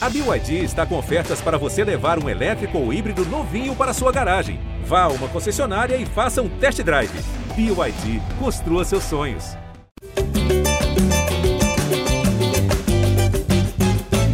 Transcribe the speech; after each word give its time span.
A 0.00 0.08
BYD 0.08 0.62
está 0.62 0.86
com 0.86 0.96
ofertas 0.96 1.40
para 1.40 1.58
você 1.58 1.82
levar 1.82 2.22
um 2.22 2.28
elétrico 2.28 2.78
ou 2.78 2.92
híbrido 2.92 3.24
novinho 3.24 3.74
para 3.74 3.92
sua 3.92 4.12
garagem. 4.12 4.60
Vá 4.84 5.02
a 5.02 5.08
uma 5.08 5.28
concessionária 5.28 5.96
e 5.96 6.06
faça 6.06 6.40
um 6.40 6.48
test 6.60 6.80
drive. 6.84 7.10
BYD, 7.56 8.20
construa 8.38 8.84
seus 8.84 9.02
sonhos. 9.02 9.56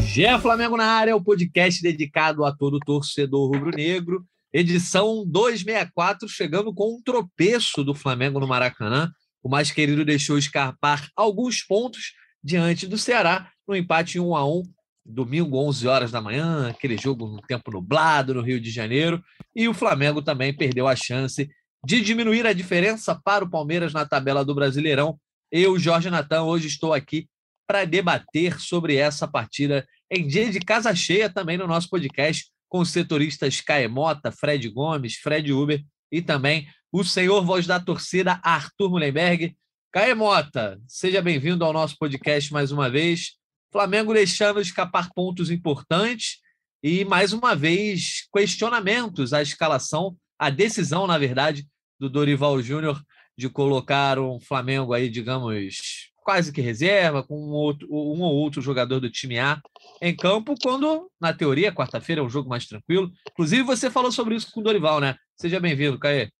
Gé 0.02 0.38
Flamengo 0.38 0.76
na 0.76 0.84
área, 0.84 1.16
o 1.16 1.24
podcast 1.24 1.82
dedicado 1.82 2.44
a 2.44 2.54
todo 2.54 2.78
torcedor 2.78 3.50
rubro-negro. 3.50 4.22
Edição 4.52 5.24
264, 5.26 6.28
chegando 6.28 6.74
com 6.74 6.94
um 6.94 7.02
tropeço 7.02 7.82
do 7.82 7.94
Flamengo 7.94 8.38
no 8.38 8.46
Maracanã. 8.46 9.10
O 9.42 9.48
mais 9.48 9.70
querido 9.70 10.04
deixou 10.04 10.36
escapar 10.36 11.08
alguns 11.16 11.62
pontos 11.62 12.12
diante 12.42 12.86
do 12.86 12.98
Ceará, 12.98 13.50
no 13.66 13.74
empate 13.74 14.20
1 14.20 14.36
a 14.36 14.46
1 14.46 14.62
domingo, 15.04 15.58
11 15.58 15.86
horas 15.86 16.10
da 16.10 16.20
manhã, 16.20 16.68
aquele 16.68 16.96
jogo 16.96 17.26
no 17.26 17.42
tempo 17.42 17.70
nublado 17.70 18.34
no 18.34 18.40
Rio 18.40 18.60
de 18.60 18.70
Janeiro, 18.70 19.22
e 19.54 19.68
o 19.68 19.74
Flamengo 19.74 20.22
também 20.22 20.54
perdeu 20.54 20.88
a 20.88 20.96
chance 20.96 21.50
de 21.84 22.00
diminuir 22.00 22.46
a 22.46 22.52
diferença 22.52 23.14
para 23.14 23.44
o 23.44 23.50
Palmeiras 23.50 23.92
na 23.92 24.06
tabela 24.06 24.44
do 24.44 24.54
Brasileirão. 24.54 25.18
Eu, 25.52 25.78
Jorge 25.78 26.08
Natan, 26.08 26.42
hoje 26.44 26.68
estou 26.68 26.94
aqui 26.94 27.28
para 27.66 27.84
debater 27.84 28.58
sobre 28.58 28.96
essa 28.96 29.28
partida 29.28 29.86
em 30.10 30.26
dia 30.26 30.50
de 30.50 30.60
casa 30.60 30.94
cheia 30.94 31.28
também 31.28 31.56
no 31.56 31.66
nosso 31.66 31.88
podcast 31.88 32.46
com 32.68 32.80
os 32.80 32.90
setoristas 32.90 33.60
Caemota, 33.60 34.32
Fred 34.32 34.68
Gomes, 34.68 35.16
Fred 35.16 35.52
Uber 35.52 35.82
e 36.10 36.20
também 36.20 36.66
o 36.92 37.04
senhor 37.04 37.44
voz 37.44 37.66
da 37.66 37.78
torcida 37.78 38.40
Arthur 38.42 38.90
Mullenberg. 38.90 39.56
Caemota, 39.92 40.80
seja 40.86 41.22
bem-vindo 41.22 41.64
ao 41.64 41.72
nosso 41.72 41.96
podcast 41.98 42.52
mais 42.52 42.72
uma 42.72 42.90
vez. 42.90 43.34
Flamengo 43.74 44.14
deixando 44.14 44.60
escapar 44.60 45.10
pontos 45.12 45.50
importantes 45.50 46.36
e, 46.80 47.04
mais 47.04 47.32
uma 47.32 47.56
vez, 47.56 48.28
questionamentos 48.32 49.32
à 49.32 49.42
escalação, 49.42 50.16
à 50.38 50.48
decisão, 50.48 51.08
na 51.08 51.18
verdade, 51.18 51.66
do 51.98 52.08
Dorival 52.08 52.62
Júnior 52.62 53.02
de 53.36 53.48
colocar 53.48 54.16
um 54.16 54.38
Flamengo 54.38 54.92
aí, 54.92 55.08
digamos, 55.08 56.12
quase 56.22 56.52
que 56.52 56.60
reserva, 56.60 57.24
com 57.24 57.36
um, 57.36 57.50
outro, 57.50 57.88
um 57.90 58.22
ou 58.22 58.36
outro 58.36 58.62
jogador 58.62 59.00
do 59.00 59.10
time 59.10 59.40
A 59.40 59.60
em 60.00 60.14
campo, 60.14 60.54
quando, 60.62 61.10
na 61.20 61.34
teoria, 61.34 61.74
quarta-feira 61.74 62.20
é 62.20 62.24
um 62.24 62.30
jogo 62.30 62.48
mais 62.48 62.66
tranquilo. 62.66 63.10
Inclusive, 63.32 63.64
você 63.64 63.90
falou 63.90 64.12
sobre 64.12 64.36
isso 64.36 64.52
com 64.52 64.60
o 64.60 64.62
Dorival, 64.62 65.00
né? 65.00 65.16
Seja 65.36 65.58
bem-vindo, 65.58 65.98
Caê. 65.98 66.30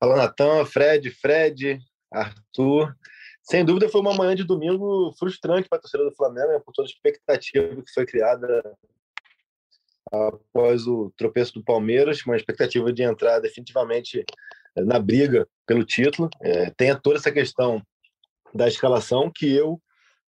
Fala, 0.00 0.16
Natan, 0.16 0.64
Fred, 0.64 1.10
Fred, 1.10 1.78
Arthur. 2.10 2.96
Sem 3.42 3.64
dúvida 3.64 3.88
foi 3.88 4.00
uma 4.00 4.14
manhã 4.14 4.34
de 4.34 4.44
domingo 4.44 5.12
frustrante 5.18 5.68
para 5.68 5.78
a 5.78 5.80
torcida 5.80 6.04
do 6.04 6.14
Flamengo, 6.14 6.48
né, 6.48 6.60
por 6.64 6.72
toda 6.72 6.86
a 6.86 6.90
expectativa 6.90 7.82
que 7.82 7.92
foi 7.92 8.06
criada 8.06 8.62
após 10.10 10.86
o 10.86 11.12
tropeço 11.16 11.54
do 11.54 11.64
Palmeiras, 11.64 12.24
uma 12.24 12.36
expectativa 12.36 12.92
de 12.92 13.02
entrar 13.02 13.40
definitivamente 13.40 14.24
eh, 14.76 14.84
na 14.84 14.98
briga 14.98 15.48
pelo 15.66 15.84
título. 15.84 16.28
É, 16.40 16.70
tem 16.70 16.94
toda 17.00 17.16
essa 17.16 17.32
questão 17.32 17.82
da 18.54 18.68
escalação, 18.68 19.30
que 19.34 19.50
eu 19.50 19.80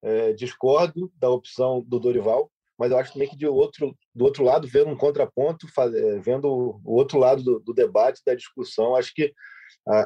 é, 0.02 0.32
discordo 0.32 1.12
da 1.16 1.28
opção 1.28 1.82
do 1.86 2.00
Dorival, 2.00 2.50
mas 2.78 2.90
eu 2.90 2.98
acho 2.98 3.12
também 3.12 3.28
que 3.28 3.36
de 3.36 3.46
outro, 3.46 3.96
do 4.14 4.24
outro 4.24 4.42
lado, 4.42 4.66
vendo 4.66 4.90
um 4.90 4.96
contraponto, 4.96 5.68
faz, 5.68 5.94
é, 5.94 6.18
vendo 6.18 6.48
o 6.48 6.92
outro 6.92 7.18
lado 7.18 7.42
do, 7.42 7.60
do 7.60 7.74
debate, 7.74 8.22
da 8.26 8.34
discussão, 8.34 8.96
acho 8.96 9.14
que 9.14 9.32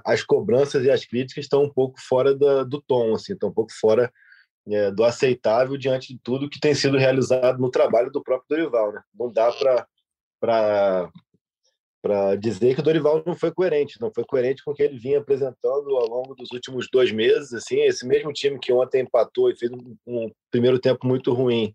as 0.04 0.22
cobranças 0.22 0.84
e 0.84 0.90
as 0.90 1.04
críticas 1.04 1.44
estão 1.44 1.62
um 1.62 1.70
pouco 1.70 2.00
fora 2.00 2.34
da, 2.36 2.64
do 2.64 2.82
tom, 2.82 3.14
assim, 3.14 3.32
estão 3.32 3.48
um 3.48 3.54
pouco 3.54 3.72
fora 3.72 4.12
é, 4.68 4.90
do 4.90 5.04
aceitável 5.04 5.76
diante 5.76 6.12
de 6.12 6.20
tudo 6.22 6.48
que 6.48 6.60
tem 6.60 6.74
sido 6.74 6.98
realizado 6.98 7.58
no 7.58 7.70
trabalho 7.70 8.10
do 8.10 8.22
próprio 8.22 8.48
Dorival. 8.48 8.92
Né? 8.92 9.02
Não 9.14 9.32
dá 9.32 9.52
para 10.40 11.10
para 12.00 12.36
dizer 12.36 12.74
que 12.74 12.80
o 12.80 12.84
Dorival 12.84 13.22
não 13.26 13.34
foi 13.34 13.50
coerente, 13.52 14.00
não 14.00 14.10
foi 14.12 14.24
coerente 14.24 14.62
com 14.62 14.70
o 14.70 14.74
que 14.74 14.84
ele 14.84 14.96
vinha 14.96 15.18
apresentando 15.18 15.96
ao 15.96 16.06
longo 16.06 16.34
dos 16.34 16.50
últimos 16.52 16.88
dois 16.90 17.10
meses. 17.10 17.52
Assim, 17.52 17.80
esse 17.80 18.06
mesmo 18.06 18.32
time 18.32 18.58
que 18.58 18.72
ontem 18.72 19.02
empatou 19.02 19.50
e 19.50 19.56
fez 19.56 19.70
um, 19.72 19.96
um 20.06 20.30
primeiro 20.48 20.78
tempo 20.78 21.06
muito 21.06 21.34
ruim, 21.34 21.74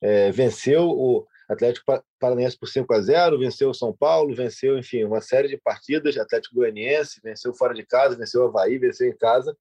é, 0.00 0.32
venceu 0.32 0.90
o, 0.90 1.24
Atlético 1.50 2.00
Paranaense 2.18 2.56
por 2.56 2.68
5 2.68 2.94
a 2.94 3.00
0 3.00 3.38
venceu 3.38 3.70
o 3.70 3.74
São 3.74 3.92
Paulo, 3.92 4.34
venceu, 4.36 4.78
enfim, 4.78 5.02
uma 5.02 5.20
série 5.20 5.48
de 5.48 5.56
partidas, 5.56 6.16
Atlético 6.16 6.54
Goianiense, 6.54 7.20
venceu 7.22 7.52
fora 7.52 7.74
de 7.74 7.84
casa, 7.84 8.16
venceu 8.16 8.42
o 8.42 8.44
Havaí, 8.46 8.78
venceu 8.78 9.08
em 9.08 9.16
casa. 9.16 9.56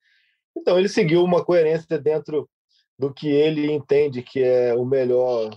Então 0.56 0.78
ele 0.78 0.88
seguiu 0.88 1.24
uma 1.24 1.44
coerência 1.44 1.98
dentro 1.98 2.48
do 2.98 3.12
que 3.12 3.28
ele 3.28 3.72
entende 3.72 4.22
que 4.22 4.44
é 4.44 4.74
o 4.76 4.86
melhor 4.86 5.50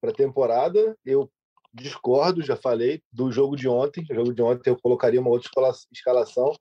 para 0.00 0.10
a 0.10 0.14
temporada. 0.14 0.96
Eu 1.04 1.30
discordo, 1.72 2.42
já 2.42 2.56
falei, 2.56 3.00
do 3.12 3.30
jogo 3.30 3.54
de 3.54 3.68
ontem. 3.68 4.04
O 4.10 4.14
jogo 4.14 4.34
de 4.34 4.42
ontem 4.42 4.70
eu 4.70 4.80
colocaria 4.80 5.20
uma 5.20 5.30
outra 5.30 5.50
escalação, 5.92 6.52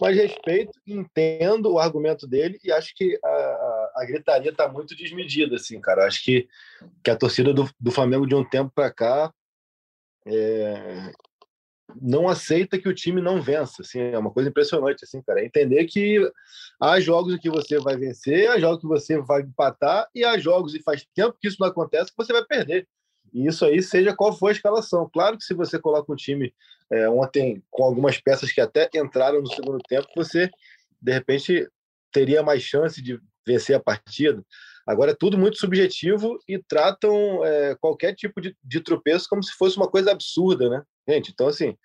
mas 0.00 0.16
respeito, 0.16 0.72
entendo 0.86 1.72
o 1.72 1.78
argumento 1.78 2.26
dele 2.26 2.58
e 2.64 2.72
acho 2.72 2.94
que 2.94 3.18
a, 3.22 3.28
a, 4.00 4.04
gritaria 4.04 4.50
está 4.50 4.68
muito 4.68 4.94
desmedida, 4.96 5.56
assim, 5.56 5.80
cara. 5.80 6.06
Acho 6.06 6.22
que, 6.24 6.48
que 7.02 7.10
a 7.10 7.16
torcida 7.16 7.52
do, 7.52 7.68
do 7.78 7.90
Flamengo 7.90 8.26
de 8.26 8.34
um 8.34 8.44
tempo 8.44 8.70
para 8.74 8.90
cá 8.90 9.32
é, 10.26 11.12
não 12.00 12.28
aceita 12.28 12.78
que 12.78 12.88
o 12.88 12.94
time 12.94 13.20
não 13.20 13.40
vença, 13.40 13.82
assim, 13.82 13.98
é 14.00 14.18
uma 14.18 14.30
coisa 14.30 14.48
impressionante, 14.48 15.04
assim, 15.04 15.22
cara. 15.22 15.40
É 15.40 15.46
entender 15.46 15.84
que 15.86 16.20
há 16.80 17.00
jogos 17.00 17.34
em 17.34 17.38
que 17.38 17.48
você 17.48 17.78
vai 17.78 17.96
vencer, 17.96 18.50
há 18.50 18.58
jogos 18.58 18.80
que 18.80 18.86
você 18.86 19.18
vai 19.20 19.42
empatar 19.42 20.08
e 20.14 20.24
há 20.24 20.38
jogos 20.38 20.74
e 20.74 20.82
faz 20.82 21.06
tempo 21.14 21.36
que 21.40 21.48
isso 21.48 21.56
não 21.60 21.68
acontece 21.68 22.10
que 22.10 22.16
você 22.16 22.32
vai 22.32 22.44
perder. 22.44 22.86
E 23.32 23.46
isso 23.46 23.64
aí, 23.64 23.82
seja 23.82 24.14
qual 24.14 24.32
for 24.32 24.48
a 24.48 24.52
escalação. 24.52 25.08
Claro 25.12 25.36
que 25.36 25.44
se 25.44 25.54
você 25.54 25.78
coloca 25.78 26.12
um 26.12 26.16
time 26.16 26.52
é, 26.90 27.08
ontem 27.08 27.62
com 27.70 27.84
algumas 27.84 28.18
peças 28.18 28.52
que 28.52 28.60
até 28.60 28.88
entraram 28.94 29.40
no 29.40 29.52
segundo 29.52 29.78
tempo, 29.86 30.08
você, 30.16 30.50
de 31.00 31.12
repente, 31.12 31.68
teria 32.12 32.42
mais 32.42 32.62
chance 32.62 33.02
de 33.02 33.20
vencer 33.48 33.74
a 33.74 33.80
partida. 33.80 34.44
Agora 34.86 35.10
é 35.10 35.14
tudo 35.14 35.36
muito 35.36 35.58
subjetivo 35.58 36.38
e 36.48 36.58
tratam 36.58 37.44
é, 37.44 37.74
qualquer 37.80 38.14
tipo 38.14 38.40
de, 38.40 38.56
de 38.62 38.80
tropeço 38.80 39.26
como 39.28 39.42
se 39.42 39.52
fosse 39.52 39.76
uma 39.76 39.88
coisa 39.88 40.12
absurda, 40.12 40.68
né? 40.68 40.82
Gente, 41.08 41.30
então 41.32 41.48
assim, 41.48 41.76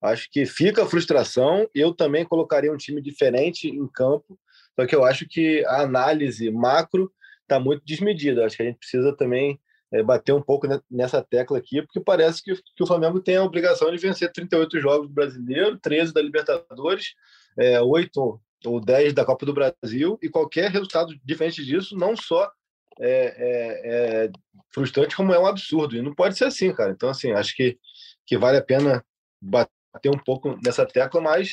acho 0.00 0.28
que 0.30 0.44
fica 0.46 0.82
a 0.82 0.86
frustração. 0.86 1.68
Eu 1.74 1.94
também 1.94 2.24
colocaria 2.24 2.72
um 2.72 2.76
time 2.76 3.00
diferente 3.00 3.68
em 3.68 3.88
campo, 3.88 4.38
só 4.78 4.86
que 4.86 4.94
eu 4.94 5.04
acho 5.04 5.26
que 5.28 5.64
a 5.66 5.82
análise 5.82 6.50
macro 6.50 7.10
está 7.42 7.58
muito 7.58 7.82
desmedida. 7.84 8.44
Acho 8.44 8.56
que 8.56 8.62
a 8.62 8.66
gente 8.66 8.78
precisa 8.78 9.16
também 9.16 9.58
é, 9.92 10.02
bater 10.02 10.32
um 10.32 10.42
pouco 10.42 10.66
nessa 10.90 11.20
tecla 11.22 11.58
aqui, 11.58 11.82
porque 11.82 12.00
parece 12.00 12.42
que, 12.42 12.54
que, 12.54 12.82
o 12.82 12.86
Flamengo 12.86 13.20
tem 13.20 13.36
a 13.36 13.44
obrigação 13.44 13.90
de 13.90 13.98
vencer 13.98 14.32
38 14.32 14.80
jogos 14.80 15.08
do 15.08 15.14
Brasileiro, 15.14 15.78
13 15.78 16.14
da 16.14 16.22
Libertadores, 16.22 17.14
é, 17.58 17.80
8 17.80 18.40
ou 18.64 18.80
10 18.80 19.12
da 19.12 19.24
Copa 19.24 19.46
do 19.46 19.54
Brasil, 19.54 20.18
e 20.22 20.28
qualquer 20.28 20.70
resultado 20.70 21.14
diferente 21.24 21.64
disso 21.64 21.96
não 21.96 22.16
só 22.16 22.50
é, 22.98 23.08
é, 23.08 24.24
é, 24.24 24.30
frustrante, 24.72 25.16
como 25.16 25.32
é 25.32 25.38
um 25.38 25.46
absurdo. 25.46 25.96
E 25.96 26.02
não 26.02 26.14
pode 26.14 26.36
ser 26.36 26.44
assim, 26.44 26.72
cara. 26.72 26.92
Então, 26.92 27.08
assim, 27.08 27.32
acho 27.32 27.54
que, 27.56 27.78
que 28.26 28.36
vale 28.38 28.58
a 28.58 28.64
pena 28.64 29.04
bater 29.40 30.10
um 30.10 30.18
pouco 30.18 30.58
nessa 30.64 30.86
tecla, 30.86 31.20
mas 31.20 31.50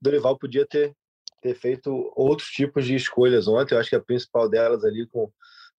Dorival 0.00 0.38
podia 0.38 0.66
ter, 0.66 0.94
ter 1.42 1.54
feito 1.54 2.12
outros 2.14 2.48
tipos 2.48 2.84
de 2.84 2.94
escolhas 2.94 3.48
ontem. 3.48 3.74
Eu 3.74 3.80
acho 3.80 3.90
que 3.90 3.96
a 3.96 4.00
principal 4.00 4.48
delas 4.48 4.84
ali 4.84 5.06
com 5.06 5.30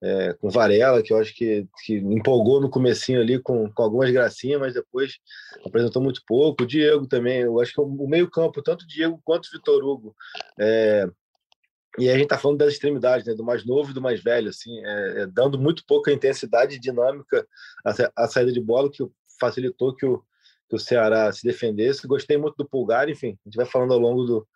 é, 0.02 0.34
com 0.34 0.50
Varela, 0.50 1.02
que 1.02 1.12
eu 1.12 1.18
acho 1.18 1.34
que, 1.34 1.68
que 1.84 1.96
empolgou 1.96 2.62
no 2.62 2.70
comecinho 2.70 3.20
ali 3.20 3.40
com, 3.40 3.72
com 3.72 3.84
algumas 3.84 4.12
gracinhas, 4.12 4.60
mas 4.60 4.74
depois 4.74 5.18
apresentou 5.66 6.02
muito 6.02 6.22
pouco. 6.26 6.64
O 6.64 6.68
Diego 6.68 7.08
também, 7.08 7.42
eu 7.42 7.60
acho 7.60 7.74
que 7.74 7.82
o 7.82 8.08
meio 8.08 8.30
campo, 8.30 8.62
tanto 8.62 8.84
o 8.84 8.88
Diego 8.88 9.20
quanto 9.24 9.48
o 9.48 9.52
Vitor 9.52 9.84
Hugo, 9.84 10.16
é, 10.60 11.08
e 11.98 12.10
a 12.10 12.14
gente 12.14 12.24
está 12.24 12.38
falando 12.38 12.60
das 12.60 12.74
extremidades, 12.74 13.26
né, 13.26 13.34
do 13.34 13.44
mais 13.44 13.66
novo 13.66 13.90
e 13.90 13.94
do 13.94 14.02
mais 14.02 14.22
velho, 14.22 14.50
assim, 14.50 14.78
é, 14.86 15.22
é 15.22 15.26
dando 15.26 15.58
muito 15.58 15.84
pouca 15.86 16.12
intensidade 16.12 16.76
e 16.76 16.80
dinâmica 16.80 17.48
à, 17.84 18.24
à, 18.24 18.28
saída 18.28 18.52
de 18.52 18.62
bola, 18.62 18.92
que 18.92 19.04
facilitou 19.40 19.96
que 19.96 20.06
o, 20.06 20.22
que 20.70 20.76
o 20.76 20.80
Ceará 20.80 21.32
se 21.32 21.44
defendesse. 21.44 22.08
Gostei 22.08 22.38
muito 22.38 22.56
do 22.56 22.70
Pulgar, 22.70 23.10
enfim, 23.10 23.30
a 23.44 23.50
gente 23.50 23.56
vai 23.56 23.66
falando 23.66 23.94
ao 23.94 24.00
longo 24.00 24.24
do, 24.26 24.48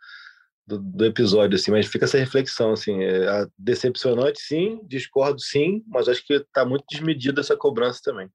do, 0.65 0.77
do, 0.79 1.05
episódio, 1.05 1.55
assim, 1.55 1.71
mas 1.71 1.87
fica 1.87 2.05
essa 2.05 2.17
reflexão, 2.17 2.71
assim, 2.73 3.01
é 3.01 3.45
decepcionante, 3.57 4.39
sim, 4.41 4.79
discordo, 4.87 5.39
sim, 5.39 5.83
mas 5.87 6.07
acho 6.07 6.25
que 6.25 6.33
está 6.33 6.65
muito 6.65 6.85
desmedida 6.89 7.41
essa 7.41 7.57
cobrança 7.57 7.99
também. 8.03 8.29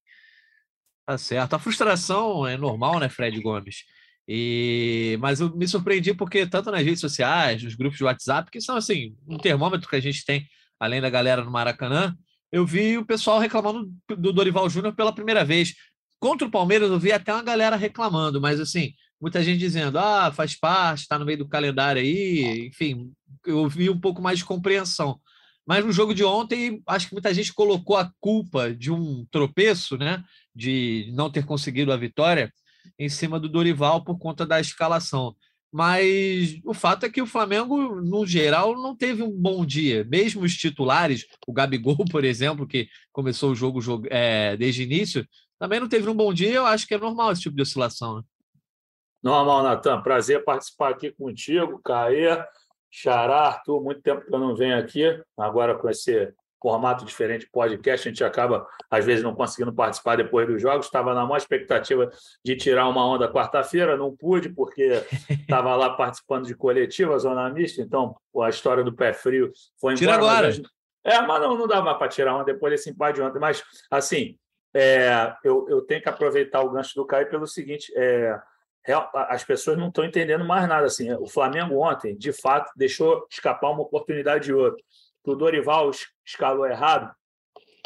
Tá 1.07 1.17
certo. 1.17 1.55
A 1.55 1.59
frustração 1.59 2.47
é 2.47 2.57
normal, 2.57 2.99
né, 2.99 3.09
Fred 3.09 3.41
Gomes? 3.41 3.85
E 4.29 5.17
mas 5.21 5.41
eu 5.41 5.55
me 5.57 5.69
surpreendi 5.69 6.13
porque 6.13 6.45
tanto 6.47 6.71
nas 6.71 6.83
redes 6.83 7.01
sociais, 7.01 7.63
nos 7.63 7.77
grupos 7.77 7.97
de 7.97 8.05
WhatsApp, 8.05 8.51
que 8.51 8.61
são 8.61 8.77
assim 8.77 9.15
um 9.29 9.39
termômetro 9.39 9.89
que 9.89 9.95
a 9.95 10.01
gente 10.01 10.25
tem, 10.25 10.45
além 10.81 11.01
da 11.01 11.09
galera 11.09 11.45
no 11.45 11.51
Maracanã, 11.51 12.13
eu 12.51 12.67
vi 12.67 12.99
o 12.99 13.07
pessoal 13.07 13.39
reclamando 13.39 13.89
do 14.19 14.33
Dorival 14.33 14.69
Júnior 14.69 14.95
pela 14.95 15.15
primeira 15.15 15.45
vez. 15.45 15.75
Contra 16.19 16.49
o 16.49 16.51
Palmeiras, 16.51 16.91
eu 16.91 16.99
vi 16.99 17.13
até 17.13 17.33
uma 17.33 17.43
galera 17.43 17.77
reclamando, 17.77 18.41
mas 18.41 18.59
assim, 18.59 18.93
muita 19.21 19.43
gente 19.43 19.59
dizendo, 19.59 19.99
ah, 19.99 20.33
faz 20.33 20.55
parte, 20.55 21.03
está 21.03 21.19
no 21.19 21.25
meio 21.25 21.39
do 21.39 21.49
calendário 21.49 22.01
aí, 22.01 22.67
enfim, 22.69 23.13
eu 23.45 23.69
vi 23.69 23.89
um 23.91 23.99
pouco 23.99 24.21
mais 24.21 24.39
de 24.39 24.45
compreensão. 24.45 25.21
Mas 25.67 25.85
no 25.85 25.91
jogo 25.91 26.15
de 26.15 26.23
ontem, 26.23 26.81
acho 26.87 27.09
que 27.09 27.15
muita 27.15 27.35
gente 27.35 27.53
colocou 27.53 27.97
a 27.97 28.11
culpa 28.21 28.73
de 28.73 28.93
um 28.93 29.27
tropeço, 29.33 29.97
né? 29.99 30.23
De 30.55 31.11
não 31.13 31.29
ter 31.29 31.45
conseguido 31.45 31.93
a 31.93 31.97
vitória 31.97 32.53
em 32.97 33.09
cima 33.09 33.41
do 33.41 33.49
Dorival 33.49 34.05
por 34.05 34.17
conta 34.17 34.47
da 34.47 34.61
escalação. 34.61 35.35
Mas 35.73 36.61
o 36.65 36.73
fato 36.73 37.05
é 37.05 37.11
que 37.11 37.21
o 37.21 37.27
Flamengo, 37.27 38.01
no 38.01 38.25
geral, 38.25 38.81
não 38.81 38.97
teve 38.97 39.25
um 39.25 39.33
bom 39.33 39.67
dia. 39.67 40.05
Mesmo 40.05 40.43
os 40.43 40.57
titulares, 40.57 41.27
o 41.47 41.53
Gabigol, 41.53 41.97
por 42.11 42.25
exemplo, 42.25 42.67
que 42.67 42.89
começou 43.13 43.51
o 43.51 43.55
jogo, 43.55 44.07
é, 44.09 44.57
desde 44.57 44.83
o 44.83 44.85
início, 44.85 45.27
também 45.59 45.81
não 45.81 45.89
teve 45.89 46.09
um 46.09 46.15
bom 46.15 46.33
dia. 46.33 46.51
Eu 46.51 46.67
acho 46.67 46.87
que 46.87 46.95
é 46.95 46.99
normal 46.99 47.33
esse 47.33 47.43
tipo 47.43 47.57
de 47.57 47.63
oscilação. 47.63 48.19
Né? 48.19 48.23
Normal, 49.23 49.63
Natan. 49.63 50.03
Prazer 50.03 50.45
participar 50.45 50.91
aqui 50.91 51.11
contigo, 51.11 51.81
Caê, 51.85 52.45
Xará, 52.91 53.47
Arthur. 53.47 53.83
Muito 53.83 54.03
tempo 54.03 54.25
que 54.25 54.35
eu 54.35 54.39
não 54.39 54.55
venho 54.55 54.79
aqui. 54.79 55.05
Agora 55.37 55.75
com 55.75 55.89
esse 55.89 56.33
formato 56.63 57.05
diferente 57.05 57.49
podcast, 57.53 58.09
a 58.09 58.11
gente 58.11 58.25
acaba, 58.25 58.67
às 58.91 59.05
vezes, 59.05 59.23
não 59.23 59.35
conseguindo 59.35 59.73
participar 59.73 60.17
depois 60.17 60.49
dos 60.49 60.61
jogos. 60.61 60.87
Estava 60.87 61.15
na 61.15 61.25
maior 61.25 61.37
expectativa 61.37 62.11
de 62.45 62.57
tirar 62.57 62.89
uma 62.89 63.07
onda 63.07 63.31
quarta-feira, 63.31 63.97
não 63.97 64.15
pude, 64.17 64.49
porque 64.49 65.03
estava 65.31 65.77
lá 65.77 65.91
participando 65.91 66.47
de 66.47 66.55
coletiva, 66.57 67.19
zona 67.19 67.49
mista, 67.51 67.81
então 67.81 68.17
a 68.43 68.49
história 68.49 68.83
do 68.83 68.93
pé 68.93 69.13
frio 69.13 69.53
foi 69.81 69.93
embora. 69.93 69.99
Tira 69.99 70.15
agora. 70.15 70.47
Mas, 70.49 70.63
é, 71.05 71.21
mas 71.21 71.41
não, 71.41 71.57
não 71.57 71.69
dava 71.69 71.95
para 71.95 72.09
tirar 72.09 72.35
uma 72.35 72.45
depois 72.45 72.73
desse 72.73 72.91
empate 72.91 73.17
de 73.17 73.23
ontem. 73.23 73.39
Mas, 73.39 73.63
assim, 73.89 74.37
é, 74.75 75.33
eu, 75.45 75.67
eu 75.69 75.83
tenho 75.83 76.03
que 76.03 76.09
aproveitar 76.09 76.63
o 76.63 76.71
gancho 76.71 76.97
do 76.97 77.07
Caio 77.07 77.31
pelo 77.31 77.47
seguinte: 77.47 77.93
é, 77.97 78.37
as 78.93 79.43
pessoas 79.45 79.77
não 79.77 79.89
estão 79.89 80.05
entendendo 80.05 80.45
mais 80.45 80.69
nada. 80.69 80.87
Assim, 80.87 81.13
o 81.15 81.27
Flamengo 81.27 81.81
ontem, 81.83 82.17
de 82.17 82.33
fato, 82.33 82.71
deixou 82.77 83.27
escapar 83.31 83.71
uma 83.71 83.83
oportunidade 83.83 84.45
de 84.45 84.55
outra. 84.55 84.83
Que 85.25 85.31
o 85.31 85.35
Dorival 85.35 85.91
escalou 86.25 86.67
errado, 86.67 87.13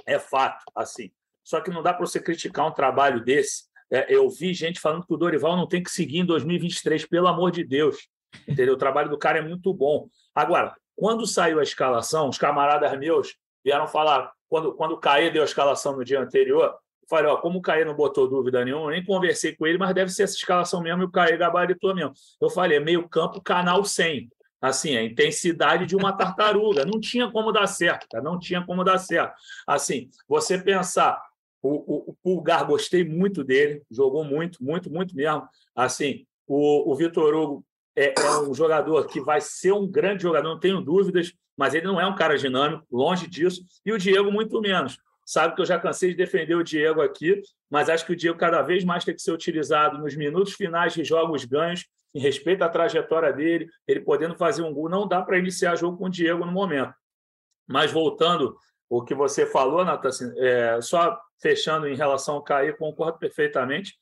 é 0.07 0.19
fato. 0.19 0.63
assim. 0.75 1.11
Só 1.43 1.61
que 1.61 1.71
não 1.71 1.83
dá 1.83 1.93
para 1.95 2.07
você 2.07 2.21
criticar 2.21 2.67
um 2.67 2.73
trabalho 2.73 3.25
desse. 3.25 3.65
É, 3.91 4.15
eu 4.15 4.29
vi 4.29 4.55
gente 4.55 4.79
falando 4.79 5.07
que 5.07 5.15
o 5.15 5.17
Dorival 5.17 5.57
não 5.57 5.67
tem 5.67 5.83
que 5.83 5.91
seguir 5.91 6.19
em 6.19 6.25
2023, 6.25 7.07
pelo 7.07 7.27
amor 7.27 7.51
de 7.51 7.65
Deus. 7.65 8.09
Entendeu? 8.47 8.75
O 8.75 8.79
trabalho 8.79 9.09
do 9.09 9.19
cara 9.19 9.39
é 9.39 9.43
muito 9.43 9.73
bom. 9.75 10.09
Agora, 10.35 10.75
quando 10.95 11.27
saiu 11.27 11.59
a 11.59 11.63
escalação, 11.63 12.29
os 12.29 12.39
camaradas 12.39 12.97
meus 12.99 13.35
vieram 13.65 13.89
falar, 13.89 14.31
quando, 14.49 14.75
quando 14.75 14.93
o 14.93 14.99
Caê 14.99 15.31
deu 15.31 15.43
a 15.43 15.47
escalação 15.47 15.97
no 15.97 16.05
dia 16.05 16.21
anterior, 16.21 16.77
Falei, 17.11 17.29
ó, 17.29 17.39
como 17.39 17.59
o 17.59 17.61
Caê 17.61 17.85
não 17.85 17.97
botou 17.97 18.29
dúvida 18.29 18.65
nenhuma, 18.65 18.93
nem 18.93 19.05
conversei 19.05 19.57
com 19.57 19.67
ele, 19.67 19.77
mas 19.77 19.93
deve 19.93 20.13
ser 20.13 20.23
essa 20.23 20.37
escalação 20.37 20.81
mesmo 20.81 21.03
e 21.03 21.07
o 21.07 21.11
Caê 21.11 21.37
gabaritou 21.37 21.93
mesmo. 21.93 22.13
Eu 22.41 22.49
falei, 22.49 22.79
é 22.79 22.81
meio 22.81 23.09
campo, 23.09 23.43
canal 23.43 23.85
100. 23.85 24.31
Assim, 24.63 24.97
a 24.97 25.03
intensidade 25.03 25.87
de 25.87 25.97
uma 25.97 26.13
tartaruga. 26.13 26.85
Não 26.85 27.01
tinha 27.01 27.29
como 27.29 27.51
dar 27.51 27.67
certo, 27.67 28.07
cara. 28.09 28.23
não 28.23 28.39
tinha 28.39 28.65
como 28.65 28.85
dar 28.85 28.99
certo. 28.99 29.35
Assim, 29.67 30.09
você 30.29 30.57
pensar, 30.57 31.21
o, 31.61 31.71
o, 31.71 32.11
o 32.11 32.17
Pulgar, 32.23 32.65
gostei 32.65 33.03
muito 33.03 33.43
dele, 33.43 33.83
jogou 33.91 34.23
muito, 34.23 34.63
muito, 34.63 34.89
muito 34.89 35.17
mesmo. 35.17 35.49
Assim, 35.75 36.25
o, 36.47 36.93
o 36.93 36.95
Vitor 36.95 37.35
Hugo 37.35 37.67
é, 37.97 38.15
é, 38.17 38.39
um 38.43 38.55
jogador 38.55 39.09
que 39.09 39.21
vai 39.21 39.41
ser 39.41 39.73
um 39.73 39.85
grande 39.85 40.23
jogador, 40.23 40.49
não 40.49 40.61
tenho 40.61 40.81
dúvidas, 40.81 41.33
mas 41.57 41.75
ele 41.75 41.89
não 41.89 42.01
é 42.01 42.07
um 42.07 42.15
cara 42.15 42.39
dinâmico, 42.39 42.87
longe 42.93 43.27
disso, 43.27 43.63
e 43.85 43.93
o 43.93 43.99
Diego 43.99 44.31
muito 44.31 44.61
menos 44.61 44.97
sabe 45.31 45.55
que 45.55 45.61
eu 45.61 45.67
já 45.67 45.79
cansei 45.79 46.11
de 46.11 46.17
defender 46.17 46.57
o 46.57 46.65
Diego 46.65 47.01
aqui, 47.01 47.41
mas 47.71 47.89
acho 47.89 48.05
que 48.05 48.13
o 48.13 48.17
Diego 48.17 48.37
cada 48.37 48.63
vez 48.63 48.83
mais 48.83 49.05
tem 49.05 49.15
que 49.15 49.23
ser 49.23 49.31
utilizado 49.31 49.97
nos 49.97 50.17
minutos 50.17 50.55
finais 50.55 50.93
de 50.93 51.05
jogos 51.05 51.45
ganhos, 51.45 51.87
em 52.13 52.19
respeito 52.19 52.65
à 52.65 52.69
trajetória 52.69 53.33
dele, 53.33 53.69
ele 53.87 54.01
podendo 54.01 54.35
fazer 54.35 54.63
um 54.63 54.75
gol. 54.75 54.89
Não 54.89 55.07
dá 55.07 55.23
para 55.23 55.39
iniciar 55.39 55.77
jogo 55.77 55.97
com 55.97 56.07
o 56.07 56.11
Diego 56.11 56.45
no 56.45 56.51
momento. 56.51 56.93
Mas 57.65 57.93
voltando 57.93 58.57
o 58.89 59.05
que 59.05 59.15
você 59.15 59.47
falou, 59.47 59.85
Natan, 59.85 60.09
assim, 60.09 60.33
é, 60.37 60.81
só 60.81 61.17
fechando 61.41 61.87
em 61.87 61.95
relação 61.95 62.35
ao 62.35 62.43
Caio, 62.43 62.77
concordo 62.77 63.17
perfeitamente. 63.17 63.97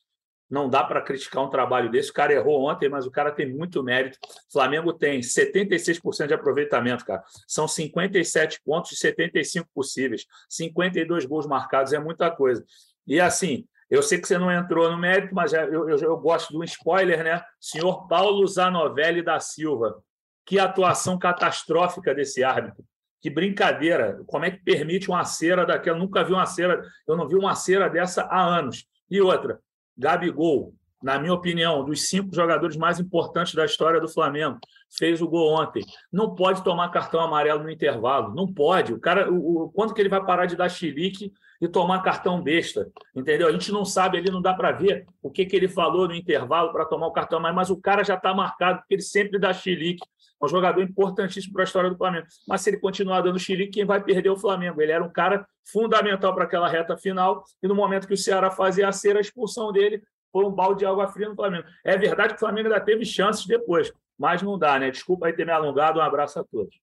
Não 0.49 0.67
dá 0.67 0.83
para 0.83 1.01
criticar 1.01 1.43
um 1.43 1.49
trabalho 1.49 1.91
desse. 1.91 2.09
O 2.09 2.13
cara 2.13 2.33
errou 2.33 2.67
ontem, 2.67 2.89
mas 2.89 3.05
o 3.05 3.11
cara 3.11 3.31
tem 3.31 3.47
muito 3.47 3.83
mérito. 3.83 4.17
O 4.23 4.51
Flamengo 4.51 4.91
tem 4.91 5.19
76% 5.19 6.27
de 6.27 6.33
aproveitamento, 6.33 7.05
cara. 7.05 7.23
São 7.47 7.67
57 7.67 8.59
pontos 8.65 8.91
de 8.91 8.97
75 8.97 9.69
possíveis. 9.73 10.25
52 10.49 11.25
gols 11.25 11.45
marcados 11.45 11.93
é 11.93 11.99
muita 11.99 12.31
coisa. 12.31 12.65
E 13.05 13.19
assim, 13.19 13.65
eu 13.89 14.01
sei 14.01 14.19
que 14.19 14.27
você 14.27 14.37
não 14.37 14.51
entrou 14.51 14.89
no 14.91 14.97
mérito, 14.97 15.35
mas 15.35 15.53
é, 15.53 15.63
eu, 15.65 15.89
eu, 15.89 15.97
eu 15.97 16.17
gosto 16.17 16.49
de 16.49 16.57
um 16.57 16.63
spoiler, 16.63 17.23
né? 17.23 17.43
Senhor 17.59 18.07
Paulo 18.07 18.45
Zanovelli 18.47 19.21
da 19.21 19.39
Silva. 19.39 20.01
Que 20.45 20.57
atuação 20.57 21.17
catastrófica 21.17 22.13
desse 22.13 22.43
árbitro. 22.43 22.83
Que 23.21 23.29
brincadeira. 23.29 24.21
Como 24.25 24.45
é 24.45 24.51
que 24.51 24.63
permite 24.63 25.09
uma 25.09 25.25
cera 25.25 25.65
daquela? 25.65 25.97
Eu 25.97 25.99
nunca 25.99 26.23
vi 26.23 26.33
uma 26.33 26.45
cera, 26.45 26.83
eu 27.07 27.17
não 27.17 27.27
vi 27.27 27.35
uma 27.35 27.53
cera 27.55 27.87
dessa 27.87 28.23
há 28.23 28.41
anos. 28.41 28.85
E 29.09 29.19
outra, 29.21 29.59
Gabigol, 29.99 30.73
na 31.03 31.19
minha 31.19 31.33
opinião, 31.33 31.83
dos 31.83 32.09
cinco 32.09 32.33
jogadores 32.33 32.75
mais 32.75 32.99
importantes 32.99 33.53
da 33.53 33.65
história 33.65 34.01
do 34.01 34.07
Flamengo, 34.07 34.57
fez 34.89 35.21
o 35.21 35.27
gol 35.27 35.53
ontem. 35.61 35.83
Não 36.11 36.35
pode 36.35 36.63
tomar 36.63 36.89
cartão 36.89 37.21
amarelo 37.21 37.63
no 37.63 37.69
intervalo. 37.69 38.33
Não 38.33 38.51
pode. 38.51 38.93
O 38.93 38.99
cara, 38.99 39.31
o, 39.31 39.63
o 39.63 39.69
quando 39.69 39.93
que 39.93 40.01
ele 40.01 40.09
vai 40.09 40.23
parar 40.25 40.45
de 40.45 40.55
dar 40.55 40.69
chilique 40.69 41.31
e 41.61 41.67
tomar 41.67 42.01
cartão 42.01 42.41
besta? 42.41 42.89
Entendeu? 43.15 43.47
A 43.47 43.51
gente 43.51 43.71
não 43.71 43.85
sabe 43.85 44.17
ali, 44.17 44.31
não 44.31 44.41
dá 44.41 44.53
para 44.53 44.71
ver 44.71 45.05
o 45.21 45.29
que, 45.29 45.45
que 45.45 45.55
ele 45.55 45.67
falou 45.67 46.07
no 46.07 46.15
intervalo 46.15 46.71
para 46.71 46.85
tomar 46.85 47.07
o 47.07 47.13
cartão 47.13 47.39
amarelo, 47.39 47.57
mas 47.57 47.69
o 47.69 47.77
cara 47.77 48.03
já 48.03 48.15
está 48.15 48.33
marcado, 48.33 48.79
porque 48.79 48.95
ele 48.95 49.01
sempre 49.01 49.39
dá 49.39 49.53
chilique. 49.53 50.05
Um 50.41 50.47
jogador 50.47 50.81
importantíssimo 50.81 51.53
para 51.53 51.63
a 51.63 51.65
história 51.65 51.89
do 51.89 51.97
Flamengo. 51.97 52.27
Mas 52.47 52.61
se 52.61 52.69
ele 52.69 52.77
continuar 52.77 53.21
dando 53.21 53.37
chilique, 53.37 53.71
quem 53.71 53.85
vai 53.85 54.01
perder 54.01 54.29
é 54.29 54.31
o 54.31 54.37
Flamengo. 54.37 54.81
Ele 54.81 54.91
era 54.91 55.03
um 55.03 55.11
cara 55.11 55.45
fundamental 55.71 56.33
para 56.33 56.45
aquela 56.45 56.69
reta 56.69 56.97
final, 56.97 57.43
e 57.61 57.67
no 57.67 57.75
momento 57.75 58.07
que 58.07 58.13
o 58.13 58.17
Ceará 58.17 58.49
fazia 58.49 58.87
a 58.87 58.91
cera, 58.91 59.19
a 59.19 59.21
expulsão 59.21 59.71
dele 59.71 60.01
foi 60.31 60.45
um 60.45 60.51
balde 60.51 60.79
de 60.79 60.85
água 60.85 61.07
fria 61.07 61.29
no 61.29 61.35
Flamengo. 61.35 61.65
É 61.83 61.97
verdade 61.97 62.29
que 62.29 62.37
o 62.37 62.39
Flamengo 62.39 62.67
ainda 62.67 62.79
teve 62.79 63.05
chances 63.05 63.45
depois, 63.45 63.91
mas 64.17 64.41
não 64.41 64.57
dá, 64.57 64.79
né? 64.79 64.91
Desculpa 64.91 65.27
aí 65.27 65.33
ter 65.33 65.45
me 65.45 65.51
alongado, 65.51 65.99
um 65.99 66.01
abraço 66.01 66.39
a 66.39 66.43
todos. 66.43 66.75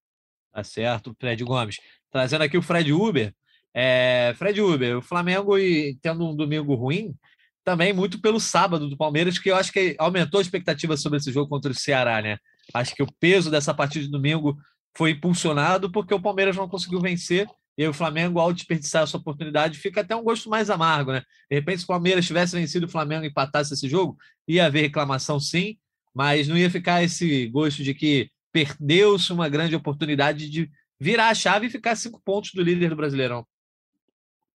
Tá 0.53 0.65
certo, 0.65 1.15
Fred 1.19 1.43
Gomes. 1.45 1.79
Trazendo 2.11 2.43
aqui 2.43 2.57
o 2.57 2.63
Fred 2.63 2.93
Uber. 2.93 3.35
É, 3.75 4.33
Fred 4.39 4.61
Uber, 4.61 4.99
o 4.99 5.03
Flamengo 5.03 5.59
e 5.59 5.99
tendo 6.01 6.27
um 6.27 6.35
domingo 6.35 6.75
ruim, 6.75 7.15
também 7.63 7.93
muito 7.93 8.21
pelo 8.21 8.41
sábado 8.41 8.89
do 8.89 8.97
Palmeiras, 8.97 9.39
que 9.39 9.51
eu 9.51 9.57
acho 9.57 9.71
que 9.71 9.95
aumentou 9.99 10.39
a 10.39 10.41
expectativa 10.41 10.97
sobre 10.97 11.19
esse 11.19 11.31
jogo 11.31 11.51
contra 11.51 11.71
o 11.71 11.75
Ceará, 11.75 12.23
né? 12.23 12.39
Acho 12.75 12.95
que 12.95 13.03
o 13.03 13.13
peso 13.21 13.51
dessa 13.51 13.73
partida 13.73 14.05
de 14.05 14.11
domingo 14.11 14.57
foi 14.97 15.11
impulsionado 15.11 15.91
porque 15.91 16.15
o 16.15 16.21
Palmeiras 16.21 16.57
não 16.57 16.69
conseguiu 16.69 17.01
vencer 17.01 17.47
e 17.79 17.87
o 17.87 17.93
Flamengo, 17.93 18.41
ao 18.41 18.53
desperdiçar 18.53 19.03
essa 19.03 19.19
oportunidade, 19.19 19.79
fica 19.79 20.01
até 20.01 20.17
um 20.17 20.23
gosto 20.23 20.49
mais 20.49 20.71
amargo, 20.71 21.13
né? 21.13 21.23
De 21.51 21.57
repente, 21.57 21.79
se 21.79 21.85
o 21.85 21.89
Palmeiras 21.89 22.25
tivesse 22.25 22.57
vencido 22.57 22.87
o 22.87 22.89
Flamengo 22.89 23.25
e 23.25 23.29
empatasse 23.29 23.75
esse 23.75 23.87
jogo, 23.87 24.17
ia 24.49 24.65
haver 24.65 24.83
reclamação 24.83 25.39
sim, 25.39 25.77
mas 26.15 26.49
não 26.49 26.57
ia 26.57 26.71
ficar 26.71 27.03
esse 27.03 27.47
gosto 27.49 27.83
de 27.83 27.93
que 27.93 28.31
perdeu-se 28.51 29.31
uma 29.31 29.49
grande 29.51 29.77
oportunidade 29.77 30.49
de 30.49 30.71
virar 30.99 31.29
a 31.29 31.35
chave 31.35 31.67
e 31.67 31.71
ficar 31.71 31.95
cinco 31.97 32.19
pontos 32.25 32.53
do 32.55 32.63
líder 32.63 32.89
do 32.89 32.97
Brasileirão. 32.97 33.47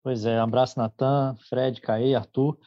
Pois 0.03 0.25
é, 0.25 0.39
um 0.39 0.43
abraço, 0.43 0.79
Natan, 0.79 1.35
Fred, 1.47 1.79
Caí, 1.79 2.15
Arthur. 2.15 2.57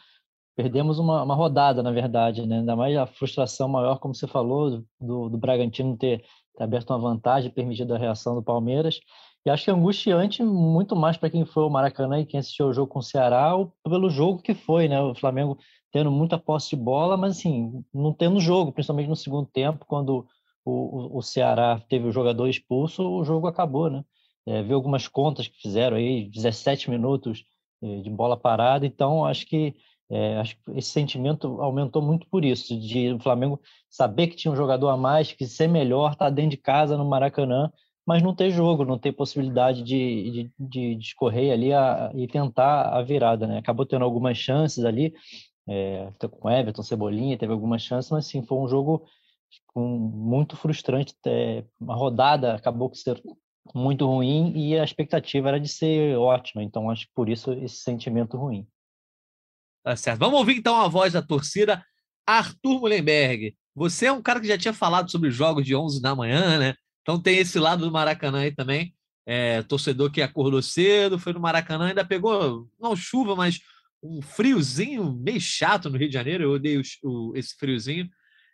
Perdemos 0.56 0.98
uma, 0.98 1.22
uma 1.22 1.34
rodada, 1.34 1.82
na 1.82 1.90
verdade, 1.90 2.46
né? 2.46 2.58
ainda 2.58 2.76
mais 2.76 2.96
a 2.96 3.06
frustração 3.06 3.68
maior, 3.68 3.98
como 3.98 4.14
você 4.14 4.26
falou, 4.26 4.84
do, 5.00 5.28
do 5.28 5.36
Bragantino 5.38 5.96
ter, 5.96 6.22
ter 6.56 6.62
aberto 6.62 6.90
uma 6.90 6.98
vantagem, 6.98 7.50
permitido 7.50 7.94
a 7.94 7.98
reação 7.98 8.34
do 8.34 8.42
Palmeiras. 8.42 9.00
E 9.44 9.50
acho 9.50 9.64
que 9.64 9.70
é 9.70 9.74
angustiante 9.74 10.42
muito 10.42 10.96
mais 10.96 11.16
para 11.16 11.28
quem 11.28 11.44
foi 11.44 11.64
o 11.64 11.70
Maracanã 11.70 12.20
e 12.20 12.26
quem 12.26 12.40
assistiu 12.40 12.66
o 12.66 12.72
jogo 12.72 12.90
com 12.90 13.00
o 13.00 13.02
Ceará, 13.02 13.54
ou 13.54 13.72
pelo 13.82 14.08
jogo 14.08 14.40
que 14.40 14.54
foi, 14.54 14.88
né? 14.88 15.00
O 15.02 15.14
Flamengo 15.14 15.58
tendo 15.92 16.10
muita 16.10 16.38
posse 16.38 16.70
de 16.70 16.76
bola, 16.76 17.16
mas 17.16 17.38
assim, 17.38 17.84
não 17.92 18.12
tendo 18.12 18.40
jogo, 18.40 18.72
principalmente 18.72 19.08
no 19.08 19.16
segundo 19.16 19.46
tempo, 19.46 19.84
quando 19.86 20.26
o, 20.64 21.18
o, 21.18 21.22
Ceará 21.22 21.80
teve 21.88 22.08
o 22.08 22.12
jogador 22.12 22.48
expulso, 22.48 23.02
o 23.06 23.22
jogo 23.22 23.46
acabou, 23.46 23.90
né? 23.90 24.02
É, 24.46 24.62
vi 24.62 24.72
algumas 24.72 25.06
contas 25.08 25.46
que 25.46 25.60
fizeram 25.60 25.96
aí, 25.96 26.28
17 26.30 26.90
minutos 26.90 27.44
é, 27.82 28.00
de 28.00 28.10
bola 28.10 28.36
parada, 28.36 28.86
então 28.86 29.24
acho 29.24 29.46
que 29.46 29.74
é, 30.10 30.38
acho 30.38 30.56
que 30.56 30.78
esse 30.78 30.90
sentimento 30.90 31.60
aumentou 31.60 32.02
muito 32.02 32.26
por 32.28 32.44
isso, 32.44 32.78
de 32.78 33.12
o 33.12 33.20
Flamengo 33.20 33.60
saber 33.88 34.28
que 34.28 34.36
tinha 34.36 34.52
um 34.52 34.56
jogador 34.56 34.88
a 34.88 34.96
mais, 34.96 35.32
que 35.32 35.46
ser 35.46 35.68
melhor, 35.68 36.12
estar 36.12 36.26
tá 36.26 36.30
dentro 36.30 36.50
de 36.50 36.56
casa 36.58 36.96
no 36.96 37.04
Maracanã, 37.04 37.72
mas 38.06 38.22
não 38.22 38.34
ter 38.34 38.50
jogo, 38.50 38.84
não 38.84 38.98
ter 38.98 39.12
possibilidade 39.12 39.82
de, 39.82 40.30
de, 40.30 40.52
de 40.58 40.94
discorrer 40.96 41.52
ali 41.52 41.72
a, 41.72 42.12
e 42.14 42.26
tentar 42.26 42.90
a 42.90 43.02
virada, 43.02 43.46
né? 43.46 43.58
Acabou 43.58 43.86
tendo 43.86 44.04
algumas 44.04 44.36
chances 44.36 44.84
ali, 44.84 45.14
é, 45.66 46.12
com 46.30 46.50
Everton, 46.50 46.82
Cebolinha, 46.82 47.38
teve 47.38 47.52
algumas 47.52 47.82
chances, 47.82 48.10
mas 48.10 48.26
sim, 48.26 48.42
foi 48.42 48.58
um 48.58 48.68
jogo 48.68 49.06
muito 49.74 50.56
frustrante. 50.56 51.14
É, 51.26 51.64
uma 51.80 51.94
rodada 51.94 52.54
acabou 52.54 52.90
que 52.90 52.98
ser 52.98 53.22
muito 53.74 54.06
ruim 54.06 54.52
e 54.54 54.78
a 54.78 54.84
expectativa 54.84 55.48
era 55.48 55.60
de 55.60 55.68
ser 55.68 56.18
ótima, 56.18 56.62
então 56.62 56.90
acho 56.90 57.06
que 57.06 57.14
por 57.14 57.30
isso 57.30 57.52
esse 57.52 57.76
sentimento 57.76 58.36
ruim. 58.36 58.66
Tá 59.84 59.94
certo. 59.96 60.18
Vamos 60.18 60.38
ouvir 60.38 60.56
então 60.56 60.80
a 60.80 60.88
voz 60.88 61.12
da 61.12 61.22
torcida, 61.22 61.84
Arthur 62.26 62.80
Mullenberg. 62.80 63.54
Você 63.74 64.06
é 64.06 64.12
um 64.12 64.22
cara 64.22 64.40
que 64.40 64.48
já 64.48 64.56
tinha 64.56 64.72
falado 64.72 65.10
sobre 65.10 65.30
jogos 65.30 65.64
de 65.64 65.76
11 65.76 66.00
da 66.00 66.14
manhã, 66.14 66.58
né? 66.58 66.74
Então 67.02 67.20
tem 67.20 67.38
esse 67.38 67.58
lado 67.58 67.84
do 67.84 67.92
Maracanã 67.92 68.40
aí 68.40 68.50
também. 68.54 68.94
é, 69.26 69.62
torcedor 69.62 70.10
que 70.10 70.22
acordou 70.22 70.62
cedo, 70.62 71.18
foi 71.18 71.32
no 71.32 71.40
Maracanã, 71.40 71.86
ainda 71.88 72.04
pegou, 72.04 72.68
não 72.80 72.94
chuva, 72.94 73.34
mas 73.34 73.60
um 74.02 74.20
friozinho 74.20 75.14
meio 75.14 75.40
chato 75.40 75.88
no 75.88 75.98
Rio 75.98 76.08
de 76.08 76.14
Janeiro, 76.14 76.44
eu 76.44 76.52
odeio 76.52 76.82
o, 77.02 77.32
esse 77.34 77.56
friozinho, 77.56 78.08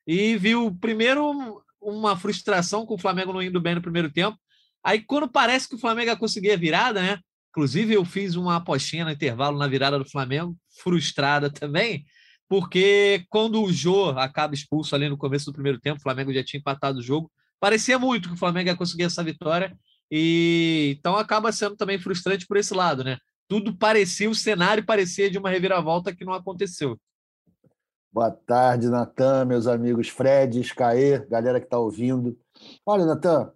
e 0.06 0.36
viu 0.36 0.72
primeiro 0.80 1.62
uma 1.80 2.16
frustração 2.16 2.86
com 2.86 2.94
o 2.94 2.98
Flamengo 2.98 3.32
não 3.32 3.42
indo 3.42 3.60
bem 3.60 3.74
no 3.74 3.82
primeiro 3.82 4.10
tempo, 4.12 4.38
aí 4.84 5.00
quando 5.00 5.28
parece 5.28 5.68
que 5.68 5.74
o 5.74 5.78
Flamengo 5.78 6.10
ia 6.10 6.16
conseguir 6.16 6.52
a 6.52 6.56
virada, 6.56 7.02
né? 7.02 7.18
Inclusive 7.50 7.94
eu 7.94 8.04
fiz 8.04 8.36
uma 8.36 8.56
apostinha 8.56 9.04
no 9.04 9.10
intervalo 9.10 9.58
na 9.58 9.66
virada 9.66 9.98
do 9.98 10.08
Flamengo, 10.08 10.56
frustrada 10.82 11.50
também, 11.50 12.04
porque 12.48 13.24
quando 13.28 13.62
o 13.62 13.72
Jô 13.72 14.10
acaba 14.10 14.54
expulso 14.54 14.94
ali 14.94 15.08
no 15.08 15.16
começo 15.16 15.46
do 15.46 15.52
primeiro 15.52 15.78
tempo, 15.78 15.98
o 15.98 16.02
Flamengo 16.02 16.32
já 16.32 16.44
tinha 16.44 16.58
empatado 16.58 16.98
o 16.98 17.02
jogo, 17.02 17.30
parecia 17.58 17.98
muito 17.98 18.28
que 18.28 18.34
o 18.34 18.38
Flamengo 18.38 18.68
ia 18.68 18.76
conseguir 18.76 19.04
essa 19.04 19.22
vitória, 19.22 19.76
e 20.10 20.96
então 20.98 21.16
acaba 21.16 21.52
sendo 21.52 21.76
também 21.76 21.98
frustrante 21.98 22.46
por 22.46 22.56
esse 22.56 22.74
lado, 22.74 23.04
né? 23.04 23.18
Tudo 23.48 23.76
parecia, 23.76 24.30
o 24.30 24.34
cenário 24.34 24.84
parecia 24.84 25.30
de 25.30 25.38
uma 25.38 25.50
reviravolta 25.50 26.14
que 26.14 26.24
não 26.24 26.32
aconteceu. 26.32 26.98
Boa 28.12 28.30
tarde, 28.30 28.88
Natan, 28.88 29.44
meus 29.44 29.68
amigos 29.68 30.08
Fred, 30.08 30.62
Caê, 30.74 31.24
galera 31.28 31.60
que 31.60 31.66
está 31.66 31.78
ouvindo. 31.78 32.36
Olha, 32.84 33.04
Natan, 33.04 33.52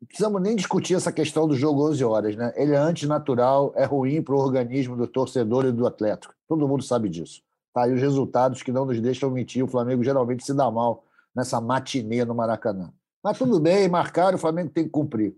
não 0.00 0.06
precisamos 0.06 0.40
nem 0.40 0.54
discutir 0.54 0.94
essa 0.94 1.10
questão 1.10 1.48
do 1.48 1.56
jogo 1.56 1.88
11 1.88 2.04
horas, 2.04 2.36
né? 2.36 2.52
Ele 2.56 2.72
é 2.72 2.78
antinatural, 2.78 3.72
é 3.74 3.84
ruim 3.84 4.22
para 4.22 4.34
o 4.34 4.38
organismo 4.38 4.96
do 4.96 5.06
torcedor 5.08 5.66
e 5.66 5.72
do 5.72 5.86
Atlético. 5.86 6.34
Todo 6.46 6.68
mundo 6.68 6.84
sabe 6.84 7.08
disso. 7.08 7.42
Tá 7.74 7.82
aí 7.82 7.92
os 7.92 8.00
resultados 8.00 8.62
que 8.62 8.70
não 8.70 8.84
nos 8.84 9.00
deixam 9.00 9.30
mentir. 9.30 9.64
O 9.64 9.68
Flamengo 9.68 10.04
geralmente 10.04 10.44
se 10.44 10.54
dá 10.54 10.70
mal 10.70 11.04
nessa 11.34 11.60
matinê 11.60 12.24
no 12.24 12.34
Maracanã. 12.34 12.92
Mas 13.22 13.36
tudo 13.36 13.58
bem, 13.58 13.88
marcar, 13.88 14.34
o 14.34 14.38
Flamengo 14.38 14.70
tem 14.70 14.84
que 14.84 14.90
cumprir. 14.90 15.36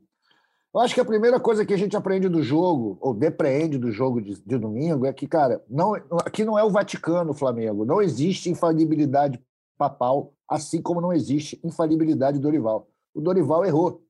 Eu 0.72 0.80
acho 0.80 0.94
que 0.94 1.00
a 1.00 1.04
primeira 1.04 1.40
coisa 1.40 1.64
que 1.64 1.74
a 1.74 1.76
gente 1.76 1.96
aprende 1.96 2.28
do 2.28 2.42
jogo, 2.42 2.96
ou 3.00 3.12
depreende 3.12 3.76
do 3.76 3.90
jogo 3.90 4.20
de, 4.20 4.40
de 4.40 4.58
domingo, 4.58 5.04
é 5.04 5.12
que, 5.12 5.26
cara, 5.26 5.64
não, 5.68 5.94
aqui 6.24 6.44
não 6.44 6.56
é 6.56 6.62
o 6.62 6.70
Vaticano, 6.70 7.32
o 7.32 7.34
Flamengo. 7.34 7.84
Não 7.84 8.00
existe 8.00 8.48
infalibilidade 8.48 9.42
papal, 9.76 10.32
assim 10.48 10.80
como 10.80 11.00
não 11.00 11.12
existe 11.12 11.58
infalibilidade 11.64 12.38
do 12.38 12.42
Dorival. 12.42 12.86
O 13.12 13.20
Dorival 13.20 13.64
errou. 13.64 14.02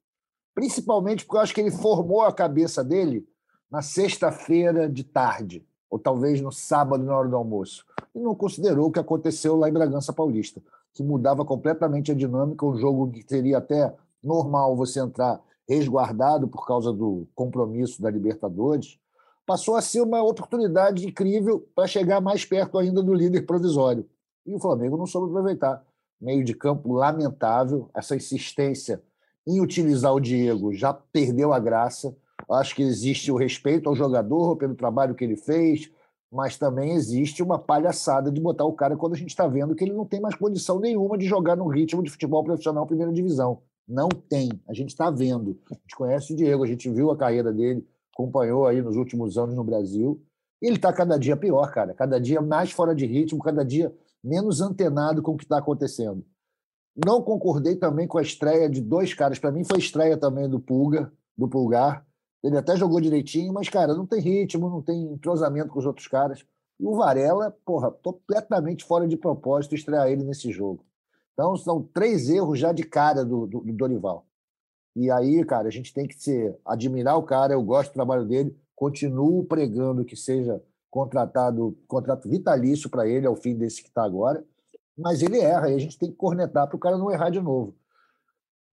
Principalmente 0.61 1.25
porque 1.25 1.39
eu 1.39 1.41
acho 1.41 1.55
que 1.55 1.61
ele 1.63 1.71
formou 1.71 2.21
a 2.21 2.31
cabeça 2.31 2.85
dele 2.85 3.27
na 3.71 3.81
sexta-feira 3.81 4.91
de 4.91 5.03
tarde, 5.03 5.67
ou 5.89 5.99
talvez 5.99 6.39
no 6.43 6.53
sábado, 6.53 7.03
na 7.03 7.17
hora 7.17 7.31
do 7.31 7.37
almoço. 7.37 7.83
E 8.15 8.19
não 8.21 8.35
considerou 8.35 8.89
o 8.89 8.93
que 8.93 8.99
aconteceu 8.99 9.57
lá 9.57 9.71
em 9.71 9.73
Bragança 9.73 10.13
Paulista, 10.13 10.61
que 10.93 11.03
mudava 11.03 11.47
completamente 11.47 12.13
a 12.13 12.15
dinâmica, 12.15 12.67
um 12.67 12.77
jogo 12.77 13.11
que 13.11 13.25
seria 13.27 13.57
até 13.57 13.95
normal 14.23 14.77
você 14.77 15.01
entrar 15.01 15.41
resguardado 15.67 16.47
por 16.47 16.67
causa 16.67 16.93
do 16.93 17.27
compromisso 17.35 18.03
da 18.03 18.11
Libertadores, 18.11 18.99
passou 19.47 19.77
a 19.77 19.81
ser 19.81 20.03
uma 20.03 20.23
oportunidade 20.23 21.07
incrível 21.07 21.67
para 21.75 21.87
chegar 21.87 22.21
mais 22.21 22.45
perto 22.45 22.77
ainda 22.77 23.03
do 23.03 23.15
líder 23.15 23.47
provisório. 23.47 24.07
E 24.45 24.55
o 24.55 24.61
Flamengo 24.61 24.99
não 24.99 25.07
soube 25.07 25.31
aproveitar. 25.31 25.83
Meio 26.21 26.45
de 26.45 26.53
campo 26.53 26.93
lamentável, 26.93 27.89
essa 27.95 28.15
insistência 28.15 29.03
em 29.47 29.61
utilizar 29.61 30.15
o 30.15 30.21
Diego 30.21 30.73
já 30.73 30.93
perdeu 30.93 31.53
a 31.53 31.59
graça. 31.59 32.15
Acho 32.51 32.75
que 32.75 32.83
existe 32.83 33.31
o 33.31 33.37
respeito 33.37 33.89
ao 33.89 33.97
jogador 33.97 34.57
pelo 34.57 34.75
trabalho 34.75 35.15
que 35.15 35.25
ele 35.25 35.37
fez, 35.37 35.91
mas 36.33 36.57
também 36.57 36.93
existe 36.93 37.43
uma 37.43 37.59
palhaçada 37.59 38.31
de 38.31 38.41
botar 38.41 38.65
o 38.65 38.73
cara 38.73 38.97
quando 38.97 39.15
a 39.15 39.17
gente 39.17 39.31
está 39.31 39.47
vendo 39.47 39.75
que 39.75 39.85
ele 39.85 39.93
não 39.93 40.07
tem 40.07 40.21
mais 40.21 40.35
condição 40.35 40.79
nenhuma 40.79 41.19
de 41.19 41.27
jogar 41.27 41.57
no 41.57 41.69
ritmo 41.69 42.03
de 42.03 42.11
futebol 42.11 42.45
profissional 42.45 42.87
primeira 42.87 43.13
divisão. 43.13 43.63
Não 43.87 44.09
tem. 44.09 44.51
A 44.69 44.73
gente 44.73 44.91
está 44.91 45.11
vendo. 45.11 45.59
A 45.71 45.75
gente 45.75 45.97
conhece 45.97 46.33
o 46.33 46.37
Diego, 46.37 46.63
a 46.63 46.67
gente 46.67 46.89
viu 46.89 47.11
a 47.11 47.17
carreira 47.17 47.53
dele, 47.53 47.85
acompanhou 48.13 48.67
aí 48.67 48.81
nos 48.81 48.97
últimos 48.97 49.37
anos 49.37 49.57
no 49.57 49.65
Brasil. 49.65 50.23
Ele 50.63 50.77
está 50.77 50.93
cada 50.93 51.19
dia 51.19 51.37
pior, 51.37 51.73
cara. 51.73 51.95
Cada 51.95 52.21
dia 52.21 52.41
mais 52.41 52.71
fora 52.71 52.95
de 52.95 53.07
ritmo, 53.07 53.43
cada 53.43 53.65
dia 53.65 53.93
menos 54.23 54.61
antenado 54.61 55.23
com 55.23 55.33
o 55.33 55.37
que 55.37 55.45
está 55.45 55.59
acontecendo. 55.59 56.25
Não 56.97 57.23
concordei 57.23 57.77
também 57.77 58.07
com 58.07 58.19
a 58.19 58.23
estreia 58.23 58.69
de 58.69 58.81
dois 58.81 59.15
caras. 59.15 59.39
Para 59.39 59.53
mim 59.53 59.65
foi 59.65 59.79
estreia 59.79 60.17
também 60.17 60.49
do 60.49 60.61
Pulga, 60.61 61.13
do 61.37 61.49
Pulgar. 61.49 62.07
Ele 62.43 62.57
até 62.57 62.77
jogou 62.77 63.01
direitinho, 63.01 63.53
mas, 63.53 63.69
cara, 63.69 63.95
não 63.95 64.07
tem 64.07 64.21
ritmo, 64.21 64.69
não 64.69 64.83
tem 64.83 65.13
entrosamento 65.13 65.69
com 65.69 65.79
os 65.79 65.87
outros 65.87 66.09
caras. 66.09 66.45
E 66.79 66.87
o 66.87 66.95
Varela, 66.95 67.55
porra, 67.65 67.91
completamente 67.91 68.85
fora 68.85 69.07
de 69.07 69.17
propósito 69.17 69.75
estrear 69.75 70.09
ele 70.09 70.25
nesse 70.25 70.51
jogo. 70.51 70.85
Então, 71.35 71.57
são 71.57 71.83
três 71.83 72.29
erros 72.29 72.59
já 72.59 72.73
de 72.73 72.83
cara 72.83 73.25
do, 73.25 73.47
do, 73.47 73.61
do 73.61 73.73
Dorival. 73.73 74.27
E 74.97 75.11
aí, 75.11 75.45
cara, 75.45 75.69
a 75.69 75.71
gente 75.71 75.93
tem 75.93 76.07
que 76.07 76.15
ser, 76.15 76.59
admirar 76.65 77.17
o 77.17 77.23
cara, 77.23 77.53
eu 77.53 77.63
gosto 77.63 77.91
do 77.91 77.95
trabalho 77.95 78.25
dele, 78.25 78.57
continuo 78.75 79.45
pregando 79.45 80.05
que 80.05 80.17
seja 80.17 80.61
contratado, 80.91 81.79
contrato 81.87 82.29
vitalício 82.29 82.91
para 82.91 83.07
ele 83.09 83.27
ao 83.27 83.37
fim 83.37 83.55
desse 83.55 83.83
que 83.83 83.89
está 83.89 84.03
agora, 84.03 84.45
mas 85.01 85.23
ele 85.23 85.39
erra 85.41 85.71
e 85.71 85.75
a 85.75 85.79
gente 85.79 85.99
tem 85.99 86.11
que 86.11 86.17
cornetar 86.17 86.67
para 86.67 86.77
o 86.77 86.81
cara 86.81 86.99
não 86.99 87.11
errar 87.11 87.31
de 87.31 87.41
novo. 87.41 87.75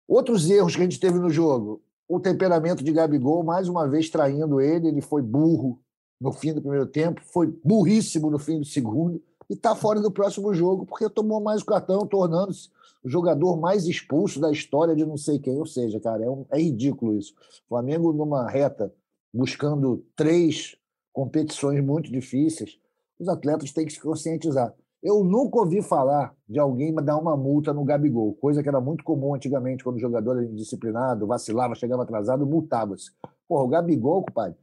Outros 0.07 0.49
erros 0.51 0.75
que 0.75 0.81
a 0.81 0.85
gente 0.85 1.01
teve 1.01 1.19
no 1.19 1.31
jogo, 1.31 1.83
o 2.09 2.21
temperamento 2.21 2.85
de 2.85 2.93
Gabigol, 2.93 3.43
mais 3.43 3.69
uma 3.69 3.89
vez 3.89 4.11
traindo 4.11 4.61
ele, 4.61 4.89
ele 4.89 5.01
foi 5.01 5.23
burro 5.23 5.81
no 6.21 6.33
fim 6.33 6.53
do 6.53 6.61
primeiro 6.61 6.87
tempo, 6.87 7.21
foi 7.25 7.47
burríssimo 7.65 8.31
no 8.31 8.39
fim 8.39 8.59
do 8.59 8.65
segundo, 8.65 9.23
e 9.51 9.55
está 9.55 9.75
fora 9.75 10.01
do 10.01 10.11
próximo 10.11 10.55
jogo 10.55 10.87
porque 10.87 11.09
tomou 11.09 11.41
mais 11.41 11.63
o 11.63 11.67
cartão, 11.67 12.07
tornando-se 12.07 12.71
o 13.03 13.09
jogador 13.09 13.57
mais 13.59 13.87
expulso 13.87 14.41
da 14.41 14.51
história 14.51 14.95
de 14.95 15.05
não 15.05 15.17
sei 15.17 15.39
quem. 15.39 15.59
Ou 15.59 15.67
seja, 15.67 15.99
cara, 15.99 16.25
é, 16.25 16.31
um, 16.31 16.47
é 16.51 16.61
ridículo 16.61 17.19
isso. 17.19 17.35
O 17.65 17.69
Flamengo 17.69 18.13
numa 18.13 18.49
reta 18.49 18.93
buscando 19.33 20.05
três 20.15 20.77
competições 21.13 21.83
muito 21.85 22.11
difíceis, 22.11 22.79
os 23.19 23.29
atletas 23.29 23.73
têm 23.73 23.87
que 23.87 23.93
se 23.93 24.01
conscientizar. 24.01 24.75
Eu 25.03 25.25
nunca 25.25 25.59
ouvi 25.59 25.83
falar 25.83 26.33
de 26.49 26.61
alguém 26.61 26.95
dar 26.95 27.17
uma 27.17 27.37
multa 27.37 27.73
no 27.73 27.85
Gabigol, 27.85 28.35
coisa 28.35 28.63
que 28.63 28.69
era 28.69 28.81
muito 28.81 29.03
comum 29.03 29.35
antigamente, 29.35 29.83
quando 29.83 29.97
o 29.97 30.01
jogador 30.01 30.37
era 30.37 30.45
indisciplinado, 30.45 31.27
vacilava, 31.27 31.75
chegava 31.75 32.05
atrasado, 32.05 32.47
multava-se. 32.47 33.11
Porra, 33.49 33.65
o 33.65 33.69
Gabigol, 33.69 34.23
compadre, 34.23 34.57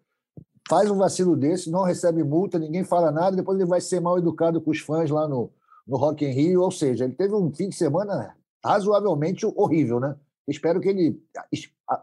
faz 0.69 0.89
um 0.89 0.95
vacilo 0.95 1.35
desse, 1.35 1.69
não 1.69 1.83
recebe 1.83 2.23
multa, 2.23 2.57
ninguém 2.57 2.85
fala 2.85 3.11
nada, 3.11 3.35
depois 3.35 3.59
ele 3.59 3.67
vai 3.67 3.81
ser 3.81 3.99
mal 3.99 4.17
educado 4.17 4.61
com 4.61 4.71
os 4.71 4.79
fãs 4.79 5.09
lá 5.09 5.27
no, 5.27 5.51
no 5.85 5.97
Rock 5.97 6.23
in 6.23 6.31
Rio, 6.31 6.61
ou 6.61 6.71
seja, 6.71 7.03
ele 7.03 7.15
teve 7.15 7.35
um 7.35 7.51
fim 7.53 7.67
de 7.67 7.75
semana 7.75 8.33
razoavelmente 8.63 9.45
horrível, 9.45 9.99
né? 9.99 10.15
Espero 10.47 10.79
que 10.79 10.87
ele 10.87 11.21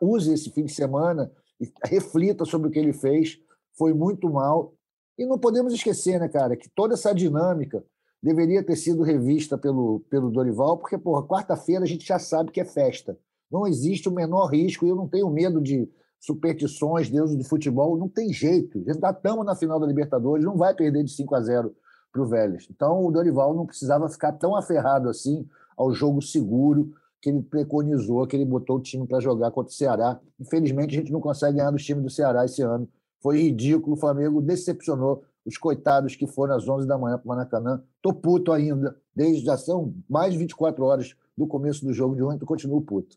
use 0.00 0.32
esse 0.32 0.50
fim 0.50 0.64
de 0.64 0.72
semana 0.72 1.32
e 1.58 1.72
reflita 1.84 2.44
sobre 2.44 2.68
o 2.68 2.70
que 2.70 2.78
ele 2.78 2.92
fez, 2.92 3.38
foi 3.78 3.94
muito 3.94 4.28
mal. 4.28 4.74
E 5.18 5.24
não 5.24 5.38
podemos 5.38 5.72
esquecer, 5.72 6.20
né, 6.20 6.28
cara, 6.28 6.54
que 6.54 6.68
toda 6.68 6.94
essa 6.94 7.14
dinâmica 7.14 7.82
deveria 8.26 8.60
ter 8.60 8.74
sido 8.74 9.04
revista 9.04 9.56
pelo, 9.56 10.00
pelo 10.10 10.32
Dorival, 10.32 10.78
porque, 10.78 10.98
porra, 10.98 11.22
quarta-feira 11.22 11.84
a 11.84 11.86
gente 11.86 12.04
já 12.04 12.18
sabe 12.18 12.50
que 12.50 12.60
é 12.60 12.64
festa. 12.64 13.16
Não 13.48 13.68
existe 13.68 14.08
o 14.08 14.12
menor 14.12 14.46
risco, 14.46 14.84
e 14.84 14.88
eu 14.88 14.96
não 14.96 15.06
tenho 15.06 15.30
medo 15.30 15.60
de 15.60 15.88
superstições, 16.18 17.08
deuses 17.08 17.36
do 17.36 17.44
futebol, 17.44 17.96
não 17.96 18.08
tem 18.08 18.32
jeito. 18.32 18.82
Já 18.84 19.10
estamos 19.10 19.46
na 19.46 19.54
final 19.54 19.78
da 19.78 19.86
Libertadores, 19.86 20.44
não 20.44 20.56
vai 20.56 20.74
perder 20.74 21.04
de 21.04 21.12
5 21.12 21.34
a 21.36 21.40
0 21.40 21.72
para 22.12 22.20
o 22.20 22.26
Vélez. 22.26 22.66
Então 22.68 23.06
o 23.06 23.12
Dorival 23.12 23.54
não 23.54 23.64
precisava 23.64 24.08
ficar 24.08 24.32
tão 24.32 24.56
aferrado 24.56 25.08
assim 25.08 25.46
ao 25.76 25.92
jogo 25.92 26.20
seguro 26.20 26.92
que 27.22 27.30
ele 27.30 27.42
preconizou, 27.42 28.26
que 28.26 28.34
ele 28.34 28.44
botou 28.44 28.78
o 28.78 28.82
time 28.82 29.06
para 29.06 29.20
jogar 29.20 29.52
contra 29.52 29.70
o 29.70 29.74
Ceará. 29.74 30.18
Infelizmente, 30.40 30.96
a 30.96 30.98
gente 30.98 31.12
não 31.12 31.20
consegue 31.20 31.58
ganhar 31.58 31.70
dos 31.70 31.84
times 31.84 32.02
do 32.02 32.10
Ceará 32.10 32.44
esse 32.44 32.60
ano. 32.60 32.88
Foi 33.22 33.40
ridículo, 33.40 33.94
o 33.94 34.00
Flamengo 34.00 34.42
decepcionou 34.42 35.22
os 35.46 35.56
coitados 35.56 36.16
que 36.16 36.26
foram 36.26 36.56
às 36.56 36.68
11 36.68 36.86
da 36.86 36.98
manhã 36.98 37.16
para 37.16 37.24
o 37.24 37.28
Maracanã. 37.28 37.82
Tô 38.02 38.12
puto 38.12 38.52
ainda, 38.52 39.00
desde 39.14 39.44
já 39.44 39.56
são 39.56 39.94
mais 40.10 40.32
de 40.32 40.38
24 40.38 40.84
horas 40.84 41.14
do 41.38 41.46
começo 41.46 41.84
do 41.84 41.92
jogo 41.92 42.16
de 42.16 42.22
ontem, 42.22 42.42
eu 42.42 42.46
continuo 42.46 42.82
puto. 42.82 43.16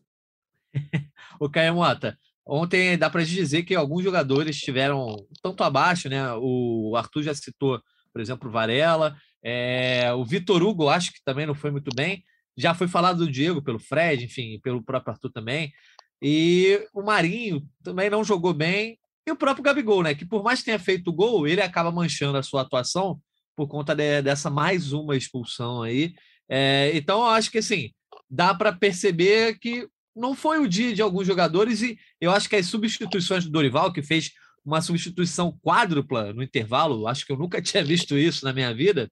o 1.40 1.50
Caio 1.50 1.74
Mota, 1.74 2.16
Ontem 2.52 2.98
dá 2.98 3.08
para 3.08 3.22
dizer 3.22 3.62
que 3.62 3.76
alguns 3.76 4.02
jogadores 4.02 4.56
estiveram 4.56 5.24
tanto 5.40 5.62
abaixo, 5.62 6.08
né? 6.08 6.34
O 6.34 6.96
Arthur 6.96 7.22
já 7.22 7.32
citou, 7.32 7.80
por 8.12 8.20
exemplo, 8.20 8.48
o 8.48 8.52
Varela, 8.52 9.16
é, 9.40 10.12
o 10.14 10.24
Vitor 10.24 10.60
Hugo, 10.60 10.88
acho 10.88 11.12
que 11.12 11.22
também 11.24 11.46
não 11.46 11.54
foi 11.54 11.70
muito 11.70 11.94
bem. 11.94 12.24
Já 12.56 12.74
foi 12.74 12.88
falado 12.88 13.18
do 13.18 13.30
Diego 13.30 13.62
pelo 13.62 13.78
Fred, 13.78 14.24
enfim, 14.24 14.58
pelo 14.64 14.82
próprio 14.82 15.12
Arthur 15.12 15.30
também. 15.30 15.72
E 16.20 16.86
o 16.92 17.02
Marinho 17.02 17.62
também 17.84 18.10
não 18.10 18.24
jogou 18.24 18.52
bem. 18.52 18.98
E 19.30 19.32
o 19.32 19.36
próprio 19.36 19.62
Gabigol, 19.62 20.02
né? 20.02 20.12
Que 20.12 20.26
por 20.26 20.42
mais 20.42 20.58
que 20.58 20.64
tenha 20.64 20.78
feito 20.78 21.12
gol, 21.12 21.46
ele 21.46 21.62
acaba 21.62 21.92
manchando 21.92 22.36
a 22.36 22.42
sua 22.42 22.62
atuação 22.62 23.20
por 23.54 23.68
conta 23.68 23.94
de, 23.94 24.20
dessa 24.22 24.50
mais 24.50 24.92
uma 24.92 25.16
expulsão 25.16 25.84
aí. 25.84 26.12
É, 26.48 26.90
então, 26.94 27.20
eu 27.20 27.26
acho 27.26 27.48
que 27.48 27.58
assim, 27.58 27.92
dá 28.28 28.52
para 28.52 28.72
perceber 28.72 29.56
que 29.60 29.86
não 30.16 30.34
foi 30.34 30.58
o 30.58 30.66
dia 30.66 30.92
de 30.92 31.00
alguns 31.00 31.28
jogadores 31.28 31.80
e 31.80 31.96
eu 32.20 32.32
acho 32.32 32.48
que 32.48 32.56
as 32.56 32.66
substituições 32.66 33.44
do 33.44 33.52
Dorival, 33.52 33.92
que 33.92 34.02
fez 34.02 34.32
uma 34.64 34.82
substituição 34.82 35.56
quádrupla 35.62 36.32
no 36.32 36.42
intervalo, 36.42 37.06
acho 37.06 37.24
que 37.24 37.30
eu 37.30 37.38
nunca 37.38 37.62
tinha 37.62 37.84
visto 37.84 38.18
isso 38.18 38.44
na 38.44 38.52
minha 38.52 38.74
vida, 38.74 39.08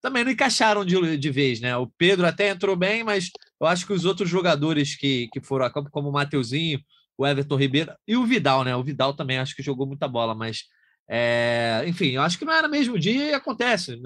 também 0.00 0.22
não 0.22 0.30
encaixaram 0.30 0.84
de, 0.84 1.16
de 1.16 1.30
vez, 1.32 1.58
né? 1.58 1.76
O 1.76 1.88
Pedro 1.98 2.24
até 2.24 2.50
entrou 2.50 2.76
bem, 2.76 3.02
mas 3.02 3.30
eu 3.60 3.66
acho 3.66 3.84
que 3.84 3.92
os 3.92 4.04
outros 4.04 4.28
jogadores 4.30 4.94
que, 4.94 5.26
que 5.32 5.40
foram 5.40 5.66
a 5.66 5.72
campo, 5.72 5.90
como 5.90 6.08
o 6.08 6.12
Mateuzinho, 6.12 6.80
o 7.16 7.26
Everton 7.26 7.56
Ribeiro 7.56 7.94
e 8.06 8.16
o 8.16 8.24
Vidal, 8.26 8.64
né? 8.64 8.74
O 8.76 8.82
Vidal 8.84 9.14
também 9.14 9.38
acho 9.38 9.54
que 9.54 9.62
jogou 9.62 9.86
muita 9.86 10.08
bola, 10.08 10.34
mas 10.34 10.64
é, 11.08 11.84
enfim, 11.86 12.10
eu 12.10 12.22
acho 12.22 12.38
que 12.38 12.44
não 12.44 12.52
era 12.52 12.68
mesmo 12.68 12.98
dia 12.98 13.30
e 13.30 13.34
acontece. 13.34 14.00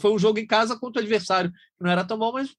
Foi 0.00 0.12
um 0.12 0.18
jogo 0.18 0.38
em 0.38 0.46
casa 0.46 0.78
contra 0.78 1.00
o 1.00 1.04
adversário 1.04 1.50
que 1.52 1.84
não 1.84 1.90
era 1.90 2.04
tão 2.04 2.18
bom, 2.18 2.32
mas 2.32 2.54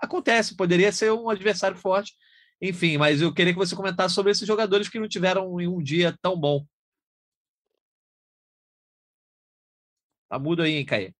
acontece. 0.00 0.56
Poderia 0.56 0.92
ser 0.92 1.12
um 1.12 1.28
adversário 1.28 1.76
forte. 1.76 2.12
Enfim, 2.60 2.96
mas 2.96 3.20
eu 3.20 3.34
queria 3.34 3.52
que 3.52 3.58
você 3.58 3.74
comentasse 3.74 4.14
sobre 4.14 4.30
esses 4.32 4.46
jogadores 4.46 4.88
que 4.88 4.98
não 5.00 5.08
tiveram 5.08 5.52
um 5.52 5.82
dia 5.82 6.16
tão 6.22 6.38
bom. 6.38 6.64
Tá 10.28 10.38
mudo 10.38 10.62
aí, 10.62 10.72
hein, 10.76 10.86
Caê? 10.86 11.12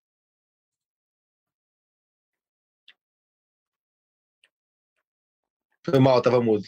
Foi 5.85 5.99
mal, 5.99 6.21
tava 6.23 6.41
mudo. 6.41 6.65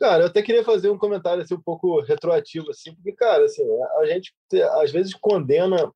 Cara, 0.00 0.22
eu 0.22 0.26
até 0.28 0.40
queria 0.40 0.64
fazer 0.64 0.88
um 0.88 0.96
comentário 0.96 1.42
assim, 1.42 1.54
um 1.54 1.60
pouco 1.60 2.00
retroativo, 2.00 2.70
assim, 2.70 2.94
porque, 2.94 3.12
cara, 3.12 3.44
assim, 3.44 3.62
a 3.98 4.06
gente 4.06 4.34
às 4.80 4.90
vezes 4.90 5.12
condena 5.12 5.92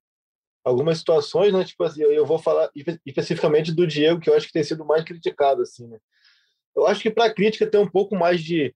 algumas 0.62 0.98
situações, 0.98 1.54
né? 1.54 1.64
Tipo 1.64 1.84
assim, 1.84 2.02
eu 2.02 2.26
vou 2.26 2.38
falar 2.38 2.70
especificamente 3.06 3.72
do 3.72 3.86
Diego, 3.86 4.20
que 4.20 4.28
eu 4.28 4.34
acho 4.36 4.46
que 4.46 4.52
tem 4.52 4.62
sido 4.62 4.84
mais 4.84 5.04
criticado, 5.04 5.62
assim, 5.62 5.86
né? 5.86 5.98
Eu 6.76 6.86
acho 6.86 7.00
que 7.00 7.10
para 7.10 7.26
a 7.26 7.34
crítica 7.34 7.66
ter 7.66 7.78
um 7.78 7.88
pouco 7.88 8.14
mais 8.14 8.42
de, 8.42 8.74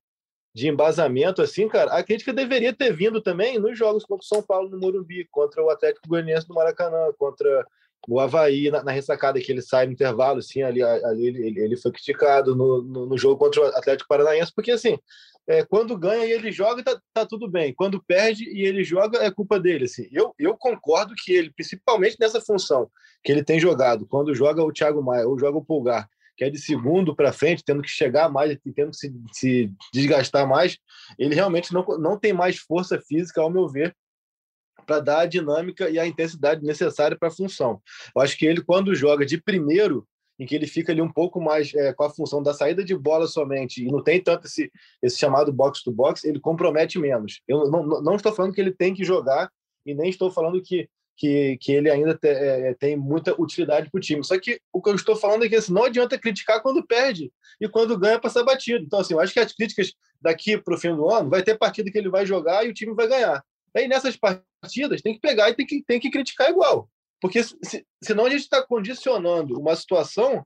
de 0.54 0.66
embasamento, 0.66 1.42
assim, 1.42 1.68
cara, 1.68 1.92
a 1.92 2.02
crítica 2.02 2.32
deveria 2.32 2.72
ter 2.72 2.90
vindo 2.94 3.20
também 3.20 3.58
nos 3.58 3.76
jogos 3.76 4.06
contra 4.06 4.24
o 4.24 4.28
São 4.28 4.42
Paulo 4.42 4.70
no 4.70 4.78
Morumbi, 4.78 5.28
contra 5.30 5.62
o 5.62 5.68
Atlético 5.68 6.08
Goianiense 6.08 6.48
no 6.48 6.54
Maracanã, 6.54 7.12
contra 7.18 7.66
o 8.06 8.20
Havaí 8.20 8.70
na, 8.70 8.82
na, 8.82 8.92
ressacada 8.92 9.40
que 9.40 9.50
ele 9.50 9.62
sai 9.62 9.86
no 9.86 9.92
intervalo, 9.92 10.38
assim, 10.38 10.62
ali, 10.62 10.82
ali 10.82 11.26
ele, 11.26 11.60
ele 11.60 11.76
foi 11.76 11.90
criticado 11.90 12.54
no, 12.54 12.82
no, 12.82 13.06
no, 13.06 13.18
jogo 13.18 13.36
contra 13.36 13.60
o 13.60 13.64
Atlético 13.66 14.08
Paranaense, 14.08 14.52
porque 14.54 14.70
assim, 14.70 14.98
é, 15.48 15.64
quando 15.64 15.96
ganha 15.96 16.26
e 16.26 16.32
ele 16.32 16.52
joga, 16.52 16.82
tá, 16.82 17.00
tá, 17.14 17.24
tudo 17.24 17.48
bem. 17.50 17.72
Quando 17.72 18.02
perde 18.02 18.44
e 18.44 18.66
ele 18.66 18.84
joga, 18.84 19.24
é 19.24 19.30
culpa 19.30 19.58
dele. 19.58 19.86
Assim. 19.86 20.06
Eu, 20.12 20.34
eu 20.38 20.54
concordo 20.54 21.14
que 21.16 21.32
ele, 21.32 21.50
principalmente 21.50 22.18
nessa 22.20 22.38
função 22.38 22.90
que 23.24 23.32
ele 23.32 23.42
tem 23.42 23.58
jogado, 23.58 24.06
quando 24.06 24.34
joga 24.34 24.62
o 24.62 24.72
Thiago 24.72 25.02
Maia 25.02 25.26
ou 25.26 25.38
joga 25.38 25.56
o 25.56 25.64
Pulgar, 25.64 26.06
que 26.36 26.44
é 26.44 26.50
de 26.50 26.58
segundo 26.58 27.16
para 27.16 27.32
frente, 27.32 27.64
tendo 27.64 27.82
que 27.82 27.88
chegar 27.88 28.30
mais 28.30 28.52
e 28.52 28.72
tendo 28.72 28.90
que 28.90 28.96
se, 28.96 29.12
se 29.32 29.72
desgastar 29.92 30.46
mais, 30.46 30.78
ele 31.18 31.34
realmente 31.34 31.72
não, 31.72 31.84
não 31.98 32.18
tem 32.18 32.32
mais 32.32 32.58
força 32.58 33.00
física, 33.00 33.40
ao 33.40 33.50
meu 33.50 33.66
ver, 33.66 33.96
para 34.88 35.00
dar 35.00 35.20
a 35.20 35.26
dinâmica 35.26 35.90
e 35.90 35.98
a 35.98 36.06
intensidade 36.06 36.64
necessária 36.64 37.14
para 37.14 37.28
a 37.28 37.30
função. 37.30 37.82
Eu 38.16 38.22
acho 38.22 38.38
que 38.38 38.46
ele, 38.46 38.62
quando 38.62 38.94
joga 38.94 39.26
de 39.26 39.38
primeiro, 39.38 40.08
em 40.38 40.46
que 40.46 40.54
ele 40.54 40.66
fica 40.66 40.92
ali 40.92 41.02
um 41.02 41.12
pouco 41.12 41.40
mais 41.40 41.74
é, 41.74 41.92
com 41.92 42.04
a 42.04 42.10
função 42.10 42.42
da 42.42 42.54
saída 42.54 42.82
de 42.82 42.96
bola 42.96 43.26
somente 43.26 43.84
e 43.84 43.90
não 43.90 44.02
tem 44.02 44.22
tanto 44.22 44.46
esse, 44.46 44.72
esse 45.02 45.18
chamado 45.18 45.52
box 45.52 45.82
to 45.82 45.92
box, 45.92 46.24
ele 46.24 46.40
compromete 46.40 46.98
menos. 46.98 47.42
Eu 47.46 47.68
não, 47.70 47.84
não 47.84 48.14
estou 48.14 48.32
falando 48.32 48.54
que 48.54 48.60
ele 48.60 48.72
tem 48.72 48.94
que 48.94 49.04
jogar 49.04 49.50
e 49.84 49.94
nem 49.94 50.08
estou 50.08 50.30
falando 50.30 50.62
que, 50.62 50.88
que, 51.16 51.58
que 51.60 51.72
ele 51.72 51.90
ainda 51.90 52.14
te, 52.14 52.28
é, 52.28 52.72
tem 52.74 52.96
muita 52.96 53.38
utilidade 53.38 53.90
para 53.90 53.98
o 53.98 54.00
time. 54.00 54.24
Só 54.24 54.38
que 54.38 54.58
o 54.72 54.80
que 54.80 54.88
eu 54.88 54.94
estou 54.94 55.16
falando 55.16 55.44
é 55.44 55.48
que 55.48 55.56
assim, 55.56 55.72
não 55.72 55.84
adianta 55.84 56.18
criticar 56.18 56.62
quando 56.62 56.86
perde 56.86 57.30
e 57.60 57.68
quando 57.68 57.98
ganha 57.98 58.20
passar 58.20 58.44
batido. 58.44 58.84
Então, 58.84 59.00
assim, 59.00 59.14
eu 59.14 59.20
acho 59.20 59.34
que 59.34 59.40
as 59.40 59.52
críticas 59.52 59.92
daqui 60.22 60.56
para 60.56 60.74
o 60.74 60.78
fim 60.78 60.94
do 60.94 61.10
ano 61.10 61.28
vai 61.28 61.42
ter 61.42 61.58
partida 61.58 61.90
que 61.90 61.98
ele 61.98 62.08
vai 62.08 62.24
jogar 62.24 62.64
e 62.64 62.70
o 62.70 62.74
time 62.74 62.94
vai 62.94 63.08
ganhar. 63.08 63.44
Aí 63.74 63.88
nessas 63.88 64.16
partidas 64.16 65.02
tem 65.02 65.14
que 65.14 65.20
pegar 65.20 65.50
e 65.50 65.54
tem 65.54 65.66
que, 65.66 65.82
tem 65.82 66.00
que 66.00 66.10
criticar 66.10 66.50
igual. 66.50 66.88
Porque 67.20 67.42
se, 67.42 67.86
senão 68.02 68.26
a 68.26 68.30
gente 68.30 68.42
está 68.42 68.62
condicionando 68.62 69.58
uma 69.58 69.74
situação 69.74 70.44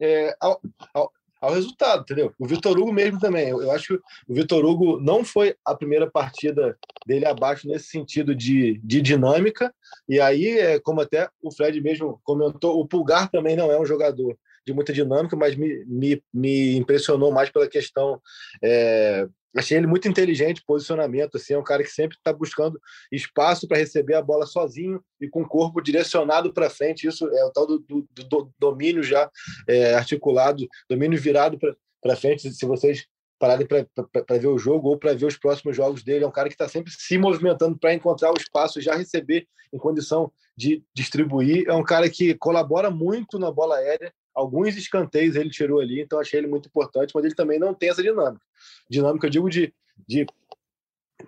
é, 0.00 0.34
ao, 0.40 0.60
ao, 0.92 1.12
ao, 1.40 1.52
resultado, 1.52 2.02
entendeu? 2.02 2.32
O 2.38 2.46
Vitor 2.46 2.78
Hugo 2.78 2.92
mesmo 2.92 3.18
também. 3.18 3.48
Eu, 3.48 3.62
eu, 3.62 3.70
acho 3.72 3.88
que 3.88 3.94
o 4.28 4.34
Vitor 4.34 4.64
Hugo 4.64 5.00
não 5.00 5.24
foi 5.24 5.56
a 5.64 5.74
primeira 5.74 6.10
partida 6.10 6.78
dele 7.06 7.26
abaixo 7.26 7.66
nesse 7.66 7.86
sentido 7.86 8.34
de, 8.34 8.80
de 8.82 9.00
dinâmica. 9.00 9.74
E 10.08 10.20
aí, 10.20 10.58
é, 10.58 10.78
como 10.80 11.00
até 11.00 11.28
o 11.42 11.52
Fred 11.52 11.80
mesmo 11.80 12.20
comentou, 12.22 12.80
o 12.80 12.86
Pulgar 12.86 13.30
também 13.30 13.56
não 13.56 13.70
é 13.70 13.80
um 13.80 13.86
jogador 13.86 14.36
de 14.66 14.72
muita 14.72 14.92
dinâmica, 14.92 15.36
mas 15.36 15.54
me, 15.54 15.84
me, 15.84 16.22
me 16.32 16.76
impressionou 16.76 17.30
mais 17.30 17.50
pela 17.50 17.68
questão 17.68 18.20
é, 18.62 19.28
Achei 19.56 19.78
ele 19.78 19.86
muito 19.86 20.08
inteligente, 20.08 20.64
posicionamento, 20.66 21.36
assim, 21.36 21.54
é 21.54 21.58
um 21.58 21.64
cara 21.64 21.82
que 21.82 21.90
sempre 21.90 22.16
está 22.16 22.32
buscando 22.32 22.80
espaço 23.12 23.68
para 23.68 23.78
receber 23.78 24.14
a 24.14 24.22
bola 24.22 24.46
sozinho 24.46 25.00
e 25.20 25.28
com 25.28 25.42
o 25.42 25.48
corpo 25.48 25.80
direcionado 25.80 26.52
para 26.52 26.68
frente. 26.68 27.06
Isso 27.06 27.28
é 27.28 27.44
o 27.44 27.50
tal 27.50 27.66
do, 27.66 27.78
do, 27.78 28.06
do 28.12 28.50
domínio 28.58 29.02
já 29.02 29.30
é, 29.68 29.94
articulado, 29.94 30.66
domínio 30.88 31.20
virado 31.20 31.58
para 32.02 32.16
frente. 32.16 32.50
Se 32.52 32.66
vocês 32.66 33.06
pararem 33.38 33.66
para 33.66 34.38
ver 34.38 34.48
o 34.48 34.58
jogo 34.58 34.88
ou 34.88 34.98
para 34.98 35.14
ver 35.14 35.26
os 35.26 35.36
próximos 35.36 35.76
jogos 35.76 36.02
dele, 36.02 36.24
é 36.24 36.26
um 36.28 36.32
cara 36.32 36.48
que 36.48 36.54
está 36.54 36.68
sempre 36.68 36.92
se 36.92 37.16
movimentando 37.18 37.78
para 37.78 37.94
encontrar 37.94 38.32
o 38.32 38.36
espaço, 38.36 38.80
já 38.80 38.94
receber 38.94 39.46
em 39.72 39.78
condição 39.78 40.32
de 40.56 40.82
distribuir. 40.94 41.68
É 41.68 41.74
um 41.74 41.84
cara 41.84 42.08
que 42.08 42.34
colabora 42.34 42.90
muito 42.90 43.38
na 43.38 43.50
bola 43.50 43.76
aérea, 43.76 44.12
alguns 44.34 44.76
escanteios 44.76 45.36
ele 45.36 45.50
tirou 45.50 45.80
ali, 45.80 46.00
então 46.00 46.18
achei 46.18 46.40
ele 46.40 46.46
muito 46.46 46.68
importante, 46.68 47.12
mas 47.14 47.24
ele 47.24 47.34
também 47.34 47.58
não 47.58 47.72
tem 47.72 47.90
essa 47.90 48.02
dinâmica. 48.02 48.44
Dinâmica, 48.90 49.26
eu 49.26 49.30
digo, 49.30 49.48
de, 49.48 49.72
de 50.06 50.26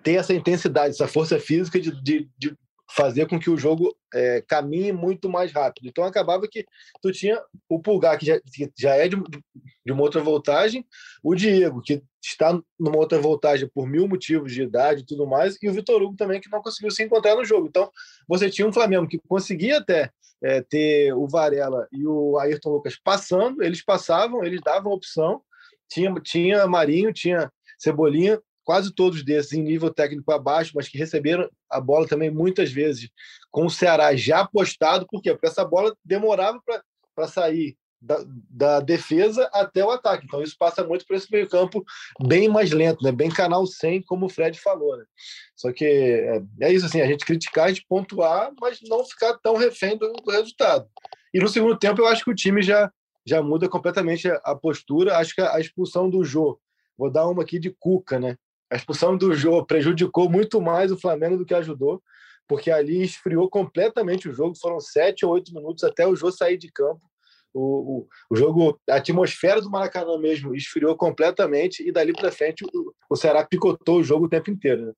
ter 0.03 0.15
essa 0.15 0.33
intensidade, 0.33 0.93
essa 0.93 1.07
força 1.07 1.39
física 1.39 1.79
de, 1.79 1.91
de, 2.01 2.29
de 2.37 2.57
fazer 2.89 3.27
com 3.27 3.39
que 3.39 3.49
o 3.49 3.57
jogo 3.57 3.95
é, 4.13 4.41
caminhe 4.47 4.91
muito 4.91 5.29
mais 5.29 5.51
rápido. 5.51 5.87
Então 5.87 6.03
acabava 6.03 6.47
que 6.47 6.65
tu 7.01 7.11
tinha 7.11 7.41
o 7.67 7.79
Pulgar, 7.79 8.17
que 8.17 8.25
já, 8.25 8.39
que 8.39 8.71
já 8.77 8.95
é 8.95 9.07
de, 9.07 9.17
de, 9.85 9.91
uma 9.91 10.03
outra 10.03 10.21
voltagem, 10.21 10.85
o 11.21 11.35
Diego, 11.35 11.81
que 11.81 12.01
está 12.23 12.57
numa 12.79 12.97
outra 12.97 13.19
voltagem 13.19 13.69
por 13.73 13.87
mil 13.87 14.07
motivos 14.07 14.53
de 14.53 14.63
idade 14.63 15.01
e 15.01 15.05
tudo 15.05 15.27
mais, 15.27 15.57
e 15.61 15.69
o 15.69 15.73
Vitor 15.73 16.01
Hugo 16.01 16.15
também, 16.15 16.39
que 16.39 16.49
não 16.49 16.61
conseguiu 16.61 16.91
se 16.91 17.03
encontrar 17.03 17.35
no 17.35 17.43
jogo. 17.45 17.67
Então 17.67 17.91
você 18.27 18.49
tinha 18.49 18.67
um 18.67 18.73
Flamengo 18.73 19.07
que 19.07 19.19
conseguia 19.27 19.79
até 19.79 20.11
é, 20.41 20.61
ter 20.61 21.13
o 21.13 21.27
Varela 21.27 21.87
e 21.91 22.05
o 22.05 22.37
Ayrton 22.37 22.69
Lucas 22.69 22.97
passando, 23.01 23.63
eles 23.63 23.83
passavam, 23.83 24.43
eles 24.43 24.61
davam 24.61 24.91
opção. 24.91 25.41
Tinha, 25.89 26.13
tinha 26.21 26.67
Marinho, 26.67 27.13
tinha 27.13 27.51
Cebolinha, 27.77 28.41
quase 28.63 28.93
todos 28.93 29.23
desses 29.23 29.53
em 29.53 29.63
nível 29.63 29.93
técnico 29.93 30.31
abaixo, 30.31 30.73
mas 30.75 30.89
que 30.89 30.97
receberam 30.97 31.49
a 31.69 31.79
bola 31.79 32.07
também 32.07 32.29
muitas 32.29 32.71
vezes 32.71 33.09
com 33.49 33.65
o 33.65 33.69
Ceará 33.69 34.15
já 34.15 34.41
apostado, 34.41 35.07
por 35.09 35.21
quê? 35.21 35.31
Porque 35.31 35.47
essa 35.47 35.63
bola 35.63 35.95
demorava 36.03 36.61
para 37.15 37.27
sair 37.27 37.77
da, 38.01 38.23
da, 38.27 38.79
defesa 38.79 39.49
até 39.53 39.83
o 39.83 39.89
ataque. 39.89 40.25
Então, 40.25 40.41
isso 40.41 40.55
passa 40.57 40.83
muito 40.83 41.05
por 41.05 41.15
esse 41.15 41.31
meio-campo 41.31 41.83
bem 42.25 42.47
mais 42.47 42.71
lento, 42.71 43.03
né? 43.03 43.11
bem 43.11 43.29
canal 43.29 43.65
100, 43.65 44.03
como 44.03 44.27
o 44.27 44.29
Fred 44.29 44.59
falou. 44.59 44.97
Né? 44.97 45.03
Só 45.55 45.71
que 45.71 45.85
é, 45.85 46.41
é, 46.61 46.73
isso, 46.73 46.85
assim, 46.85 47.01
a 47.01 47.07
gente 47.07 47.25
criticar, 47.25 47.65
a 47.65 47.69
gente 47.69 47.85
pontuar, 47.87 48.51
mas 48.59 48.79
não 48.83 49.03
ficar 49.03 49.37
tão 49.39 49.55
refém 49.55 49.97
do, 49.97 50.11
do, 50.13 50.31
resultado. 50.31 50.87
E 51.33 51.39
no 51.39 51.47
segundo 51.47 51.77
tempo, 51.77 52.01
eu 52.01 52.07
acho 52.07 52.23
que 52.23 52.31
o 52.31 52.35
time 52.35 52.61
já, 52.61 52.91
já 53.25 53.41
muda 53.41 53.67
completamente 53.67 54.29
a, 54.29 54.35
a 54.43 54.55
postura. 54.55 55.17
Acho 55.17 55.33
que 55.33 55.41
a, 55.41 55.55
a, 55.55 55.59
expulsão 55.59 56.09
do 56.09 56.23
Jô, 56.23 56.59
vou 56.97 57.11
dar 57.11 57.27
uma 57.27 57.43
aqui 57.43 57.59
de 57.59 57.75
Cuca, 57.79 58.19
né? 58.19 58.37
A 58.71 58.75
expulsão 58.75 59.17
do 59.17 59.33
Jô 59.33 59.65
prejudicou 59.65 60.29
muito 60.29 60.61
mais 60.61 60.91
o 60.91 60.99
Flamengo 60.99 61.37
do 61.37 61.45
que 61.45 61.53
ajudou, 61.53 62.03
porque 62.47 62.69
ali 62.69 63.01
esfriou 63.01 63.49
completamente 63.49 64.29
o 64.29 64.33
jogo. 64.33 64.55
Foram 64.59 64.79
sete 64.79 65.25
ou 65.25 65.31
oito 65.31 65.53
minutos 65.53 65.83
até 65.83 66.05
o 66.05 66.15
Jô 66.15 66.31
sair 66.31 66.57
de 66.57 66.69
campo 66.71 67.01
o, 67.57 67.99
o, 67.99 68.07
o, 68.29 68.35
jogo, 68.35 68.79
a 68.89 68.95
atmosfera 68.95 69.61
do 69.61 69.69
Maracanã 69.69 70.17
mesmo 70.17 70.55
esfriou 70.55 70.95
completamente 70.95 71.87
e 71.87 71.91
dali 71.91 72.13
para 72.13 72.31
frente 72.31 72.63
o, 72.63 72.93
o 73.09 73.15
Ceará 73.15 73.43
picotou 73.45 73.99
o 73.99 74.03
jogo 74.03 74.25
o 74.25 74.29
tempo 74.29 74.51
inteiro. 74.51 74.87
Né? 74.87 74.93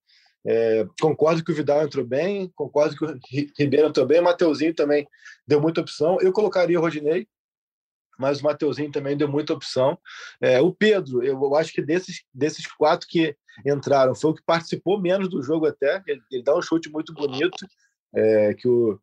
É, 0.45 0.87
concordo 1.01 1.43
que 1.43 1.51
o 1.51 1.55
Vidal 1.55 1.83
entrou 1.83 2.05
bem, 2.05 2.51
concordo 2.55 2.95
que 2.95 3.05
o 3.05 3.19
Ribeiro 3.57 3.87
entrou 3.87 4.05
bem, 4.05 4.19
o 4.19 4.23
Mateuzinho 4.23 4.73
também 4.73 5.07
deu 5.47 5.61
muita 5.61 5.81
opção. 5.81 6.17
Eu 6.21 6.33
colocaria 6.33 6.77
o 6.77 6.81
Rodinei, 6.81 7.27
mas 8.17 8.41
o 8.41 8.43
Mateuzinho 8.43 8.91
também 8.91 9.15
deu 9.15 9.29
muita 9.29 9.53
opção. 9.53 9.97
É, 10.41 10.59
o 10.59 10.73
Pedro, 10.73 11.23
eu 11.23 11.55
acho 11.55 11.71
que 11.71 11.81
desses, 11.81 12.23
desses 12.33 12.67
quatro 12.67 13.07
que 13.07 13.35
entraram, 13.65 14.13
foi 14.13 14.31
o 14.31 14.33
que 14.33 14.43
participou 14.43 14.99
menos 14.99 15.29
do 15.29 15.41
jogo 15.41 15.65
até. 15.65 16.03
Ele, 16.05 16.21
ele 16.29 16.43
dá 16.43 16.57
um 16.57 16.61
chute 16.61 16.89
muito 16.89 17.13
bonito, 17.13 17.65
é, 18.13 18.53
que 18.53 18.67
o 18.67 18.99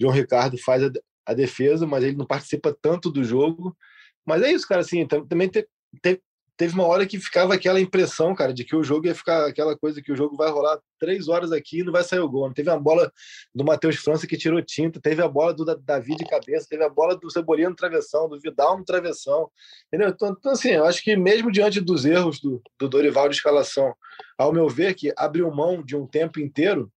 João 0.00 0.12
Ricardo 0.12 0.58
faz 0.58 0.82
a, 0.82 0.90
a 1.26 1.34
defesa, 1.34 1.86
mas 1.86 2.04
ele 2.04 2.16
não 2.16 2.26
participa 2.26 2.76
tanto 2.80 3.10
do 3.10 3.24
jogo. 3.24 3.76
Mas 4.24 4.42
é 4.42 4.52
isso, 4.52 4.66
cara. 4.66 4.80
Assim, 4.80 5.06
também 5.06 5.48
te, 5.48 5.68
te, 6.02 6.22
teve 6.56 6.74
uma 6.74 6.86
hora 6.86 7.06
que 7.06 7.18
ficava 7.18 7.54
aquela 7.54 7.80
impressão, 7.80 8.34
cara, 8.34 8.52
de 8.52 8.64
que 8.64 8.74
o 8.74 8.82
jogo 8.82 9.06
ia 9.06 9.14
ficar 9.14 9.46
aquela 9.46 9.76
coisa 9.76 10.00
que 10.00 10.10
o 10.10 10.16
jogo 10.16 10.36
vai 10.36 10.50
rolar 10.50 10.80
três 10.98 11.28
horas 11.28 11.52
aqui 11.52 11.80
e 11.80 11.82
não 11.84 11.92
vai 11.92 12.02
sair 12.02 12.20
o 12.20 12.28
gol. 12.28 12.52
Teve 12.54 12.70
a 12.70 12.78
bola 12.78 13.12
do 13.54 13.64
Matheus 13.64 13.96
França 13.96 14.26
que 14.26 14.36
tirou 14.36 14.62
tinta, 14.62 15.00
teve 15.00 15.20
a 15.22 15.28
bola 15.28 15.52
do 15.52 15.64
Davi 15.64 16.16
de 16.16 16.24
cabeça, 16.24 16.66
teve 16.68 16.82
a 16.82 16.88
bola 16.88 17.16
do 17.16 17.30
Cebolinha 17.30 17.68
no 17.68 17.76
travessão, 17.76 18.28
do 18.28 18.40
Vidal 18.40 18.78
no 18.78 18.84
travessão. 18.84 19.50
Entendeu? 19.88 20.08
Então, 20.08 20.34
então 20.38 20.52
assim, 20.52 20.70
eu 20.70 20.86
acho 20.86 21.02
que 21.02 21.14
mesmo 21.16 21.52
diante 21.52 21.80
dos 21.80 22.04
erros 22.04 22.40
do, 22.40 22.62
do 22.78 22.88
Dorival 22.88 23.28
de 23.28 23.36
escalação, 23.36 23.94
ao 24.38 24.52
meu 24.52 24.68
ver, 24.68 24.94
que 24.94 25.12
abriu 25.16 25.50
mão 25.50 25.82
de 25.82 25.94
um 25.94 26.06
tempo 26.06 26.40
inteiro, 26.40 26.90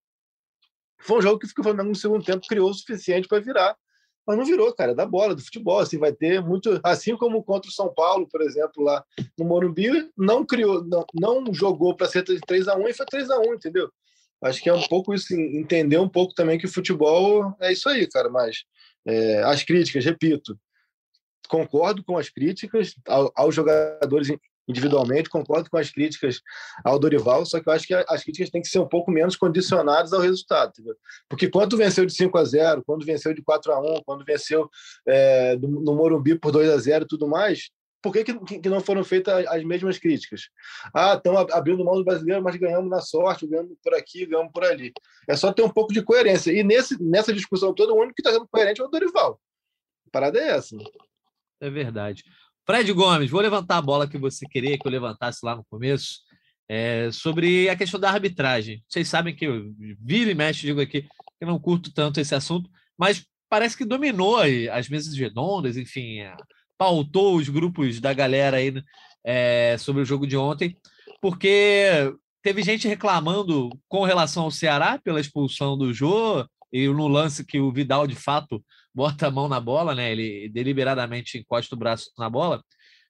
foi 1.01 1.19
um 1.19 1.21
jogo 1.21 1.39
que 1.39 1.47
o 1.59 1.63
Flamengo 1.63 1.89
no 1.89 1.95
segundo 1.95 2.23
tempo 2.23 2.47
criou 2.47 2.69
o 2.69 2.73
suficiente 2.73 3.27
para 3.27 3.39
virar 3.41 3.75
mas 4.29 4.37
não 4.37 4.45
virou, 4.45 4.71
cara, 4.71 4.91
é 4.91 4.95
da 4.95 5.07
bola, 5.07 5.33
do 5.33 5.41
futebol, 5.41 5.79
assim, 5.79 5.97
vai 5.97 6.13
ter 6.13 6.39
muito, 6.39 6.79
assim 6.83 7.17
como 7.17 7.43
contra 7.43 7.67
o 7.67 7.73
São 7.73 7.91
Paulo, 7.91 8.27
por 8.31 8.43
exemplo, 8.43 8.83
lá 8.83 9.03
no 9.35 9.43
Morumbi, 9.43 10.07
não 10.15 10.45
criou, 10.45 10.85
não, 10.85 11.03
não 11.15 11.51
jogou 11.51 11.95
para 11.95 12.05
ser 12.05 12.23
3 12.23 12.67
a 12.67 12.75
1 12.75 12.89
e 12.89 12.93
foi 12.93 13.07
3 13.07 13.27
a 13.31 13.39
1 13.39 13.55
entendeu? 13.55 13.91
Acho 14.43 14.61
que 14.61 14.69
é 14.69 14.73
um 14.73 14.83
pouco 14.83 15.15
isso, 15.15 15.33
entender 15.33 15.97
um 15.97 16.07
pouco 16.07 16.35
também 16.35 16.59
que 16.59 16.67
o 16.67 16.71
futebol 16.71 17.55
é 17.59 17.73
isso 17.73 17.89
aí, 17.89 18.07
cara, 18.07 18.29
mas 18.29 18.65
é, 19.03 19.41
as 19.41 19.63
críticas, 19.63 20.05
repito, 20.05 20.55
concordo 21.47 22.03
com 22.03 22.15
as 22.15 22.29
críticas 22.29 22.93
ao, 23.07 23.31
aos 23.35 23.55
jogadores 23.55 24.29
individualmente, 24.69 25.29
concordo 25.29 25.69
com 25.69 25.77
as 25.77 25.89
críticas 25.89 26.41
ao 26.85 26.99
Dorival, 26.99 27.43
só 27.45 27.59
que 27.59 27.67
eu 27.67 27.73
acho 27.73 27.87
que 27.87 27.93
as 27.93 28.23
críticas 28.23 28.51
têm 28.51 28.61
que 28.61 28.67
ser 28.67 28.79
um 28.79 28.87
pouco 28.87 29.09
menos 29.09 29.35
condicionadas 29.35 30.13
ao 30.13 30.21
resultado. 30.21 30.69
Entendeu? 30.69 30.95
Porque 31.27 31.49
quando 31.49 31.75
venceu 31.75 32.05
de 32.05 32.13
5 32.13 32.37
a 32.37 32.43
0 32.43 32.83
quando 32.85 33.05
venceu 33.05 33.33
de 33.33 33.41
4 33.41 33.71
a 33.71 33.81
1 33.81 34.03
quando 34.05 34.23
venceu 34.23 34.69
é, 35.07 35.57
no 35.57 35.95
Morumbi 35.95 36.37
por 36.37 36.51
2 36.51 36.69
a 36.69 36.77
0 36.77 37.05
e 37.05 37.07
tudo 37.07 37.27
mais, 37.27 37.71
por 38.01 38.13
que, 38.13 38.23
que, 38.23 38.59
que, 38.59 38.69
não 38.69 38.79
foram 38.79 39.03
feitas 39.03 39.45
as 39.47 39.63
mesmas 39.63 39.97
críticas? 39.97 40.49
Ah, 40.93 41.15
estão 41.15 41.37
abrindo 41.37 41.83
mão 41.83 41.95
do 41.95 42.05
brasileiro, 42.05 42.41
mas 42.41 42.55
ganhamos 42.55 42.89
na 42.89 43.01
sorte, 43.01 43.45
ganhamos 43.45 43.75
por 43.83 43.93
aqui, 43.93 44.25
ganhamos 44.25 44.53
por 44.53 44.63
ali. 44.63 44.93
É 45.27 45.35
só 45.35 45.51
ter 45.51 45.63
um 45.63 45.69
pouco 45.69 45.91
de 45.91 46.01
coerência. 46.01 46.51
E 46.51 46.63
nesse, 46.63 47.01
nessa 47.01 47.33
discussão 47.33 47.73
toda, 47.73 47.91
o 47.91 47.97
único 47.97 48.15
que 48.15 48.21
está 48.21 48.31
sendo 48.31 48.47
coerente 48.47 48.79
é 48.79 48.85
o 48.85 48.87
Dorival. 48.87 49.41
A 50.07 50.09
parada 50.11 50.39
é 50.39 50.49
essa. 50.51 50.77
É 51.59 51.69
verdade. 51.69 52.23
Fred 52.69 52.93
Gomes, 52.93 53.31
vou 53.31 53.41
levantar 53.41 53.77
a 53.77 53.81
bola 53.81 54.07
que 54.07 54.15
você 54.15 54.45
queria 54.45 54.77
que 54.77 54.87
eu 54.87 54.91
levantasse 54.91 55.43
lá 55.43 55.55
no 55.55 55.65
começo, 55.71 56.19
é, 56.69 57.09
sobre 57.11 57.67
a 57.67 57.75
questão 57.75 57.99
da 57.99 58.11
arbitragem. 58.11 58.83
Vocês 58.87 59.07
sabem 59.07 59.35
que 59.35 59.45
eu 59.45 59.73
viro 59.99 60.29
e 60.29 60.35
mexe, 60.35 60.67
digo 60.67 60.79
aqui, 60.79 61.01
que 61.01 61.45
não 61.47 61.57
curto 61.57 61.91
tanto 61.91 62.19
esse 62.19 62.35
assunto, 62.35 62.69
mas 62.95 63.25
parece 63.49 63.75
que 63.75 63.83
dominou 63.83 64.37
as 64.71 64.87
mesas 64.87 65.17
redondas, 65.17 65.77
enfim, 65.77 66.19
pautou 66.77 67.37
os 67.37 67.49
grupos 67.49 67.99
da 67.99 68.13
galera 68.13 68.57
aí 68.57 68.71
é, 69.23 69.75
sobre 69.79 70.03
o 70.03 70.05
jogo 70.05 70.27
de 70.27 70.37
ontem, 70.37 70.77
porque 71.19 72.13
teve 72.43 72.61
gente 72.61 72.87
reclamando 72.87 73.71
com 73.87 74.03
relação 74.03 74.43
ao 74.43 74.51
Ceará 74.51 74.99
pela 75.03 75.19
expulsão 75.19 75.75
do 75.75 75.91
Jô, 75.91 76.47
e 76.71 76.87
no 76.87 77.07
lance 77.07 77.45
que 77.45 77.59
o 77.59 77.71
Vidal 77.71 78.07
de 78.07 78.15
fato 78.15 78.63
bota 78.93 79.27
a 79.27 79.31
mão 79.31 79.47
na 79.47 79.59
bola, 79.59 79.95
né? 79.95 80.11
Ele 80.11 80.49
deliberadamente 80.49 81.37
encosta 81.37 81.75
o 81.75 81.77
braço 81.77 82.11
na 82.17 82.29
bola. 82.29 82.63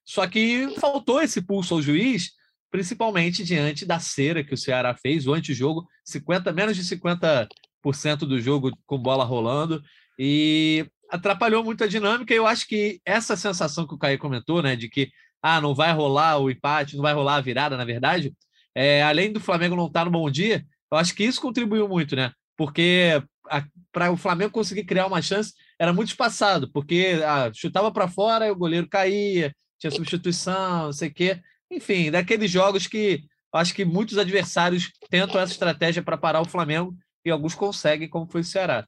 Só 0.04 0.26
que 0.26 0.74
faltou 0.78 1.20
esse 1.22 1.40
pulso 1.40 1.74
ao 1.74 1.82
juiz, 1.82 2.32
principalmente 2.70 3.44
diante 3.44 3.84
da 3.84 3.98
cera 3.98 4.44
que 4.44 4.54
o 4.54 4.58
Ceará 4.58 4.94
fez, 4.94 5.26
o 5.26 5.34
antijogo, 5.34 5.86
50, 6.04 6.52
menos 6.52 6.76
de 6.76 6.84
50% 6.84 7.48
do 8.20 8.40
jogo 8.40 8.70
com 8.86 8.98
bola 8.98 9.24
rolando, 9.24 9.82
e 10.18 10.86
atrapalhou 11.08 11.64
muito 11.64 11.84
a 11.84 11.86
dinâmica. 11.86 12.32
Eu 12.32 12.46
acho 12.46 12.66
que 12.66 13.00
essa 13.04 13.36
sensação 13.36 13.86
que 13.86 13.94
o 13.94 13.98
Caio 13.98 14.18
comentou, 14.18 14.62
né, 14.62 14.76
de 14.76 14.88
que 14.88 15.10
ah, 15.42 15.60
não 15.60 15.74
vai 15.74 15.92
rolar 15.92 16.38
o 16.38 16.50
empate, 16.50 16.96
não 16.96 17.02
vai 17.02 17.14
rolar 17.14 17.36
a 17.36 17.40
virada, 17.40 17.76
na 17.76 17.84
verdade, 17.84 18.32
é, 18.74 19.02
além 19.02 19.32
do 19.32 19.40
Flamengo 19.40 19.74
não 19.74 19.86
estar 19.86 20.04
no 20.04 20.10
bom 20.10 20.30
dia, 20.30 20.64
eu 20.90 20.98
acho 20.98 21.14
que 21.14 21.24
isso 21.24 21.40
contribuiu 21.40 21.88
muito, 21.88 22.14
né? 22.14 22.32
Porque 22.56 23.22
para 23.92 24.10
o 24.10 24.16
Flamengo 24.16 24.52
conseguir 24.52 24.84
criar 24.84 25.06
uma 25.06 25.20
chance 25.20 25.52
era 25.78 25.92
muito 25.92 26.08
espaçado, 26.08 26.70
porque 26.70 27.20
ah, 27.24 27.50
chutava 27.52 27.90
para 27.90 28.08
fora 28.08 28.46
e 28.46 28.50
o 28.50 28.56
goleiro 28.56 28.88
caía, 28.88 29.54
tinha 29.78 29.90
substituição, 29.90 30.84
não 30.84 30.92
sei 30.92 31.08
o 31.08 31.14
quê. 31.14 31.40
Enfim, 31.70 32.10
daqueles 32.10 32.50
jogos 32.50 32.86
que 32.86 33.22
acho 33.52 33.74
que 33.74 33.84
muitos 33.84 34.18
adversários 34.18 34.92
tentam 35.08 35.40
essa 35.40 35.52
estratégia 35.52 36.02
para 36.02 36.18
parar 36.18 36.40
o 36.40 36.48
Flamengo 36.48 36.94
e 37.24 37.30
alguns 37.30 37.54
conseguem, 37.54 38.08
como 38.08 38.26
foi 38.26 38.42
o 38.42 38.44
Ceará. 38.44 38.86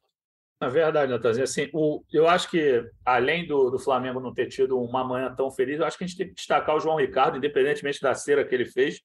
É 0.61 0.69
verdade, 0.69 1.11
Natanzinho. 1.11 1.43
Assim, 1.43 1.69
o, 1.73 2.01
eu 2.11 2.27
acho 2.27 2.49
que, 2.49 2.83
além 3.05 3.45
do, 3.45 3.69
do 3.69 3.77
Flamengo 3.77 4.21
não 4.21 4.33
ter 4.33 4.47
tido 4.47 4.79
uma 4.79 5.03
manhã 5.03 5.33
tão 5.35 5.51
feliz, 5.51 5.79
eu 5.79 5.85
acho 5.85 5.97
que 5.97 6.05
a 6.05 6.07
gente 6.07 6.17
tem 6.17 6.27
que 6.27 6.35
destacar 6.35 6.75
o 6.75 6.79
João 6.79 6.97
Ricardo, 6.97 7.37
independentemente 7.37 7.99
da 7.99 8.13
cera 8.15 8.45
que 8.45 8.55
ele 8.55 8.65
fez. 8.65 9.01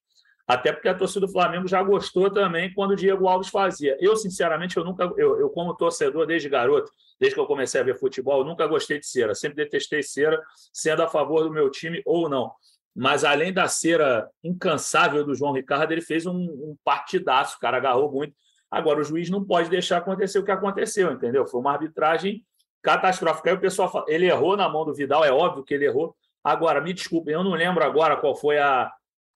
Até 0.49 0.73
porque 0.73 0.89
a 0.89 0.95
torcida 0.95 1.27
do 1.27 1.31
Flamengo 1.31 1.69
já 1.69 1.83
gostou 1.83 2.31
também 2.31 2.73
quando 2.73 2.93
o 2.93 2.97
Diego 2.97 3.29
Alves 3.29 3.51
fazia. 3.51 3.99
Eu, 4.01 4.17
sinceramente, 4.17 4.79
eu 4.79 4.85
nunca, 4.85 5.05
eu, 5.19 5.39
eu 5.39 5.51
como 5.51 5.75
torcedor 5.75 6.27
desde 6.27 6.49
garoto, 6.49 6.91
desde 7.21 7.35
que 7.35 7.41
eu 7.41 7.47
comecei 7.47 7.79
a 7.79 7.85
ver 7.85 7.99
futebol, 7.99 8.43
nunca 8.43 8.67
gostei 8.67 8.99
de 8.99 9.07
cera. 9.07 9.35
Sempre 9.35 9.63
detestei 9.63 10.03
cera, 10.03 10.43
sendo 10.73 11.03
a 11.03 11.07
favor 11.07 11.45
do 11.45 11.53
meu 11.53 11.71
time 11.71 12.01
ou 12.07 12.31
não. 12.31 12.51
Mas 12.97 13.25
além 13.25 13.53
da 13.53 13.69
cera 13.69 14.27
incansável 14.43 15.23
do 15.23 15.35
João 15.35 15.53
Ricardo, 15.53 15.93
ele 15.93 16.01
fez 16.01 16.25
um, 16.25 16.35
um 16.35 16.77
partidaço, 16.83 17.59
o 17.59 17.61
cara 17.61 17.77
agarrou 17.77 18.11
muito. 18.11 18.35
Agora, 18.71 19.01
o 19.01 19.05
juiz 19.05 19.29
não 19.29 19.45
pode 19.45 19.69
deixar 19.69 19.99
acontecer 19.99 20.39
o 20.39 20.45
que 20.45 20.51
aconteceu, 20.51 21.13
entendeu? 21.13 21.47
Foi 21.47 21.61
uma 21.61 21.73
arbitragem 21.73 22.43
catastrófica. 22.83 23.51
Aí 23.51 23.57
o 23.57 23.61
pessoal 23.61 23.93
fala, 23.93 24.07
ele 24.09 24.27
errou 24.27 24.57
na 24.57 24.67
mão 24.67 24.87
do 24.87 24.95
Vidal, 24.95 25.23
é 25.25 25.31
óbvio 25.31 25.63
que 25.63 25.75
ele 25.75 25.85
errou. 25.85 26.17
Agora, 26.43 26.81
me 26.81 26.95
desculpem, 26.95 27.35
eu 27.35 27.45
não 27.45 27.53
lembro 27.53 27.85
agora 27.85 28.17
qual 28.17 28.35
foi 28.35 28.59
a, 28.59 28.91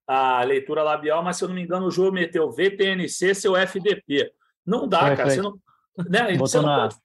a 0.06 0.42
leitura 0.42 0.82
labial, 0.82 1.22
mas 1.22 1.36
se 1.36 1.44
eu 1.44 1.48
não 1.48 1.54
me 1.54 1.62
engano, 1.62 1.86
o 1.86 1.90
jogo 1.90 2.12
meteu 2.12 2.50
VTNC, 2.50 3.34
seu 3.34 3.56
FDP. 3.56 4.32
Não 4.66 4.88
dá, 4.88 5.06
foi, 5.06 5.16
cara. 5.16 5.28
Foi. 5.28 5.36
Você 5.36 5.42
não, 5.42 5.58
né? 6.08 6.32
Botou 6.32 6.46
você 6.46 6.60
na, 6.60 6.76
pode... 6.76 6.96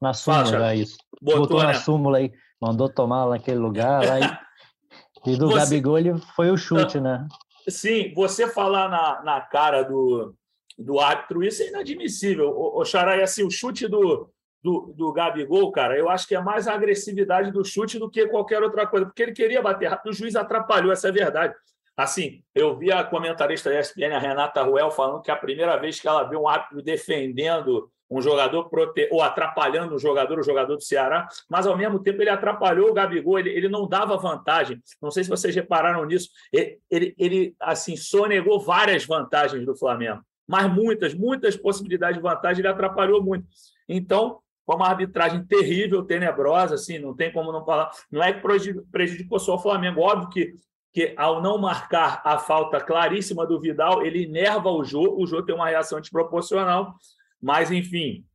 na 0.00 0.14
súmula 0.14 0.44
Fala, 0.44 0.74
isso. 0.74 0.96
Botou, 1.20 1.40
Botou 1.40 1.60
né? 1.60 1.66
na 1.66 1.74
súmula 1.74 2.18
aí, 2.18 2.32
mandou 2.60 2.88
tomar 2.88 3.26
naquele 3.28 3.58
lugar. 3.58 4.04
Lá 4.06 4.20
e, 4.20 5.32
e 5.32 5.36
do 5.36 5.48
você... 5.48 5.58
Gabigol 5.58 5.98
ele 5.98 6.18
foi 6.34 6.50
o 6.50 6.56
chute, 6.56 7.00
né? 7.00 7.26
Sim, 7.68 8.12
você 8.14 8.48
falar 8.48 8.88
na, 8.88 9.22
na 9.22 9.40
cara 9.40 9.82
do, 9.82 10.34
do 10.78 10.98
árbitro, 10.98 11.44
isso 11.44 11.62
é 11.62 11.68
inadmissível. 11.68 12.50
O, 12.50 12.80
o 12.80 12.84
Xarai, 12.84 13.22
assim, 13.22 13.44
o 13.44 13.50
chute 13.50 13.86
do, 13.86 14.28
do, 14.62 14.92
do 14.96 15.12
Gabigol, 15.12 15.70
cara, 15.70 15.96
eu 15.96 16.08
acho 16.08 16.26
que 16.26 16.34
é 16.34 16.40
mais 16.40 16.66
a 16.66 16.74
agressividade 16.74 17.50
do 17.50 17.64
chute 17.64 17.98
do 17.98 18.10
que 18.10 18.26
qualquer 18.26 18.62
outra 18.62 18.86
coisa, 18.86 19.06
porque 19.06 19.22
ele 19.22 19.32
queria 19.32 19.62
bater 19.62 19.88
rápido, 19.88 20.10
o 20.10 20.14
juiz 20.14 20.36
atrapalhou, 20.36 20.92
essa 20.92 21.08
é 21.08 21.12
verdade. 21.12 21.54
Assim, 21.96 22.42
eu 22.54 22.76
vi 22.76 22.90
a 22.90 23.04
comentarista 23.04 23.70
da 23.70 23.78
ESPN, 23.78 24.14
a 24.14 24.18
Renata 24.18 24.62
Ruel, 24.62 24.90
falando 24.90 25.22
que 25.22 25.30
a 25.30 25.36
primeira 25.36 25.76
vez 25.76 26.00
que 26.00 26.08
ela 26.08 26.22
vê 26.22 26.36
um 26.36 26.48
árbitro 26.48 26.82
defendendo 26.82 27.90
um 28.12 28.20
jogador 28.20 28.68
prote... 28.68 29.08
ou 29.10 29.22
atrapalhando 29.22 29.94
o 29.94 29.98
jogador, 29.98 30.38
o 30.38 30.42
jogador 30.42 30.76
do 30.76 30.82
Ceará, 30.82 31.26
mas 31.48 31.66
ao 31.66 31.76
mesmo 31.76 31.98
tempo 31.98 32.20
ele 32.20 32.28
atrapalhou 32.28 32.90
o 32.90 32.94
Gabigol, 32.94 33.38
ele, 33.38 33.50
ele 33.50 33.68
não 33.68 33.88
dava 33.88 34.16
vantagem. 34.16 34.80
Não 35.00 35.10
sei 35.10 35.24
se 35.24 35.30
vocês 35.30 35.54
repararam 35.54 36.04
nisso. 36.04 36.28
Ele, 36.52 36.78
ele, 36.90 37.14
ele 37.18 37.56
assim 37.58 37.96
sonegou 37.96 38.60
várias 38.60 39.06
vantagens 39.06 39.64
do 39.64 39.74
Flamengo, 39.74 40.20
mas 40.46 40.70
muitas, 40.70 41.14
muitas 41.14 41.56
possibilidades 41.56 42.16
de 42.16 42.22
vantagem, 42.22 42.60
ele 42.60 42.68
atrapalhou 42.68 43.22
muito. 43.22 43.46
Então, 43.88 44.38
foi 44.66 44.76
uma 44.76 44.88
arbitragem 44.88 45.44
terrível, 45.44 46.04
tenebrosa, 46.04 46.74
assim, 46.74 46.98
não 46.98 47.14
tem 47.16 47.32
como 47.32 47.50
não 47.50 47.64
falar. 47.64 47.90
Não 48.10 48.22
é 48.22 48.32
que 48.32 48.42
prejudicou 48.90 49.38
só 49.38 49.54
o 49.54 49.58
Flamengo, 49.58 50.00
óbvio 50.00 50.28
que 50.28 50.54
que 50.92 51.14
ao 51.16 51.40
não 51.40 51.56
marcar 51.58 52.20
a 52.24 52.38
falta 52.38 52.80
claríssima 52.80 53.46
do 53.46 53.58
Vidal, 53.58 54.04
ele 54.04 54.24
enerva 54.24 54.70
o 54.70 54.84
Jô, 54.84 55.16
o 55.18 55.26
Jô 55.26 55.42
tem 55.42 55.54
uma 55.54 55.68
reação 55.68 56.00
desproporcional, 56.00 56.94
mas 57.40 57.70
enfim, 57.70 58.26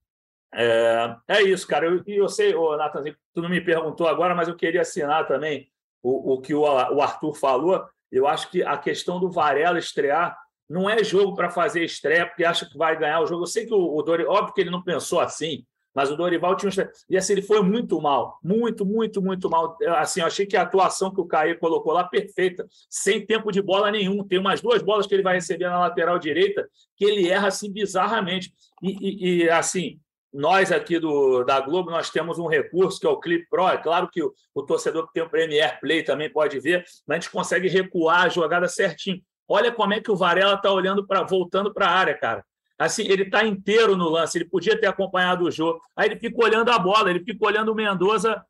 é, 0.54 1.16
é 1.28 1.42
isso, 1.44 1.68
cara. 1.68 1.86
E 1.86 1.90
eu, 1.90 2.24
eu, 2.24 2.30
sei, 2.30 2.56
ô, 2.56 2.76
Nathan, 2.76 3.04
tu 3.34 3.42
não 3.42 3.50
me 3.50 3.62
perguntou 3.62 4.08
agora, 4.08 4.34
mas 4.34 4.48
eu 4.48 4.56
queria 4.56 4.82
assinar 4.82 5.28
também 5.28 5.70
o, 6.02 6.34
o 6.34 6.42
que 6.42 6.54
o, 6.54 6.62
o 6.62 7.02
Arthur 7.02 7.34
falou. 7.36 7.86
Eu 8.12 8.26
acho 8.28 8.50
que 8.50 8.64
a 8.64 8.78
questão 8.78 9.20
do 9.20 9.30
Varela 9.30 9.78
estrear 9.78 10.38
não 10.70 10.90
é 10.90 11.04
jogo 11.04 11.36
para 11.36 11.50
fazer 11.50 11.84
estreia 11.84 12.26
porque 12.26 12.44
acha 12.44 12.66
que 12.66 12.78
vai 12.78 12.98
ganhar 12.98 13.22
o 13.22 13.28
jogo. 13.28 13.44
Eu 13.44 13.48
sei 13.48 13.66
que 13.66 13.74
o, 13.74 13.96
o 13.96 14.02
Dori, 14.02 14.26
óbvio 14.26 14.54
que 14.54 14.62
ele 14.62 14.70
não 14.70 14.82
pensou 14.82 15.20
assim, 15.20 15.66
mas 15.98 16.12
o 16.12 16.16
Dorival 16.16 16.56
tinha 16.56 16.70
um... 16.70 16.90
E 17.10 17.18
assim, 17.18 17.34
ele 17.34 17.42
foi 17.42 17.60
muito 17.64 18.00
mal, 18.00 18.38
muito, 18.44 18.86
muito, 18.86 19.20
muito 19.20 19.50
mal. 19.50 19.76
Assim, 19.96 20.20
eu 20.20 20.28
achei 20.28 20.46
que 20.46 20.56
a 20.56 20.62
atuação 20.62 21.12
que 21.12 21.20
o 21.20 21.26
Caio 21.26 21.58
colocou 21.58 21.92
lá, 21.92 22.04
perfeita, 22.04 22.68
sem 22.88 23.26
tempo 23.26 23.52
de 23.52 23.64
bola 23.64 23.90
nenhum. 23.90 24.24
Tem 24.24 24.38
umas 24.38 24.62
duas 24.62 24.84
bolas 24.84 25.08
que 25.08 25.16
ele 25.16 25.24
vai 25.24 25.34
receber 25.34 25.68
na 25.68 25.80
lateral 25.80 26.20
direita, 26.20 26.70
que 26.96 27.04
ele 27.04 27.28
erra 27.28 27.48
assim 27.48 27.74
bizarramente. 27.74 28.54
E, 28.84 28.92
e, 28.92 29.44
e 29.46 29.50
assim, 29.50 30.00
nós 30.32 30.72
aqui 30.72 31.00
do, 31.00 31.44
da 31.44 31.60
Globo, 31.62 31.90
nós 31.90 32.12
temos 32.12 32.38
um 32.38 32.46
recurso 32.46 33.00
que 33.00 33.08
é 33.08 33.10
o 33.10 33.20
Clip 33.20 33.50
Pro. 33.50 33.68
É 33.68 33.78
claro 33.80 34.08
que 34.08 34.22
o, 34.22 34.32
o 34.54 34.62
torcedor 34.62 35.08
que 35.08 35.14
tem 35.14 35.24
o 35.24 35.30
Premier 35.32 35.80
Play 35.80 36.04
também 36.04 36.32
pode 36.32 36.60
ver, 36.60 36.86
mas 37.08 37.18
a 37.18 37.20
gente 37.22 37.32
consegue 37.32 37.68
recuar 37.68 38.26
a 38.26 38.30
jogada 38.30 38.68
certinho. 38.68 39.20
Olha 39.48 39.72
como 39.72 39.96
é 39.96 40.00
que 40.00 40.12
o 40.12 40.16
Varela 40.16 40.54
está 40.54 40.72
olhando 40.72 41.08
para 41.08 41.24
voltando 41.24 41.74
para 41.74 41.88
a 41.88 41.92
área, 41.92 42.14
cara. 42.14 42.46
Assim, 42.78 43.04
ele 43.08 43.24
está 43.24 43.44
inteiro 43.44 43.96
no 43.96 44.08
lance, 44.08 44.38
ele 44.38 44.46
podia 44.46 44.80
ter 44.80 44.88
acompanhado 44.88 45.46
o 45.46 45.52
jogo. 45.52 45.82
Aí 45.96 46.10
ele 46.10 46.20
fica 46.20 46.44
olhando 46.44 46.70
a 46.70 46.78
bola, 46.78 47.10
ele 47.10 47.24
fica 47.24 47.46
olhando 47.46 47.72
o 47.72 47.76
Mendoza 47.76 48.44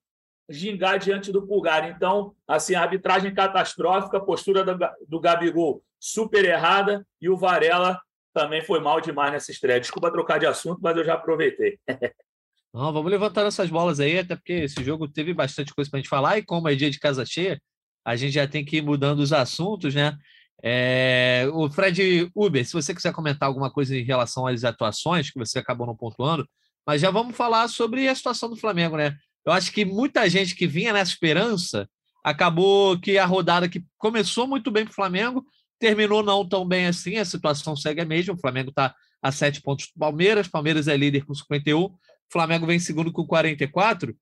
gingar 0.49 0.99
diante 0.99 1.31
do 1.31 1.45
Pulgar. 1.45 1.89
Então, 1.89 2.33
assim, 2.47 2.75
a 2.75 2.81
arbitragem 2.81 3.33
catastrófica, 3.33 4.17
a 4.17 4.21
postura 4.21 4.63
do, 4.63 4.77
do 5.07 5.19
Gabigol 5.19 5.81
super 5.99 6.45
errada 6.45 7.05
e 7.21 7.29
o 7.29 7.37
Varela 7.37 7.99
também 8.33 8.61
foi 8.61 8.79
mal 8.79 9.01
demais 9.01 9.31
nessa 9.31 9.51
estreia. 9.51 9.79
Desculpa 9.79 10.11
trocar 10.11 10.39
de 10.39 10.45
assunto, 10.45 10.79
mas 10.81 10.95
eu 10.95 11.03
já 11.03 11.15
aproveitei. 11.15 11.79
Não, 12.73 12.93
vamos 12.93 13.09
levantar 13.09 13.45
essas 13.45 13.69
bolas 13.69 13.99
aí, 13.99 14.19
até 14.19 14.35
porque 14.35 14.53
esse 14.53 14.83
jogo 14.83 15.07
teve 15.07 15.33
bastante 15.33 15.73
coisa 15.73 15.89
para 15.89 15.97
a 15.97 16.01
gente 16.01 16.09
falar, 16.09 16.37
e 16.37 16.43
como 16.43 16.69
é 16.69 16.75
dia 16.75 16.91
de 16.91 16.99
casa 16.99 17.25
cheia, 17.25 17.59
a 18.05 18.15
gente 18.15 18.33
já 18.33 18.47
tem 18.47 18.63
que 18.63 18.77
ir 18.77 18.81
mudando 18.83 19.19
os 19.19 19.33
assuntos, 19.33 19.95
né? 19.95 20.15
É, 20.63 21.47
o 21.53 21.69
Fred 21.69 22.31
Uber, 22.35 22.65
se 22.65 22.73
você 22.73 22.93
quiser 22.93 23.13
comentar 23.13 23.47
alguma 23.47 23.71
coisa 23.71 23.95
em 23.95 24.03
relação 24.03 24.47
às 24.47 24.63
atuações, 24.63 25.29
que 25.29 25.37
você 25.37 25.59
acabou 25.59 25.85
não 25.85 25.95
pontuando, 25.95 26.47
mas 26.85 27.01
já 27.01 27.11
vamos 27.11 27.35
falar 27.35 27.67
sobre 27.67 28.07
a 28.07 28.15
situação 28.15 28.49
do 28.49 28.55
Flamengo, 28.55 28.97
né? 28.97 29.15
eu 29.47 29.53
acho 29.53 29.71
que 29.71 29.85
muita 29.85 30.29
gente 30.29 30.55
que 30.55 30.67
vinha 30.67 30.91
nessa 30.91 31.11
esperança 31.11 31.89
acabou 32.21 32.99
que 32.99 33.17
a 33.17 33.25
rodada 33.25 33.69
que 33.69 33.81
começou 33.97 34.45
muito 34.45 34.69
bem 34.69 34.83
para 34.83 34.91
o 34.91 34.95
Flamengo 34.95 35.45
terminou 35.79 36.21
não 36.21 36.47
tão 36.47 36.67
bem 36.67 36.87
assim. 36.87 37.15
A 37.15 37.23
situação 37.23 37.73
segue 37.73 38.01
a 38.01 38.05
mesma. 38.05 38.33
O 38.33 38.37
Flamengo 38.37 38.71
está 38.71 38.93
a 39.21 39.31
sete 39.31 39.61
pontos 39.61 39.87
do 39.87 39.97
Palmeiras. 39.97 40.49
Palmeiras 40.49 40.89
é 40.89 40.97
líder 40.97 41.23
com 41.23 41.33
51. 41.33 41.81
O 41.81 41.97
Flamengo 42.29 42.65
vem 42.65 42.77
segundo 42.77 43.09
com 43.09 43.25
44. 43.25 44.13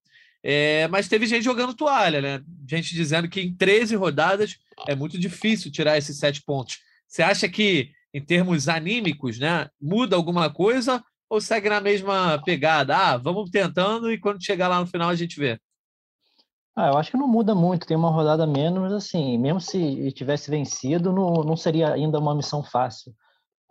É, 0.48 0.88
mas 0.90 1.08
teve 1.08 1.26
gente 1.26 1.44
jogando 1.44 1.74
toalha, 1.74 2.22
né? 2.22 2.44
Gente 2.70 2.94
dizendo 2.94 3.28
que 3.28 3.42
em 3.42 3.52
13 3.52 3.96
rodadas 3.96 4.60
é 4.88 4.94
muito 4.94 5.18
difícil 5.18 5.72
tirar 5.72 5.98
esses 5.98 6.20
sete 6.20 6.44
pontos. 6.44 6.78
Você 7.08 7.24
acha 7.24 7.50
que, 7.50 7.90
em 8.14 8.24
termos 8.24 8.70
anímicos, 8.70 9.40
né, 9.40 9.68
muda 9.82 10.16
alguma 10.16 10.48
coisa 10.54 11.04
ou 11.28 11.42
segue 11.42 11.68
na 11.68 11.82
mesma 11.82 12.40
pegada? 12.46 12.96
Ah, 12.96 13.18
vamos 13.18 13.50
tentando 13.50 14.12
e 14.12 14.20
quando 14.20 14.46
chegar 14.46 14.68
lá 14.68 14.80
no 14.80 14.86
final 14.86 15.10
a 15.10 15.16
gente 15.16 15.40
vê. 15.40 15.60
Ah, 16.76 16.90
eu 16.90 16.98
acho 17.00 17.10
que 17.10 17.18
não 17.18 17.28
muda 17.28 17.56
muito, 17.56 17.88
tem 17.88 17.98
uma 17.98 18.12
rodada 18.12 18.46
menos, 18.46 18.94
assim, 18.94 19.40
mesmo 19.40 19.60
se 19.60 20.12
tivesse 20.12 20.52
vencido, 20.52 21.12
não, 21.12 21.44
não 21.44 21.58
seria 21.58 21.92
ainda 21.92 22.20
uma 22.20 22.36
missão 22.36 22.62
fácil. 22.62 23.16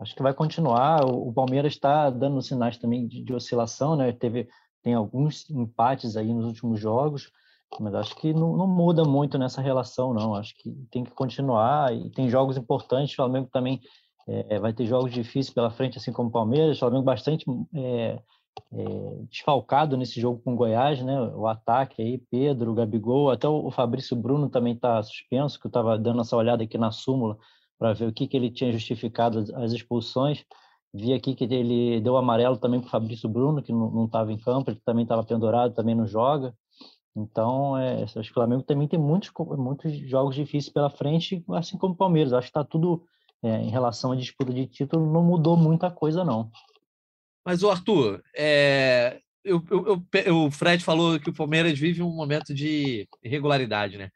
Acho 0.00 0.14
que 0.14 0.22
vai 0.22 0.34
continuar. 0.34 1.04
O, 1.04 1.32
Palmeiras 1.32 1.74
está 1.74 2.10
dando 2.10 2.42
sinais 2.42 2.76
também 2.76 3.06
de, 3.06 3.22
de, 3.22 3.32
oscilação, 3.32 3.94
né? 3.94 4.10
Teve, 4.12 4.48
tem 4.84 4.92
alguns 4.92 5.48
empates 5.50 6.14
aí 6.14 6.32
nos 6.32 6.44
últimos 6.44 6.78
jogos, 6.78 7.32
mas 7.80 7.94
acho 7.94 8.14
que 8.16 8.34
não, 8.34 8.54
não, 8.54 8.66
muda 8.68 9.02
muito 9.02 9.38
nessa 9.38 9.62
relação, 9.62 10.12
não. 10.12 10.34
Acho 10.34 10.54
que 10.58 10.70
tem 10.90 11.02
que 11.02 11.10
continuar 11.10 11.92
e 11.92 12.10
tem 12.10 12.28
jogos 12.28 12.58
importantes. 12.58 13.14
O 13.14 13.16
Flamengo 13.16 13.48
também 13.50 13.80
é, 14.28 14.58
vai 14.60 14.74
ter 14.74 14.86
jogos 14.86 15.10
difíceis 15.10 15.50
pela 15.50 15.70
frente, 15.70 15.96
assim 15.96 16.12
como 16.12 16.28
o 16.28 16.32
Palmeiras. 16.32 16.76
O 16.76 16.80
Flamengo 16.80 17.02
bastante 17.02 17.46
é, 17.74 18.20
é, 18.72 18.84
desfalcado 19.30 19.96
nesse 19.96 20.20
jogo 20.20 20.40
com 20.44 20.52
o 20.52 20.56
Goiás, 20.56 21.02
né? 21.02 21.18
O 21.20 21.46
ataque 21.46 22.02
aí, 22.02 22.18
Pedro, 22.30 22.74
Gabigol, 22.74 23.30
até 23.30 23.48
o 23.48 23.70
Fabrício 23.70 24.14
Bruno 24.14 24.50
também 24.50 24.74
está 24.74 25.02
suspenso, 25.02 25.58
que 25.58 25.66
eu 25.66 25.70
estava 25.70 25.98
dando 25.98 26.20
essa 26.20 26.36
olhada 26.36 26.62
aqui 26.62 26.76
na 26.76 26.90
súmula 26.90 27.38
para 27.78 27.94
ver 27.94 28.06
o 28.06 28.12
que, 28.12 28.28
que 28.28 28.36
ele 28.36 28.50
tinha 28.50 28.70
justificado 28.70 29.44
as 29.56 29.72
expulsões. 29.72 30.44
Vi 30.94 31.12
aqui 31.12 31.34
que 31.34 31.42
ele 31.42 32.00
deu 32.00 32.16
amarelo 32.16 32.56
também 32.56 32.78
para 32.78 32.86
o 32.86 32.90
Fabrício 32.90 33.28
Bruno, 33.28 33.60
que 33.60 33.72
não 33.72 34.04
estava 34.04 34.32
em 34.32 34.38
campo, 34.38 34.70
ele 34.70 34.80
também 34.84 35.02
estava 35.02 35.24
pendurado, 35.24 35.74
também 35.74 35.92
não 35.92 36.06
joga. 36.06 36.54
Então, 37.16 37.76
é, 37.76 38.04
acho 38.04 38.20
que 38.22 38.30
o 38.30 38.34
Flamengo 38.34 38.62
também 38.62 38.86
tem 38.86 38.98
muitos, 38.98 39.30
muitos 39.58 39.92
jogos 40.08 40.36
difíceis 40.36 40.72
pela 40.72 40.88
frente, 40.88 41.44
assim 41.50 41.76
como 41.76 41.94
o 41.94 41.96
Palmeiras. 41.96 42.32
Acho 42.32 42.46
que 42.46 42.50
está 42.50 42.62
tudo, 42.62 43.04
é, 43.42 43.56
em 43.62 43.70
relação 43.70 44.12
à 44.12 44.16
disputa 44.16 44.52
de 44.52 44.66
título, 44.66 45.12
não 45.12 45.22
mudou 45.24 45.56
muita 45.56 45.90
coisa, 45.90 46.22
não. 46.24 46.48
Mas, 47.44 47.64
o 47.64 47.70
Arthur, 47.70 48.22
é, 48.36 49.20
eu, 49.44 49.62
eu, 49.70 50.02
eu, 50.24 50.44
o 50.44 50.50
Fred 50.50 50.82
falou 50.84 51.18
que 51.18 51.30
o 51.30 51.34
Palmeiras 51.34 51.76
vive 51.76 52.02
um 52.02 52.14
momento 52.14 52.54
de 52.54 53.08
irregularidade, 53.22 53.98
né? 53.98 54.10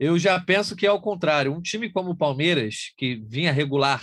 Eu 0.00 0.18
já 0.18 0.38
penso 0.40 0.74
que 0.74 0.84
é 0.84 0.88
ao 0.88 1.00
contrário. 1.00 1.52
Um 1.52 1.62
time 1.62 1.90
como 1.90 2.10
o 2.10 2.16
Palmeiras, 2.16 2.92
que 2.96 3.14
vinha 3.14 3.52
regular 3.52 4.02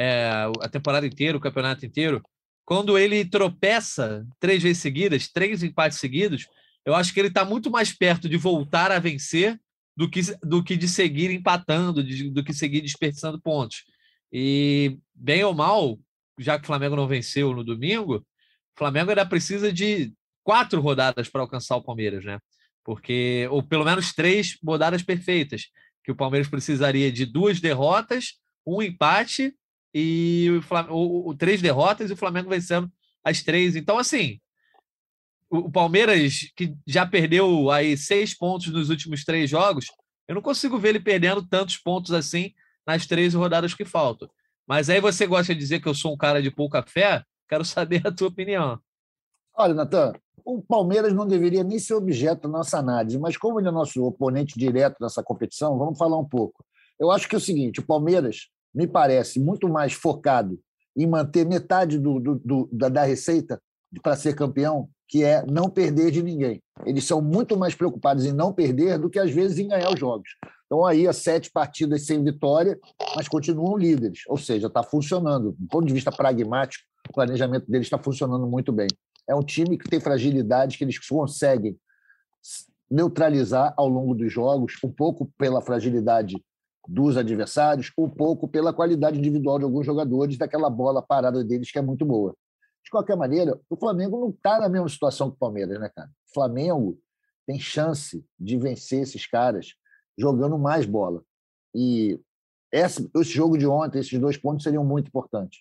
é, 0.00 0.30
a 0.62 0.68
temporada 0.70 1.06
inteira, 1.06 1.36
o 1.36 1.40
campeonato 1.40 1.84
inteiro, 1.84 2.22
quando 2.64 2.96
ele 2.96 3.22
tropeça 3.22 4.26
três 4.38 4.62
vezes 4.62 4.78
seguidas, 4.78 5.28
três 5.30 5.62
empates 5.62 5.98
seguidos, 5.98 6.46
eu 6.86 6.94
acho 6.94 7.12
que 7.12 7.20
ele 7.20 7.28
está 7.28 7.44
muito 7.44 7.70
mais 7.70 7.92
perto 7.92 8.26
de 8.26 8.38
voltar 8.38 8.90
a 8.90 8.98
vencer 8.98 9.60
do 9.94 10.08
que, 10.08 10.22
do 10.42 10.64
que 10.64 10.74
de 10.74 10.88
seguir 10.88 11.30
empatando, 11.30 12.02
de, 12.02 12.30
do 12.30 12.42
que 12.42 12.54
seguir 12.54 12.80
desperdiçando 12.80 13.38
pontos. 13.38 13.84
E, 14.32 14.96
bem 15.14 15.44
ou 15.44 15.52
mal, 15.52 15.98
já 16.38 16.56
que 16.56 16.64
o 16.64 16.66
Flamengo 16.66 16.96
não 16.96 17.06
venceu 17.06 17.52
no 17.54 17.62
domingo, 17.62 18.16
o 18.16 18.78
Flamengo 18.78 19.10
ainda 19.10 19.26
precisa 19.26 19.70
de 19.70 20.14
quatro 20.42 20.80
rodadas 20.80 21.28
para 21.28 21.42
alcançar 21.42 21.76
o 21.76 21.82
Palmeiras, 21.82 22.24
né? 22.24 22.38
Porque, 22.82 23.46
ou 23.50 23.62
pelo 23.62 23.84
menos 23.84 24.14
três 24.14 24.56
rodadas 24.64 25.02
perfeitas, 25.02 25.66
que 26.02 26.10
o 26.10 26.16
Palmeiras 26.16 26.48
precisaria 26.48 27.12
de 27.12 27.26
duas 27.26 27.60
derrotas, 27.60 28.38
um 28.66 28.80
empate 28.80 29.54
e 29.94 30.50
o 30.58 30.62
Flamengo, 30.62 30.94
ou, 30.94 31.26
ou, 31.26 31.34
três 31.34 31.60
derrotas 31.60 32.10
e 32.10 32.12
o 32.12 32.16
Flamengo 32.16 32.48
vencendo 32.48 32.90
as 33.24 33.42
três. 33.42 33.76
Então, 33.76 33.98
assim, 33.98 34.40
o 35.50 35.70
Palmeiras, 35.70 36.50
que 36.56 36.74
já 36.86 37.04
perdeu 37.04 37.70
aí 37.70 37.96
seis 37.96 38.36
pontos 38.36 38.68
nos 38.68 38.88
últimos 38.88 39.24
três 39.24 39.50
jogos, 39.50 39.86
eu 40.28 40.34
não 40.34 40.42
consigo 40.42 40.78
ver 40.78 40.90
ele 40.90 41.00
perdendo 41.00 41.46
tantos 41.46 41.76
pontos 41.76 42.12
assim 42.12 42.54
nas 42.86 43.06
três 43.06 43.34
rodadas 43.34 43.74
que 43.74 43.84
faltam. 43.84 44.30
Mas 44.66 44.88
aí 44.88 45.00
você 45.00 45.26
gosta 45.26 45.52
de 45.52 45.58
dizer 45.58 45.80
que 45.80 45.88
eu 45.88 45.94
sou 45.94 46.14
um 46.14 46.16
cara 46.16 46.40
de 46.40 46.50
pouca 46.50 46.82
fé? 46.82 47.24
Quero 47.48 47.64
saber 47.64 48.02
a 48.06 48.12
tua 48.12 48.28
opinião. 48.28 48.78
Olha, 49.52 49.74
Natan, 49.74 50.12
o 50.44 50.62
Palmeiras 50.62 51.12
não 51.12 51.26
deveria 51.26 51.64
nem 51.64 51.78
ser 51.78 51.94
objeto 51.94 52.42
da 52.42 52.48
nossa 52.48 52.78
análise, 52.78 53.18
mas 53.18 53.36
como 53.36 53.58
ele 53.58 53.68
é 53.68 53.72
nosso 53.72 54.04
oponente 54.04 54.56
direto 54.56 54.96
nessa 55.00 55.22
competição, 55.22 55.76
vamos 55.76 55.98
falar 55.98 56.16
um 56.16 56.24
pouco. 56.24 56.64
Eu 56.98 57.10
acho 57.10 57.28
que 57.28 57.34
é 57.34 57.38
o 57.38 57.40
seguinte: 57.40 57.80
o 57.80 57.86
Palmeiras 57.86 58.48
me 58.74 58.86
parece 58.86 59.40
muito 59.40 59.68
mais 59.68 59.92
focado 59.92 60.58
em 60.96 61.06
manter 61.06 61.46
metade 61.46 61.98
do, 61.98 62.18
do, 62.18 62.34
do 62.36 62.68
da, 62.72 62.88
da 62.88 63.04
receita 63.04 63.60
para 64.02 64.16
ser 64.16 64.34
campeão, 64.34 64.88
que 65.08 65.24
é 65.24 65.44
não 65.44 65.68
perder 65.68 66.10
de 66.10 66.22
ninguém. 66.22 66.62
Eles 66.86 67.04
são 67.04 67.20
muito 67.20 67.56
mais 67.56 67.74
preocupados 67.74 68.24
em 68.24 68.32
não 68.32 68.52
perder 68.52 68.98
do 68.98 69.10
que, 69.10 69.18
às 69.18 69.30
vezes, 69.30 69.58
em 69.58 69.68
ganhar 69.68 69.92
os 69.92 69.98
jogos. 69.98 70.28
Então, 70.66 70.86
aí, 70.86 71.08
as 71.08 71.16
sete 71.16 71.50
partidas 71.50 72.06
sem 72.06 72.22
vitória, 72.22 72.78
mas 73.16 73.26
continuam 73.26 73.76
líderes. 73.76 74.20
Ou 74.28 74.36
seja, 74.36 74.68
está 74.68 74.84
funcionando. 74.84 75.56
Do 75.58 75.66
ponto 75.66 75.86
de 75.86 75.92
vista 75.92 76.12
pragmático, 76.12 76.84
o 77.08 77.12
planejamento 77.12 77.68
deles 77.68 77.86
está 77.86 77.98
funcionando 77.98 78.46
muito 78.46 78.72
bem. 78.72 78.86
É 79.28 79.34
um 79.34 79.42
time 79.42 79.76
que 79.76 79.88
tem 79.88 79.98
fragilidades 79.98 80.76
que 80.76 80.84
eles 80.84 80.98
conseguem 81.08 81.76
neutralizar 82.88 83.74
ao 83.76 83.88
longo 83.88 84.14
dos 84.14 84.32
jogos, 84.32 84.74
um 84.84 84.92
pouco 84.92 85.30
pela 85.36 85.60
fragilidade 85.60 86.36
dos 86.88 87.16
adversários, 87.16 87.92
um 87.96 88.08
pouco 88.08 88.48
pela 88.48 88.72
qualidade 88.72 89.18
individual 89.18 89.58
de 89.58 89.64
alguns 89.64 89.86
jogadores, 89.86 90.38
daquela 90.38 90.70
bola 90.70 91.02
parada 91.02 91.44
deles 91.44 91.70
que 91.70 91.78
é 91.78 91.82
muito 91.82 92.04
boa. 92.04 92.34
De 92.82 92.90
qualquer 92.90 93.16
maneira, 93.16 93.60
o 93.68 93.76
Flamengo 93.76 94.18
não 94.18 94.30
está 94.30 94.58
na 94.58 94.68
mesma 94.68 94.88
situação 94.88 95.30
que 95.30 95.36
o 95.36 95.38
Palmeiras, 95.38 95.78
né, 95.78 95.90
cara? 95.94 96.08
O 96.28 96.34
Flamengo 96.34 96.98
tem 97.46 97.58
chance 97.58 98.24
de 98.38 98.56
vencer 98.56 99.02
esses 99.02 99.26
caras 99.26 99.74
jogando 100.18 100.58
mais 100.58 100.86
bola. 100.86 101.22
E 101.74 102.18
esse, 102.72 103.10
esse 103.14 103.30
jogo 103.30 103.58
de 103.58 103.66
ontem, 103.66 103.98
esses 103.98 104.18
dois 104.18 104.36
pontos 104.36 104.62
seriam 104.62 104.84
muito 104.84 105.08
importantes. 105.08 105.60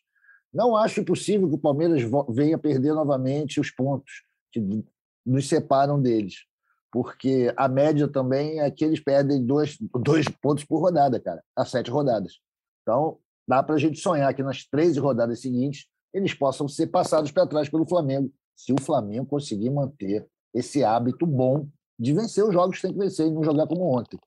Não 0.54 0.76
acho 0.76 1.04
possível 1.04 1.48
que 1.48 1.56
o 1.56 1.60
Palmeiras 1.60 2.02
venha 2.30 2.58
perder 2.58 2.94
novamente 2.94 3.60
os 3.60 3.70
pontos 3.70 4.24
que 4.52 4.84
nos 5.26 5.48
separam 5.48 6.02
deles, 6.02 6.46
porque 6.92 7.54
a 7.56 7.68
média 7.68 8.08
também 8.08 8.60
é 8.60 8.70
que 8.72 8.84
eles 8.84 9.00
perdem 9.00 9.46
dois, 9.46 9.78
dois 9.96 10.28
pontos 10.42 10.64
por 10.64 10.80
rodada, 10.80 11.20
cara, 11.20 11.44
a 11.56 11.66
sete 11.66 11.90
rodadas. 11.90 12.40
Então, 12.82 13.18
dá 13.48 13.62
para 13.62 13.76
a 13.76 13.80
gente 13.80 14.00
sonhar 14.00 14.34
que 14.34 14.44
nas 14.44 14.66
13 14.66 15.00
rodadas 15.00 15.42
seguintes 15.42 15.86
eles 16.14 16.34
possam 16.34 16.68
ser 16.68 16.88
passados 16.88 17.32
para 17.32 17.48
trás 17.48 17.70
pelo 17.70 17.88
Flamengo, 17.88 18.32
se 18.56 18.74
o 18.74 18.82
Flamengo 18.82 19.26
conseguir 19.26 19.70
manter 19.70 20.28
esse 20.54 20.84
hábito 20.84 21.26
bom 21.26 21.68
de 21.98 22.14
vencer 22.14 22.44
os 22.44 22.54
jogos 22.54 22.78
que 22.78 22.82
tem 22.84 22.94
que 22.94 23.00
vencer 23.00 23.28
e 23.28 23.32
não 23.32 23.44
jogar 23.44 23.68
como 23.68 23.84
ontem 23.98 24.20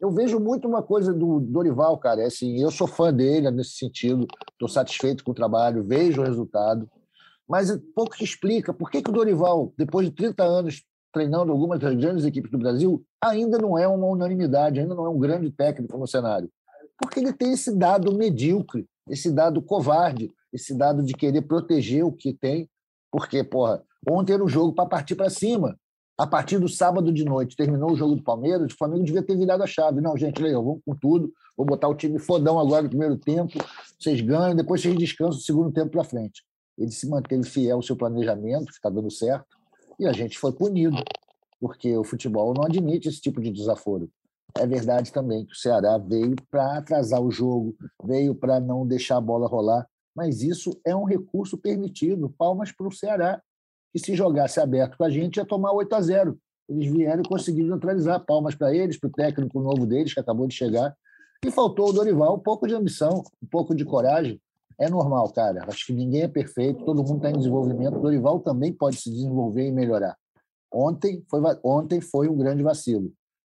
eu 0.00 0.10
vejo 0.10 0.38
muito 0.38 0.68
uma 0.68 0.82
coisa 0.82 1.12
do 1.12 1.40
Dorival, 1.40 1.98
cara. 1.98 2.22
É 2.22 2.26
assim, 2.26 2.60
eu 2.60 2.70
sou 2.70 2.86
fã 2.86 3.12
dele 3.12 3.50
nesse 3.50 3.72
sentido, 3.72 4.26
estou 4.52 4.68
satisfeito 4.68 5.24
com 5.24 5.32
o 5.32 5.34
trabalho, 5.34 5.84
vejo 5.84 6.20
o 6.20 6.24
resultado, 6.24 6.88
mas 7.48 7.70
é 7.70 7.78
pouco 7.94 8.16
que 8.16 8.24
explica 8.24 8.72
por 8.72 8.90
que, 8.90 9.02
que 9.02 9.10
o 9.10 9.12
Dorival, 9.12 9.72
depois 9.76 10.06
de 10.06 10.14
30 10.14 10.44
anos 10.44 10.84
treinando 11.18 11.50
algumas 11.50 11.80
das 11.80 11.96
grandes 11.96 12.24
equipes 12.24 12.50
do 12.50 12.58
Brasil, 12.58 13.04
ainda 13.20 13.58
não 13.58 13.76
é 13.76 13.88
uma 13.88 14.06
unanimidade, 14.06 14.78
ainda 14.78 14.94
não 14.94 15.04
é 15.04 15.08
um 15.08 15.18
grande 15.18 15.50
técnico 15.50 15.98
no 15.98 16.06
cenário. 16.06 16.48
Porque 16.96 17.18
ele 17.18 17.32
tem 17.32 17.52
esse 17.52 17.76
dado 17.76 18.16
medíocre, 18.16 18.86
esse 19.10 19.32
dado 19.32 19.60
covarde, 19.60 20.30
esse 20.52 20.72
dado 20.74 21.02
de 21.02 21.12
querer 21.14 21.42
proteger 21.42 22.04
o 22.04 22.12
que 22.12 22.32
tem, 22.32 22.70
porque, 23.10 23.42
porra, 23.42 23.82
ontem 24.08 24.34
era 24.34 24.44
um 24.44 24.48
jogo 24.48 24.72
para 24.72 24.86
partir 24.86 25.16
para 25.16 25.28
cima 25.28 25.76
a 26.16 26.26
partir 26.26 26.58
do 26.58 26.68
sábado 26.68 27.12
de 27.12 27.24
noite, 27.24 27.56
terminou 27.56 27.92
o 27.92 27.96
jogo 27.96 28.14
do 28.16 28.22
Palmeiras, 28.22 28.72
o 28.72 28.76
Flamengo 28.76 29.04
devia 29.04 29.22
ter 29.22 29.36
virado 29.36 29.62
a 29.62 29.66
chave. 29.66 30.00
Não, 30.00 30.16
gente, 30.16 30.42
legal, 30.42 30.64
vamos 30.64 30.82
com 30.84 30.94
tudo, 30.94 31.32
vou 31.56 31.66
botar 31.66 31.88
o 31.88 31.94
time 31.94 32.18
fodão 32.18 32.58
agora 32.58 32.82
no 32.82 32.88
primeiro 32.88 33.16
tempo, 33.16 33.58
vocês 33.98 34.20
ganham, 34.20 34.54
depois 34.54 34.80
vocês 34.80 34.96
descansam 34.96 35.38
o 35.38 35.42
segundo 35.42 35.72
tempo 35.72 35.90
para 35.90 36.04
frente. 36.04 36.44
Ele 36.76 36.90
se 36.90 37.08
manteve 37.08 37.44
fiel 37.44 37.76
ao 37.76 37.82
seu 37.82 37.96
planejamento, 37.96 38.66
que 38.66 38.72
está 38.72 38.88
dando 38.88 39.10
certo, 39.10 39.57
e 39.98 40.06
a 40.06 40.12
gente 40.12 40.38
foi 40.38 40.52
punido, 40.52 41.02
porque 41.60 41.96
o 41.96 42.04
futebol 42.04 42.54
não 42.54 42.64
admite 42.64 43.08
esse 43.08 43.20
tipo 43.20 43.40
de 43.40 43.50
desaforo. 43.50 44.10
É 44.56 44.66
verdade 44.66 45.12
também 45.12 45.44
que 45.44 45.52
o 45.52 45.56
Ceará 45.56 45.98
veio 45.98 46.34
para 46.50 46.78
atrasar 46.78 47.20
o 47.20 47.30
jogo, 47.30 47.76
veio 48.02 48.34
para 48.34 48.58
não 48.60 48.86
deixar 48.86 49.16
a 49.16 49.20
bola 49.20 49.46
rolar, 49.46 49.86
mas 50.14 50.42
isso 50.42 50.78
é 50.84 50.94
um 50.94 51.04
recurso 51.04 51.56
permitido. 51.58 52.34
Palmas 52.36 52.72
para 52.72 52.88
o 52.88 52.92
Ceará 52.92 53.40
que 53.92 53.98
se 53.98 54.14
jogasse 54.14 54.60
aberto 54.60 54.96
com 54.96 55.04
a 55.04 55.10
gente 55.10 55.36
ia 55.36 55.44
tomar 55.44 55.72
8 55.72 55.94
a 55.94 56.00
0. 56.00 56.38
Eles 56.68 56.90
vieram 56.90 57.22
e 57.22 57.28
conseguiram 57.28 57.68
neutralizar. 57.68 58.24
Palmas 58.24 58.54
para 58.54 58.74
eles, 58.74 58.98
para 58.98 59.08
o 59.08 59.12
técnico 59.12 59.60
novo 59.60 59.86
deles, 59.86 60.12
que 60.12 60.20
acabou 60.20 60.46
de 60.46 60.54
chegar. 60.54 60.94
E 61.44 61.50
faltou 61.50 61.88
o 61.88 61.92
Dorival 61.92 62.34
um 62.34 62.40
pouco 62.40 62.66
de 62.66 62.74
ambição, 62.74 63.22
um 63.42 63.46
pouco 63.46 63.74
de 63.74 63.84
coragem. 63.84 64.40
É 64.78 64.88
normal, 64.88 65.30
cara. 65.32 65.64
Acho 65.66 65.86
que 65.86 65.92
ninguém 65.92 66.22
é 66.22 66.28
perfeito, 66.28 66.84
todo 66.84 67.02
mundo 67.02 67.16
está 67.16 67.30
em 67.30 67.38
desenvolvimento. 67.38 67.96
O 67.96 68.00
Dorival 68.00 68.40
também 68.40 68.72
pode 68.72 68.96
se 68.96 69.10
desenvolver 69.10 69.66
e 69.66 69.72
melhorar. 69.72 70.16
Ontem 70.72 71.24
foi, 71.28 71.40
ontem 71.64 72.00
foi 72.00 72.28
um 72.28 72.36
grande 72.36 72.62
vacilo. 72.62 73.12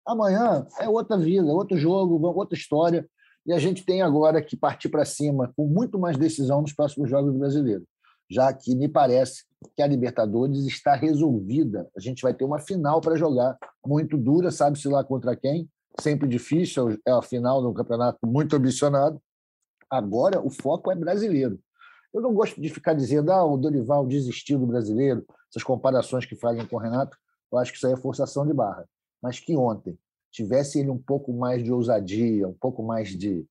Amanhã 0.07 0.67
é 0.81 0.89
outra 0.89 1.19
vida, 1.19 1.47
outro 1.47 1.77
jogo, 1.77 2.25
outra 2.29 2.57
história. 2.57 3.09
E 3.45 3.53
a 3.53 3.59
gente 3.59 3.85
tem 3.85 4.03
agora 4.03 4.43
que 4.43 4.57
partir 4.57 4.89
para 4.89 5.05
cima 5.05 5.53
com 5.57 5.67
muito 5.67 5.99
mais 5.99 6.17
decisão 6.17 6.61
nos 6.61 6.73
próximos 6.73 7.11
jogos 7.11 7.33
do 7.33 7.39
brasileiro, 7.39 7.85
já 8.31 8.53
que 8.53 8.75
me 8.75 8.89
parece 8.89 9.45
que 9.75 9.83
a 9.83 9.87
Libertadores 9.87 10.67
está 10.67 10.95
resolvida. 10.95 11.89
A 11.97 12.01
gente 12.01 12.23
vai 12.23 12.35
ter 12.35 12.45
uma 12.45 12.59
final 12.59 13.01
para 13.01 13.17
jogar, 13.17 13.57
muito 13.87 14.17
dura, 14.17 14.51
sabe-se 14.51 14.87
lá 14.89 15.03
contra 15.03 15.35
quem, 15.35 15.69
sempre 15.99 16.29
difícil, 16.29 16.99
é 17.07 17.11
a 17.11 17.23
final 17.23 17.61
de 17.61 17.69
um 17.69 17.75
campeonato 17.75 18.19
muito 18.25 18.55
ambicionado. 18.55 19.21
Agora 19.91 20.41
o 20.41 20.51
foco 20.51 20.91
é 20.91 20.95
brasileiro. 20.95 21.59
Eu 22.13 22.21
não 22.21 22.33
gosto 22.33 22.61
de 22.61 22.69
ficar 22.69 22.95
dizendo, 22.95 23.31
ah, 23.31 23.45
o 23.45 23.57
Dorival 23.57 24.07
desistiu 24.07 24.59
do 24.59 24.67
brasileiro, 24.67 25.25
essas 25.51 25.63
comparações 25.63 26.25
que 26.25 26.37
fazem 26.37 26.67
com 26.67 26.77
o 26.77 26.79
Renato, 26.79 27.17
eu 27.53 27.59
acho 27.59 27.73
que 27.73 27.79
isso 27.79 27.87
aí 27.87 27.93
é 27.93 27.97
forçação 27.97 28.47
de 28.47 28.53
barra. 28.53 28.89
Mas 29.23 29.41
que 29.41 29.57
ontem 29.57 29.99
tivesse 30.31 30.79
ele 30.81 30.91
um 30.91 30.99
pouco 30.99 31.33
mais 31.33 31.63
de 31.63 31.73
ousadia, 31.73 32.47
um 32.47 32.55
pouco 32.55 32.83
mais 32.83 33.11
de, 33.11 33.47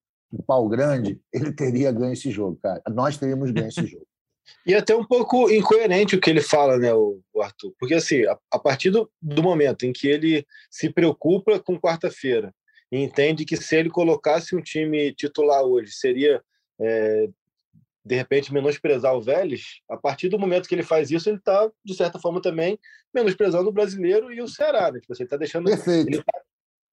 pau 0.46 0.68
grande, 0.68 1.20
ele 1.34 1.52
teria 1.52 1.92
ganho 1.92 2.14
esse 2.14 2.30
jogo, 2.32 2.58
cara. 2.62 2.82
Nós 2.90 3.18
teríamos 3.18 3.52
ganho 3.52 3.68
esse 3.68 3.86
jogo. 3.86 4.06
E 4.66 4.74
até 4.74 4.96
um 4.96 5.04
pouco 5.04 5.50
incoerente 5.50 6.16
o 6.16 6.22
que 6.22 6.30
ele 6.30 6.42
fala, 6.42 6.78
né, 6.78 6.94
o, 6.94 7.22
Arthur? 7.42 7.74
Porque, 7.78 7.96
assim, 7.96 8.24
a, 8.50 8.58
partir 8.58 8.90
do, 8.90 9.12
momento 9.44 9.86
em 9.86 9.92
que 9.92 10.08
ele 10.08 10.48
se 10.72 10.90
preocupa 10.90 11.60
com 11.60 11.78
quarta-feira 11.78 12.56
e 12.92 13.00
entende 13.00 13.46
que 13.46 13.58
se 13.58 13.76
ele 13.76 13.90
colocasse 13.90 14.56
um 14.56 14.62
time 14.62 15.14
titular 15.14 15.64
hoje 15.64 15.92
seria, 15.92 16.42
é, 16.80 17.28
de 18.06 18.16
repente, 18.16 18.54
menosprezar 18.54 19.14
o 19.14 19.22
Vélez, 19.22 19.82
a 19.90 19.98
partir 19.98 20.30
do 20.30 20.40
momento 20.40 20.68
que 20.68 20.76
ele 20.76 20.84
faz 20.84 21.12
isso, 21.12 21.30
ele 21.30 21.38
está, 21.38 21.70
de 21.84 21.94
certa 21.94 22.18
forma, 22.20 22.42
também 22.42 22.80
menosprezando 23.14 23.68
o 23.68 23.74
brasileiro 23.74 24.32
e 24.32 24.42
o 24.42 24.48
Ceará. 24.48 24.92
Né? 24.92 25.00
Tipo, 25.00 25.14
assim, 25.14 25.24
ele 25.24 25.28
está 25.28 25.38
deixando. 25.38 25.66
Perfeito. 25.66 26.08
Ele 26.08 26.24
tá 26.24 26.42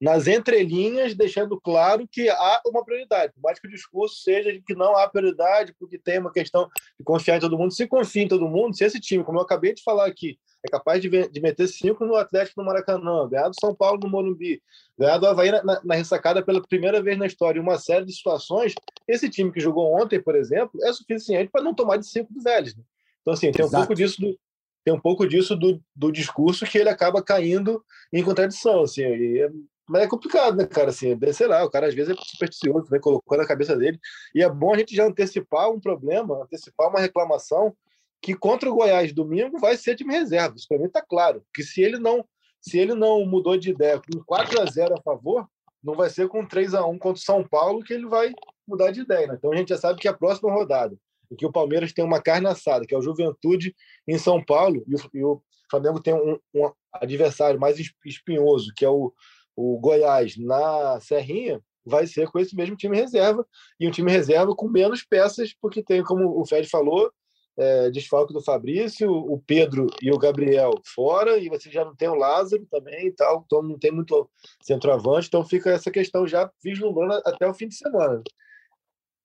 nas 0.00 0.26
entrelinhas, 0.26 1.14
deixando 1.14 1.61
claro 1.61 2.07
que 2.11 2.28
há 2.28 2.61
uma 2.66 2.85
prioridade. 2.85 3.33
Por 3.33 3.42
mais 3.42 3.59
que 3.59 3.66
o 3.66 3.70
discurso 3.70 4.16
seja 4.16 4.52
de 4.52 4.61
que 4.61 4.74
não 4.74 4.96
há 4.96 5.09
prioridade, 5.09 5.74
porque 5.78 5.98
tem 5.98 6.18
uma 6.18 6.33
questão 6.33 6.68
de 6.98 7.04
confiar 7.04 7.37
em 7.37 7.40
todo 7.40 7.57
mundo. 7.57 7.72
Se 7.72 7.87
confia 7.87 8.22
em 8.22 8.28
todo 8.28 8.48
mundo, 8.48 8.76
se 8.76 8.85
esse 8.85 9.00
time, 9.00 9.24
como 9.24 9.38
eu 9.38 9.42
acabei 9.42 9.72
de 9.72 9.83
falar 9.83 10.07
aqui, 10.07 10.38
é 10.66 10.70
capaz 10.70 11.00
de, 11.00 11.09
de 11.09 11.40
meter 11.40 11.68
cinco 11.68 12.04
no 12.04 12.16
Atlético 12.16 12.61
no 12.61 12.66
Maracanã, 12.66 13.28
ganhar 13.28 13.48
do 13.48 13.61
São 13.61 13.74
Paulo 13.74 14.00
no 14.02 14.09
Morumbi, 14.09 14.62
ganhar 14.98 15.18
do 15.18 15.26
Havaí 15.26 15.50
na, 15.50 15.62
na, 15.62 15.80
na 15.85 15.94
ressacada 15.94 16.42
pela 16.42 16.62
primeira 16.62 17.02
vez 17.02 17.18
na 17.18 17.26
história, 17.26 17.61
uma 17.61 17.78
série 17.78 18.07
de 18.07 18.14
situações, 18.14 18.74
esse 19.07 19.28
time 19.28 19.52
que 19.52 19.61
jogou 19.61 19.94
ontem, 19.94 20.20
por 20.20 20.35
exemplo, 20.35 20.83
é 20.83 20.92
suficiente 20.92 21.50
para 21.50 21.62
não 21.62 21.74
tomar 21.74 21.98
de 21.98 22.07
cinco 22.07 22.33
do 22.33 22.42
Vélez. 22.42 22.74
Né? 22.74 22.83
Então, 23.20 23.35
assim, 23.35 23.52
tem 23.52 23.64
um 23.64 23.70
pouco 23.70 23.94
disso 23.94 24.20
do, 24.20 24.38
tem 24.85 24.94
um 24.94 25.00
pouco 25.00 25.26
disso 25.26 25.57
do, 25.57 25.83
do 25.94 26.11
discurso 26.11 26.66
que 26.66 26.78
ele 26.78 26.90
acaba 26.90 27.22
caindo 27.22 27.83
em 28.12 28.22
contradição. 28.22 28.83
Assim, 28.83 29.02
e 29.02 29.50
mas 29.88 30.03
é 30.03 30.09
complicado, 30.09 30.57
né, 30.57 30.66
cara? 30.66 30.90
Assim, 30.90 31.18
sei 31.33 31.47
lá, 31.47 31.62
o 31.64 31.70
cara 31.70 31.87
às 31.87 31.94
vezes 31.94 32.16
é 32.16 32.23
supersticioso, 32.23 32.88
né? 32.90 32.99
colocou 32.99 33.37
na 33.37 33.47
cabeça 33.47 33.77
dele. 33.77 33.99
E 34.35 34.42
é 34.42 34.49
bom 34.49 34.75
a 34.75 34.79
gente 34.79 34.94
já 34.94 35.05
antecipar 35.05 35.70
um 35.70 35.79
problema, 35.79 36.42
antecipar 36.42 36.88
uma 36.88 37.01
reclamação 37.01 37.77
que 38.23 38.35
contra 38.35 38.70
o 38.70 38.75
Goiás 38.75 39.12
domingo 39.12 39.59
vai 39.59 39.77
ser 39.77 39.94
time 39.94 40.14
reserva. 40.14 40.55
Isso 40.57 40.66
para 40.66 40.79
mim 40.79 40.87
está 40.87 41.03
claro. 41.03 41.44
Que 41.55 41.62
se 41.62 41.83
ele 41.83 41.99
não 41.99 42.25
se 42.61 42.79
ele 42.79 42.94
não 42.94 43.27
mudou 43.27 43.59
de 43.59 43.70
ideia 43.70 44.01
com 44.01 44.25
4 44.25 44.62
a 44.62 44.64
0 44.64 44.94
a 44.94 45.03
favor, 45.03 45.47
não 45.83 45.94
vai 45.94 46.09
ser 46.09 46.29
com 46.29 46.47
3 46.47 46.73
a 46.73 46.87
1 46.87 46.99
contra 46.99 47.20
o 47.20 47.25
São 47.25 47.47
Paulo 47.47 47.85
que 47.85 47.92
ele 47.92 48.07
vai 48.07 48.33
mudar 48.66 48.90
de 48.90 49.03
ideia. 49.03 49.27
Né? 49.27 49.35
Então 49.37 49.53
a 49.53 49.57
gente 49.57 49.68
já 49.68 49.77
sabe 49.77 50.01
que 50.01 50.09
a 50.09 50.14
próxima 50.14 50.51
rodada, 50.51 50.97
em 51.31 51.37
que 51.37 51.44
o 51.44 51.53
Palmeiras 51.53 51.92
tem 51.92 52.03
uma 52.03 52.23
carne 52.23 52.47
assada, 52.47 52.87
que 52.87 52.94
é 52.94 52.99
o 52.99 53.03
Juventude 53.03 53.75
em 54.09 54.16
São 54.16 54.42
Paulo, 54.42 54.83
e 54.88 54.94
o, 54.94 54.99
e 55.12 55.23
o 55.23 55.42
Flamengo 55.70 56.01
tem 56.01 56.14
um, 56.14 56.38
um 56.55 56.73
adversário 56.90 57.61
mais 57.61 57.79
espinhoso, 57.79 58.73
que 58.75 58.87
é 58.87 58.88
o 58.88 59.12
o 59.56 59.78
Goiás 59.78 60.36
na 60.36 60.98
Serrinha 61.00 61.60
vai 61.84 62.06
ser 62.06 62.28
com 62.28 62.38
esse 62.38 62.56
mesmo 62.56 62.76
time 62.76 62.96
reserva 62.96 63.46
e 63.78 63.86
um 63.86 63.90
time 63.90 64.10
reserva 64.10 64.54
com 64.54 64.68
menos 64.68 65.02
peças, 65.02 65.54
porque 65.60 65.82
tem, 65.82 66.02
como 66.02 66.40
o 66.40 66.46
Fred 66.46 66.68
falou, 66.68 67.12
é, 67.56 67.90
desfalque 67.90 68.32
do 68.32 68.42
Fabrício, 68.42 69.10
o 69.10 69.38
Pedro 69.46 69.86
e 70.02 70.10
o 70.10 70.18
Gabriel 70.18 70.72
fora, 70.84 71.38
e 71.38 71.48
você 71.48 71.70
já 71.70 71.84
não 71.84 71.94
tem 71.94 72.08
o 72.08 72.14
Lázaro 72.14 72.66
também 72.70 73.08
e 73.08 73.12
tal, 73.12 73.44
então 73.46 73.62
não 73.62 73.78
tem 73.78 73.92
muito 73.92 74.28
centroavante, 74.62 75.28
então 75.28 75.44
fica 75.44 75.70
essa 75.70 75.90
questão 75.90 76.26
já 76.26 76.50
vislumbrando 76.62 77.22
até 77.24 77.46
o 77.46 77.54
fim 77.54 77.68
de 77.68 77.76
semana. 77.76 78.22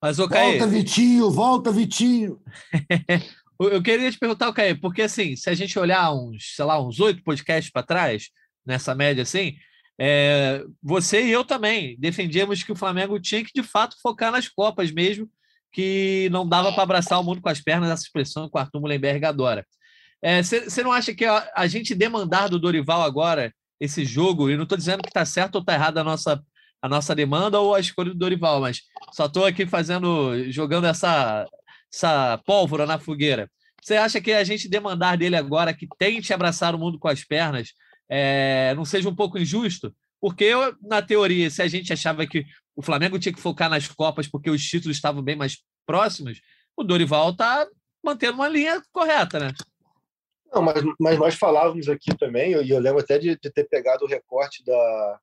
Mas, 0.01 0.17
Caê... 0.17 0.57
Volta, 0.59 0.67
Vitinho, 0.67 1.31
volta, 1.31 1.71
Vitinho! 1.71 2.41
eu 3.59 3.81
queria 3.81 4.11
te 4.11 4.19
perguntar, 4.19 4.53
Caê, 4.53 4.75
porque 4.75 5.01
assim, 5.01 5.35
se 5.35 5.49
a 5.49 5.53
gente 5.53 5.77
olhar 5.77 6.13
uns, 6.13 6.55
sei 6.55 6.65
lá, 6.65 6.81
uns 6.81 6.99
oito 6.99 7.23
podcasts 7.23 7.71
para 7.71 7.85
trás, 7.85 8.29
nessa 8.65 8.93
média 8.93 9.23
assim, 9.23 9.55
é, 9.99 10.63
você 10.81 11.25
e 11.25 11.31
eu 11.31 11.43
também 11.43 11.97
defendíamos 11.99 12.63
que 12.63 12.71
o 12.71 12.75
Flamengo 12.75 13.19
tinha 13.19 13.43
que, 13.43 13.51
de 13.53 13.63
fato, 13.63 13.97
focar 14.01 14.31
nas 14.31 14.47
Copas 14.47 14.91
mesmo, 14.91 15.29
que 15.73 16.29
não 16.31 16.47
dava 16.47 16.71
para 16.71 16.83
abraçar 16.83 17.19
o 17.19 17.23
mundo 17.23 17.41
com 17.41 17.49
as 17.49 17.59
pernas, 17.59 17.89
essa 17.89 18.03
expressão 18.03 18.49
que 18.49 18.57
o 18.57 18.59
Arthur 18.59 18.79
Mullenberg 18.79 19.25
adora. 19.25 19.65
Você 20.41 20.81
é, 20.81 20.83
não 20.83 20.91
acha 20.91 21.13
que 21.13 21.25
a, 21.25 21.51
a, 21.55 21.67
gente 21.67 21.93
demandar 21.93 22.49
do 22.49 22.59
Dorival 22.59 23.03
agora 23.03 23.53
esse 23.79 24.05
jogo, 24.05 24.49
e 24.49 24.55
não 24.55 24.63
estou 24.63 24.77
dizendo 24.77 25.01
que 25.01 25.09
está 25.09 25.25
certo 25.25 25.55
ou 25.55 25.61
está 25.61 25.73
errado 25.73 25.97
a 25.97 26.03
nossa, 26.03 26.41
a 26.81 26.89
nossa 26.89 27.13
demanda 27.13 27.59
ou 27.59 27.75
a 27.75 27.79
escolha 27.79 28.11
do 28.11 28.17
Dorival, 28.17 28.61
mas 28.61 28.81
só 29.13 29.25
estou 29.25 29.45
aqui 29.45 29.65
fazendo, 29.65 30.49
jogando 30.49 30.87
essa, 30.87 31.45
essa 31.93 32.37
pólvora 32.45 32.85
na 32.85 32.99
fogueira. 32.99 33.49
Você 33.81 33.95
acha 33.95 34.19
que 34.19 34.31
a 34.31 34.43
gente 34.43 34.67
demandar 34.69 35.17
dele 35.17 35.35
agora 35.35 35.73
que 35.73 35.87
tente 35.97 36.33
abraçar 36.33 36.75
o 36.75 36.79
mundo 36.79 36.99
com 36.99 37.07
as 37.07 37.23
pernas 37.23 37.73
é, 38.09 38.73
não 38.75 38.83
seja 38.83 39.07
um 39.07 39.15
pouco 39.15 39.37
injusto, 39.37 39.93
porque 40.19 40.43
eu, 40.43 40.75
na 40.81 41.01
teoria, 41.01 41.49
se 41.49 41.61
a 41.61 41.67
gente 41.67 41.93
achava 41.93 42.25
que 42.25 42.45
o 42.75 42.81
Flamengo 42.81 43.19
tinha 43.19 43.33
que 43.33 43.41
focar 43.41 43.69
nas 43.69 43.87
Copas 43.87 44.27
porque 44.27 44.49
os 44.49 44.63
títulos 44.63 44.97
estavam 44.97 45.21
bem 45.21 45.35
mais 45.35 45.63
próximos, 45.85 46.41
o 46.75 46.83
Dorival 46.83 47.31
está 47.31 47.67
mantendo 48.03 48.35
uma 48.35 48.47
linha 48.47 48.81
correta, 48.91 49.39
né? 49.39 49.53
Não, 50.51 50.61
mas, 50.61 50.83
mas 50.99 51.19
nós 51.19 51.35
falávamos 51.35 51.87
aqui 51.87 52.15
também, 52.17 52.51
e 52.53 52.69
eu, 52.69 52.79
lembro 52.79 52.99
até 52.99 53.19
de, 53.19 53.37
de, 53.37 53.51
ter 53.51 53.65
pegado 53.65 54.03
o 54.03 54.07
recorte 54.07 54.63
da, 54.65 55.19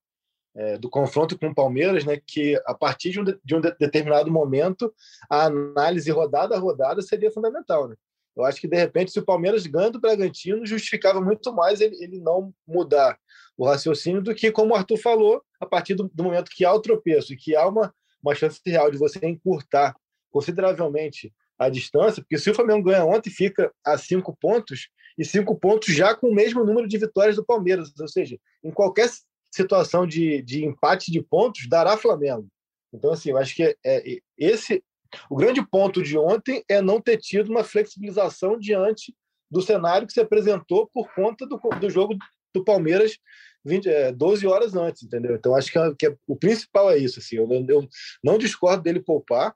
é, 0.55 0.79
do 0.79 0.89
confronto 0.89 1.37
com 1.37 1.49
o 1.49 1.55
Palmeiras, 1.55 2.05
né, 2.05 2.21
que 2.25 2.61
a 2.65 2.75
partir 2.75 3.11
de 3.11 3.21
um, 3.21 3.25
de, 3.25 3.39
de 3.45 3.55
um 3.55 3.61
determinado 3.61 4.31
momento, 4.31 4.95
a 5.29 5.47
análise 5.47 6.11
rodada 6.11 6.55
a 6.55 6.59
rodada 6.59 7.03
seria 7.03 7.33
fundamental. 7.33 7.89
Né? 7.89 7.97
Eu 8.37 8.45
acho 8.45 8.61
que, 8.61 8.69
de 8.69 8.77
repente, 8.77 9.11
se 9.11 9.19
o 9.19 9.25
Palmeiras 9.25 9.67
ganha 9.67 9.91
do 9.91 10.01
Bragantino, 10.01 10.67
justificava 10.67 11.21
muito 11.21 11.53
mais 11.55 11.81
ele, 11.81 11.97
ele 12.03 12.21
não 12.21 12.53
mudar 12.67 13.19
o 13.57 13.65
raciocínio 13.65 14.21
do 14.21 14.35
que, 14.35 14.53
como 14.53 14.75
o 14.75 14.77
Arthur 14.77 14.99
falou, 14.99 15.43
a 15.59 15.65
partir 15.65 15.95
do, 15.95 16.11
do 16.13 16.25
momento 16.25 16.51
que 16.51 16.65
há 16.65 16.73
o 16.73 16.81
tropeço 16.81 17.33
e 17.33 17.37
que 17.37 17.57
há 17.57 17.67
uma, 17.67 17.95
uma 18.23 18.35
chance 18.35 18.61
real 18.67 18.91
de 18.91 18.99
você 18.99 19.19
encurtar 19.27 19.97
consideravelmente 20.31 21.33
a 21.59 21.71
distância, 21.71 22.23
porque 22.23 22.37
se 22.37 22.51
o 22.51 22.55
Flamengo 22.55 22.85
ganha 22.85 23.05
ontem, 23.05 23.31
fica 23.31 23.73
a 23.83 23.97
cinco 23.97 24.37
pontos, 24.39 24.91
e 25.17 25.25
cinco 25.25 25.59
pontos 25.59 25.95
já 25.95 26.15
com 26.15 26.29
o 26.29 26.35
mesmo 26.35 26.63
número 26.63 26.87
de 26.87 26.99
vitórias 26.99 27.37
do 27.37 27.45
Palmeiras, 27.45 27.91
ou 27.99 28.09
seja, 28.09 28.39
em 28.63 28.71
qualquer 28.71 29.09
situação 29.51 30.07
de, 30.07 30.43
de 30.43 30.65
empate 30.65 31.11
de 31.11 31.23
pontos, 31.23 31.67
dará 31.67 31.97
Flamengo. 31.97 32.47
Então, 32.93 33.13
assim, 33.13 33.31
eu 33.31 33.39
acho 33.39 33.55
que 33.55 33.63
é, 33.63 33.77
é, 33.85 34.19
esse 34.37 34.85
o 35.31 35.37
grande 35.37 35.65
ponto 35.67 36.03
de 36.03 36.17
ontem 36.17 36.65
é 36.69 36.81
não 36.81 37.01
ter 37.01 37.19
tido 37.19 37.51
uma 37.51 37.65
flexibilização 37.65 38.59
diante 38.59 39.15
do 39.51 39.63
cenário 39.63 40.07
que 40.07 40.13
se 40.13 40.21
apresentou 40.21 40.89
por 40.93 41.13
conta 41.15 41.47
do, 41.47 41.59
do 41.81 41.91
jogo 41.91 42.17
do 42.55 42.65
Palmeiras 42.65 43.19
20, 43.65 43.89
é, 43.89 44.13
12 44.13 44.47
horas 44.47 44.75
antes, 44.75 45.03
entendeu? 45.03 45.35
Então, 45.35 45.55
acho 45.55 45.71
que, 45.71 45.79
é, 45.79 45.95
que 45.99 46.07
é, 46.07 46.17
o 46.27 46.37
principal 46.37 46.91
é 46.91 46.99
isso. 46.99 47.19
Assim, 47.19 47.37
eu, 47.37 47.49
eu 47.69 47.89
não 48.23 48.39
discordo 48.39 48.83
dele 48.83 49.01
poupar, 49.01 49.55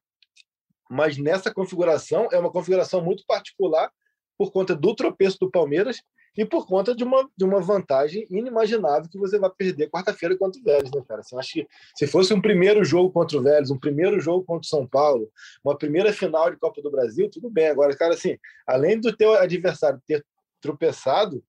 mas 0.90 1.16
nessa 1.16 1.52
configuração 1.52 2.28
é 2.32 2.38
uma 2.38 2.50
configuração 2.50 3.02
muito 3.02 3.24
particular 3.26 3.90
por 4.36 4.50
conta 4.50 4.74
do 4.74 4.94
tropeço 4.94 5.38
do 5.40 5.50
Palmeiras 5.50 5.98
e 6.36 6.44
por 6.44 6.66
conta 6.66 6.94
de 6.94 7.04
uma, 7.04 7.28
de 7.36 7.44
uma 7.44 7.60
vantagem 7.60 8.26
inimaginável 8.30 9.10
que 9.10 9.18
você 9.18 9.38
vai 9.38 9.50
perder 9.50 9.90
quarta-feira 9.90 10.36
contra 10.36 10.60
o 10.60 10.64
Vélez, 10.64 10.90
né, 10.90 11.02
cara? 11.06 11.20
Assim, 11.20 11.36
acho 11.36 11.52
que 11.52 11.68
se 11.96 12.06
fosse 12.06 12.32
um 12.32 12.40
primeiro 12.40 12.84
jogo 12.84 13.10
contra 13.10 13.36
o 13.36 13.42
Vélez, 13.42 13.70
um 13.70 13.78
primeiro 13.78 14.20
jogo 14.20 14.44
contra 14.44 14.66
o 14.66 14.68
São 14.68 14.86
Paulo, 14.86 15.30
uma 15.64 15.76
primeira 15.76 16.12
final 16.12 16.50
de 16.50 16.56
Copa 16.56 16.80
do 16.80 16.90
Brasil, 16.90 17.28
tudo 17.30 17.50
bem. 17.50 17.68
Agora, 17.68 17.96
cara, 17.96 18.14
assim, 18.14 18.38
além 18.66 19.00
do 19.00 19.14
teu 19.14 19.34
adversário 19.34 20.00
ter 20.06 20.24
tropeçado, 20.60 21.42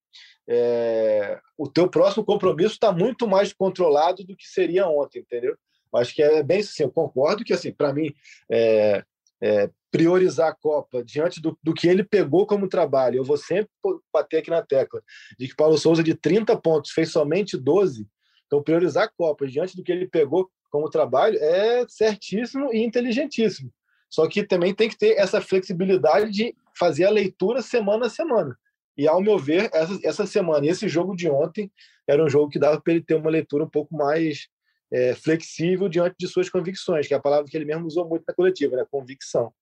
é, 0.47 1.39
o 1.57 1.69
teu 1.69 1.89
próximo 1.89 2.25
compromisso 2.25 2.73
está 2.73 2.91
muito 2.91 3.27
mais 3.27 3.53
controlado 3.53 4.23
do 4.23 4.35
que 4.35 4.47
seria 4.47 4.87
ontem, 4.87 5.19
entendeu? 5.19 5.55
Acho 5.93 6.15
que 6.15 6.23
é 6.23 6.41
bem 6.41 6.59
assim, 6.59 6.83
eu 6.83 6.91
concordo 6.91 7.43
que, 7.43 7.53
assim, 7.53 7.71
para 7.71 7.93
mim, 7.93 8.13
é, 8.49 9.03
é, 9.41 9.69
priorizar 9.89 10.49
a 10.49 10.55
Copa 10.55 11.03
diante 11.03 11.41
do, 11.41 11.57
do 11.61 11.73
que 11.73 11.87
ele 11.87 12.03
pegou 12.03 12.45
como 12.45 12.67
trabalho. 12.67 13.17
Eu 13.17 13.23
vou 13.23 13.37
sempre 13.37 13.69
bater 14.13 14.37
aqui 14.37 14.49
na 14.49 14.61
tecla 14.61 15.01
de 15.37 15.47
que 15.47 15.55
Paulo 15.55 15.77
Souza, 15.77 16.03
de 16.03 16.13
30 16.13 16.55
pontos, 16.57 16.91
fez 16.91 17.11
somente 17.11 17.57
12. 17.57 18.07
Então, 18.45 18.63
priorizar 18.63 19.05
a 19.05 19.09
Copa 19.09 19.47
diante 19.47 19.75
do 19.75 19.83
que 19.83 19.91
ele 19.91 20.07
pegou 20.07 20.49
como 20.69 20.89
trabalho 20.89 21.37
é 21.41 21.85
certíssimo 21.89 22.73
e 22.73 22.83
inteligentíssimo. 22.83 23.71
Só 24.09 24.27
que 24.27 24.43
também 24.43 24.73
tem 24.73 24.89
que 24.89 24.97
ter 24.97 25.17
essa 25.17 25.41
flexibilidade 25.41 26.31
de 26.31 26.55
fazer 26.77 27.05
a 27.05 27.09
leitura 27.09 27.61
semana 27.61 28.05
a 28.05 28.09
semana. 28.09 28.57
E, 28.97 29.07
ao 29.07 29.21
meu 29.21 29.37
ver, 29.37 29.69
essa, 29.73 29.99
essa 30.03 30.25
semana, 30.25 30.67
esse 30.67 30.87
jogo 30.87 31.15
de 31.15 31.29
ontem, 31.29 31.71
era 32.07 32.23
um 32.23 32.29
jogo 32.29 32.49
que 32.49 32.59
dava 32.59 32.79
para 32.79 32.93
ele 32.93 33.03
ter 33.03 33.15
uma 33.15 33.29
leitura 33.29 33.63
um 33.63 33.69
pouco 33.69 33.95
mais 33.95 34.47
é, 34.91 35.15
flexível 35.15 35.87
diante 35.87 36.15
de 36.19 36.27
suas 36.27 36.49
convicções, 36.49 37.07
que 37.07 37.13
é 37.13 37.17
a 37.17 37.21
palavra 37.21 37.49
que 37.49 37.55
ele 37.55 37.65
mesmo 37.65 37.85
usou 37.85 38.07
muito 38.07 38.23
na 38.27 38.33
coletiva, 38.33 38.75
né? 38.75 38.85
convicção. 38.91 39.53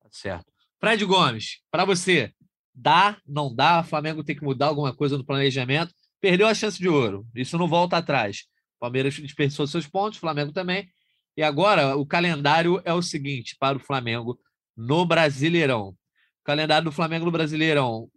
Tá 0.00 0.08
certo. 0.10 0.52
Fred 0.78 1.04
Gomes, 1.04 1.62
para 1.70 1.84
você, 1.84 2.32
dá, 2.72 3.20
não 3.26 3.54
dá? 3.54 3.80
O 3.80 3.84
Flamengo 3.84 4.22
tem 4.22 4.36
que 4.36 4.44
mudar 4.44 4.66
alguma 4.66 4.94
coisa 4.94 5.18
no 5.18 5.24
planejamento? 5.24 5.92
Perdeu 6.20 6.46
a 6.46 6.54
chance 6.54 6.78
de 6.78 6.88
ouro, 6.88 7.26
isso 7.34 7.58
não 7.58 7.66
volta 7.66 7.96
atrás. 7.96 8.44
O 8.76 8.80
Palmeiras 8.80 9.18
desperdiçou 9.18 9.66
seus 9.66 9.86
pontos, 9.86 10.18
o 10.18 10.20
Flamengo 10.20 10.52
também. 10.52 10.88
E 11.36 11.42
agora 11.42 11.96
o 11.96 12.06
calendário 12.06 12.80
é 12.84 12.92
o 12.92 13.02
seguinte 13.02 13.56
para 13.58 13.76
o 13.76 13.80
Flamengo 13.80 14.38
no 14.76 15.04
Brasileirão. 15.04 15.88
O 15.88 16.44
calendário 16.44 16.84
do 16.84 16.92
Flamengo 16.92 17.24
no 17.24 17.32
Brasileirão, 17.32 18.08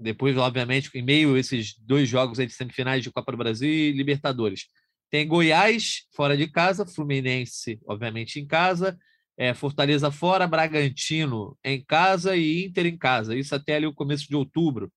depois, 0.00 0.36
obviamente, 0.36 0.90
em 0.94 1.02
meio 1.02 1.34
a 1.34 1.38
esses 1.38 1.74
dois 1.78 2.08
jogos 2.08 2.38
de 2.38 2.50
semifinais 2.50 3.02
de 3.02 3.10
Copa 3.10 3.32
do 3.32 3.38
Brasil 3.38 3.68
e 3.68 3.92
Libertadores. 3.92 4.66
Tem 5.10 5.26
Goiás 5.26 6.06
fora 6.14 6.36
de 6.36 6.46
casa, 6.48 6.86
Fluminense, 6.86 7.78
obviamente, 7.86 8.40
em 8.40 8.46
casa, 8.46 8.98
é, 9.36 9.52
Fortaleza 9.52 10.10
fora, 10.10 10.46
Bragantino 10.46 11.56
em 11.64 11.84
casa 11.84 12.36
e 12.36 12.64
Inter 12.64 12.86
em 12.86 12.96
casa. 12.96 13.36
Isso 13.36 13.54
até 13.54 13.76
ali 13.76 13.86
o 13.86 13.94
começo 13.94 14.26
de 14.26 14.36
outubro. 14.36 14.90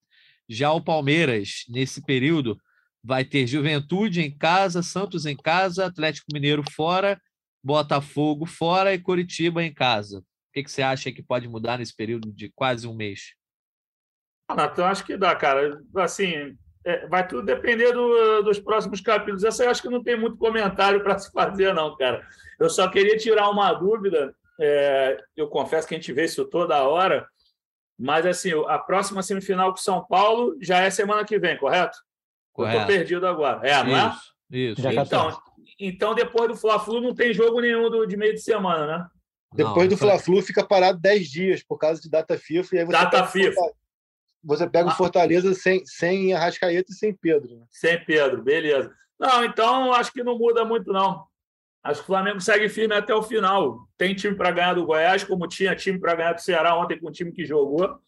Já 0.47 0.71
o 0.71 0.81
Palmeiras, 0.81 1.63
nesse 1.67 2.01
período, 2.05 2.57
vai 3.03 3.25
ter 3.25 3.47
Juventude 3.47 4.21
em 4.21 4.35
casa, 4.35 4.81
Santos 4.83 5.25
em 5.25 5.35
casa, 5.35 5.85
Atlético 5.85 6.27
Mineiro 6.31 6.63
fora, 6.71 7.19
Botafogo 7.63 8.45
fora 8.45 8.93
e 8.93 8.99
Curitiba 8.99 9.63
em 9.63 9.73
casa. 9.73 10.19
O 10.19 10.23
que, 10.53 10.63
que 10.63 10.71
você 10.71 10.81
acha 10.81 11.11
que 11.11 11.23
pode 11.23 11.47
mudar 11.47 11.79
nesse 11.79 11.95
período 11.95 12.31
de 12.31 12.51
quase 12.55 12.87
um 12.87 12.95
mês? 12.95 13.33
Ah, 14.47 14.55
Natan, 14.55 14.85
acho 14.85 15.05
que 15.05 15.17
dá, 15.17 15.35
cara. 15.35 15.81
Assim, 15.95 16.55
é, 16.85 17.07
vai 17.07 17.25
tudo 17.27 17.45
depender 17.45 17.91
do, 17.93 18.41
dos 18.43 18.59
próximos 18.59 19.01
capítulos. 19.01 19.43
Essa 19.43 19.63
eu 19.63 19.69
acho 19.69 19.81
que 19.81 19.89
não 19.89 20.03
tem 20.03 20.17
muito 20.17 20.37
comentário 20.37 21.01
para 21.01 21.17
se 21.17 21.31
fazer, 21.31 21.73
não, 21.73 21.95
cara. 21.95 22.25
Eu 22.59 22.69
só 22.69 22.87
queria 22.89 23.17
tirar 23.17 23.49
uma 23.49 23.71
dúvida. 23.73 24.35
É, 24.59 25.17
eu 25.35 25.47
confesso 25.47 25.87
que 25.87 25.95
a 25.95 25.97
gente 25.97 26.13
vê 26.13 26.25
isso 26.25 26.45
toda 26.45 26.83
hora, 26.83 27.27
mas 27.97 28.25
assim, 28.25 28.51
a 28.67 28.77
próxima 28.77 29.23
semifinal 29.23 29.71
com 29.71 29.77
São 29.77 30.05
Paulo 30.05 30.55
já 30.61 30.79
é 30.79 30.89
semana 30.89 31.25
que 31.25 31.39
vem, 31.39 31.57
correto? 31.57 31.97
correto. 32.51 32.77
Eu 32.77 32.81
estou 32.81 32.95
perdido 32.95 33.27
agora. 33.27 33.67
É, 33.67 33.83
não 33.83 34.09
isso, 34.09 34.33
é? 34.51 34.57
Isso. 34.57 34.89
Então, 34.89 35.41
então, 35.79 36.15
depois 36.15 36.49
do 36.49 36.55
Fla-Flu, 36.55 37.01
não 37.01 37.15
tem 37.15 37.33
jogo 37.33 37.59
nenhum 37.59 37.89
do, 37.89 38.05
de 38.05 38.15
meio 38.15 38.33
de 38.33 38.41
semana, 38.41 38.85
né? 38.85 39.07
Depois 39.53 39.89
não, 39.89 39.95
do 39.95 39.97
Fla-Flu, 39.97 40.41
fica 40.41 40.65
parado 40.65 40.99
10 40.99 41.29
dias 41.29 41.63
por 41.63 41.77
causa 41.77 42.01
de 42.01 42.09
data 42.09 42.37
FIFA. 42.37 42.75
E 42.75 42.79
aí 42.79 42.85
você 42.85 42.91
data 42.91 43.25
FIFA 43.25 43.61
você 44.43 44.69
pega 44.69 44.89
o 44.89 44.91
ah. 44.91 44.95
Fortaleza 44.95 45.53
sem, 45.53 45.85
sem 45.85 46.33
Arrascaeta 46.33 46.91
e 46.91 46.95
sem 46.95 47.13
Pedro. 47.13 47.57
Né? 47.57 47.65
Sem 47.71 48.03
Pedro, 48.03 48.41
beleza. 48.41 48.93
Não, 49.19 49.43
então 49.43 49.93
acho 49.93 50.11
que 50.11 50.23
não 50.23 50.37
muda 50.37 50.65
muito, 50.65 50.91
não. 50.91 51.25
Acho 51.83 51.99
que 51.99 52.03
o 52.05 52.07
Flamengo 52.07 52.39
segue 52.39 52.69
firme 52.69 52.95
até 52.95 53.13
o 53.13 53.21
final. 53.21 53.87
Tem 53.97 54.15
time 54.15 54.35
para 54.35 54.51
ganhar 54.51 54.73
do 54.73 54.85
Goiás, 54.85 55.23
como 55.23 55.47
tinha 55.47 55.75
time 55.75 55.99
para 55.99 56.15
ganhar 56.15 56.33
do 56.33 56.41
Ceará 56.41 56.77
ontem 56.77 56.99
com 56.99 57.07
o 57.07 57.11
time 57.11 57.31
que 57.31 57.45
jogou. 57.45 57.99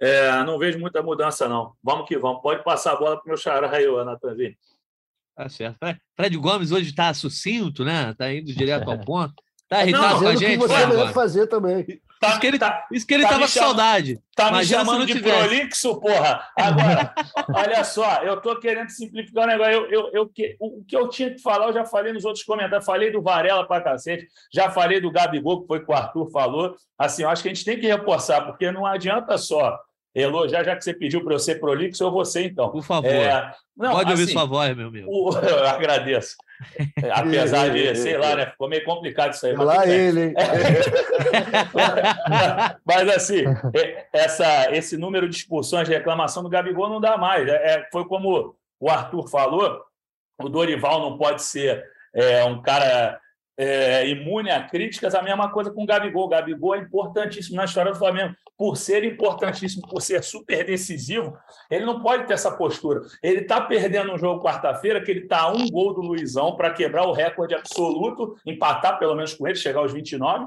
É, 0.00 0.44
não 0.44 0.58
vejo 0.58 0.78
muita 0.78 1.02
mudança, 1.02 1.48
não. 1.48 1.74
Vamos 1.82 2.06
que 2.06 2.18
vamos. 2.18 2.42
Pode 2.42 2.62
passar 2.62 2.92
a 2.92 2.96
bola 2.96 3.16
para 3.16 3.24
o 3.24 3.28
meu 3.28 3.36
xará 3.36 3.70
aí, 3.70 3.86
Natanzinho. 4.04 4.56
Tá 5.34 5.48
certo. 5.48 5.78
Fred 6.14 6.36
Gomes 6.36 6.70
hoje 6.70 6.90
está 6.90 7.12
sucinto, 7.12 7.84
né? 7.84 8.10
Está 8.10 8.32
indo 8.32 8.52
direto 8.54 8.90
ao 8.90 8.98
ponto. 9.04 9.34
Está 9.66 9.82
irritado 9.82 10.20
com 10.20 10.28
a 10.28 10.36
gente? 10.36 10.50
Que 10.52 10.68
você 10.68 10.86
deve 10.86 11.12
fazer 11.12 11.46
também. 11.48 12.00
Tá, 12.20 12.30
isso 12.30 12.40
que 12.40 12.46
ele, 12.46 12.58
tá, 12.58 12.86
isso 12.90 13.06
que 13.06 13.14
ele 13.14 13.22
tá 13.24 13.28
tava 13.30 13.42
com 13.42 13.48
saudade. 13.48 14.18
Tá 14.34 14.50
me 14.50 14.64
chamando 14.64 15.04
de 15.04 15.14
tivesse. 15.14 15.38
prolixo, 15.38 16.00
porra. 16.00 16.48
Agora, 16.56 17.14
olha 17.54 17.84
só, 17.84 18.22
eu 18.22 18.40
tô 18.40 18.58
querendo 18.58 18.88
simplificar 18.88 19.44
o 19.44 19.46
negócio. 19.48 19.72
Eu, 19.72 19.90
eu, 19.90 20.10
eu, 20.12 20.32
o 20.60 20.84
que 20.84 20.96
eu 20.96 21.08
tinha 21.08 21.30
que 21.30 21.42
falar, 21.42 21.66
eu 21.66 21.74
já 21.74 21.84
falei 21.84 22.12
nos 22.12 22.24
outros 22.24 22.44
comentários. 22.44 22.86
Falei 22.86 23.10
do 23.10 23.20
Varela 23.20 23.66
pra 23.66 23.82
cacete, 23.82 24.26
já 24.52 24.70
falei 24.70 25.00
do 25.00 25.10
Gabigol, 25.10 25.62
que 25.62 25.66
foi 25.66 25.84
que 25.84 25.90
o 25.90 25.94
Arthur 25.94 26.30
falou. 26.30 26.76
Assim, 26.98 27.24
eu 27.24 27.28
acho 27.28 27.42
que 27.42 27.48
a 27.48 27.54
gente 27.54 27.64
tem 27.64 27.78
que 27.78 27.86
reforçar, 27.86 28.46
porque 28.46 28.70
não 28.70 28.86
adianta 28.86 29.36
só 29.36 29.78
Elô, 30.16 30.48
já, 30.48 30.64
já 30.64 30.74
que 30.74 30.82
você 30.82 30.94
pediu 30.94 31.22
para 31.22 31.34
eu 31.34 31.38
ser 31.38 31.56
prolixo, 31.56 32.02
eu 32.02 32.10
vou 32.10 32.24
ser 32.24 32.46
então. 32.46 32.70
Por 32.70 32.82
favor. 32.82 33.06
É, 33.06 33.52
não, 33.76 33.92
Pode 33.92 34.14
assim, 34.14 34.22
ouvir 34.22 34.32
sua 34.32 34.46
voz, 34.46 34.74
meu 34.74 34.88
amigo. 34.88 35.06
O, 35.10 35.30
eu 35.46 35.66
agradeço. 35.66 36.36
Apesar 37.12 37.68
de, 37.68 37.94
sei 37.94 38.16
lá, 38.16 38.34
né? 38.34 38.46
Ficou 38.46 38.66
meio 38.66 38.82
complicado 38.82 39.34
isso 39.34 39.44
aí. 39.44 39.52
Mas 39.52 39.66
lá 39.66 39.86
ele, 39.86 40.28
hein? 40.28 40.34
mas 42.82 43.08
assim, 43.10 43.44
essa, 44.10 44.74
esse 44.74 44.96
número 44.96 45.28
de 45.28 45.36
expulsões 45.36 45.86
de 45.86 45.94
reclamação 45.94 46.42
do 46.42 46.48
Gabigol 46.48 46.88
não 46.88 46.98
dá 46.98 47.18
mais. 47.18 47.46
É, 47.46 47.74
é, 47.74 47.88
foi 47.92 48.06
como 48.06 48.56
o 48.80 48.88
Arthur 48.88 49.28
falou, 49.28 49.82
o 50.40 50.48
Dorival 50.48 50.98
não 50.98 51.18
pode 51.18 51.42
ser 51.42 51.84
é, 52.14 52.42
um 52.44 52.62
cara 52.62 53.20
é, 53.58 54.06
imune 54.06 54.50
a 54.50 54.62
críticas, 54.62 55.14
a 55.14 55.22
mesma 55.22 55.50
coisa 55.50 55.70
com 55.70 55.82
o 55.82 55.86
Gabigol. 55.86 56.26
O 56.26 56.28
Gabigol 56.28 56.74
é 56.74 56.78
importantíssimo 56.78 57.56
na 57.56 57.64
história 57.64 57.92
do 57.92 57.98
Flamengo. 57.98 58.34
Por 58.56 58.76
ser 58.76 59.04
importantíssimo, 59.04 59.88
por 59.88 60.02
ser 60.02 60.22
super 60.22 60.64
decisivo, 60.64 61.36
ele 61.70 61.84
não 61.84 62.00
pode 62.02 62.26
ter 62.26 62.34
essa 62.34 62.54
postura. 62.54 63.00
Ele 63.22 63.40
está 63.40 63.60
perdendo 63.60 64.12
um 64.12 64.18
jogo 64.18 64.44
quarta-feira, 64.44 65.02
que 65.02 65.10
ele 65.10 65.20
está 65.20 65.42
a 65.42 65.52
um 65.52 65.68
gol 65.68 65.94
do 65.94 66.02
Luizão 66.02 66.54
para 66.56 66.72
quebrar 66.72 67.06
o 67.06 67.12
recorde 67.12 67.54
absoluto, 67.54 68.36
empatar 68.44 68.98
pelo 68.98 69.14
menos 69.14 69.34
com 69.34 69.46
ele, 69.46 69.56
chegar 69.56 69.80
aos 69.80 69.92
29, 69.92 70.46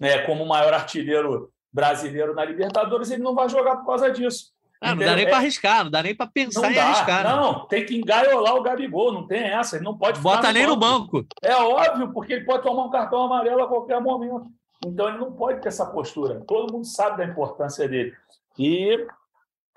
né, 0.00 0.18
como 0.26 0.44
o 0.44 0.48
maior 0.48 0.74
artilheiro 0.74 1.50
brasileiro 1.72 2.34
na 2.34 2.44
Libertadores. 2.44 3.10
Ele 3.10 3.22
não 3.22 3.34
vai 3.34 3.48
jogar 3.48 3.76
por 3.76 3.86
causa 3.86 4.10
disso. 4.10 4.51
Ah, 4.82 4.94
não 4.96 5.04
dá 5.04 5.14
nem 5.14 5.26
para 5.26 5.36
arriscar, 5.36 5.84
não 5.84 5.90
dá 5.90 6.02
nem 6.02 6.14
para 6.14 6.26
pensar 6.26 6.72
em 6.72 6.78
arriscar. 6.78 7.24
Né? 7.24 7.30
Não, 7.30 7.66
tem 7.66 7.86
que 7.86 7.96
engaiolar 7.96 8.56
o 8.56 8.62
Gabigol, 8.62 9.12
não 9.12 9.26
tem 9.26 9.44
essa, 9.44 9.76
ele 9.76 9.84
não 9.84 9.96
pode 9.96 10.20
Bota 10.20 10.48
no 10.48 10.52
nem 10.52 10.66
banco. 10.66 10.74
no 10.74 10.80
banco. 10.80 11.26
É 11.40 11.54
óbvio, 11.54 12.12
porque 12.12 12.32
ele 12.32 12.44
pode 12.44 12.64
tomar 12.64 12.84
um 12.84 12.90
cartão 12.90 13.22
amarelo 13.22 13.62
a 13.62 13.68
qualquer 13.68 14.00
momento. 14.00 14.46
Então 14.84 15.08
ele 15.08 15.18
não 15.18 15.32
pode 15.32 15.60
ter 15.60 15.68
essa 15.68 15.86
postura. 15.86 16.42
Todo 16.46 16.72
mundo 16.72 16.84
sabe 16.84 17.18
da 17.18 17.24
importância 17.24 17.88
dele. 17.88 18.12
E 18.58 19.06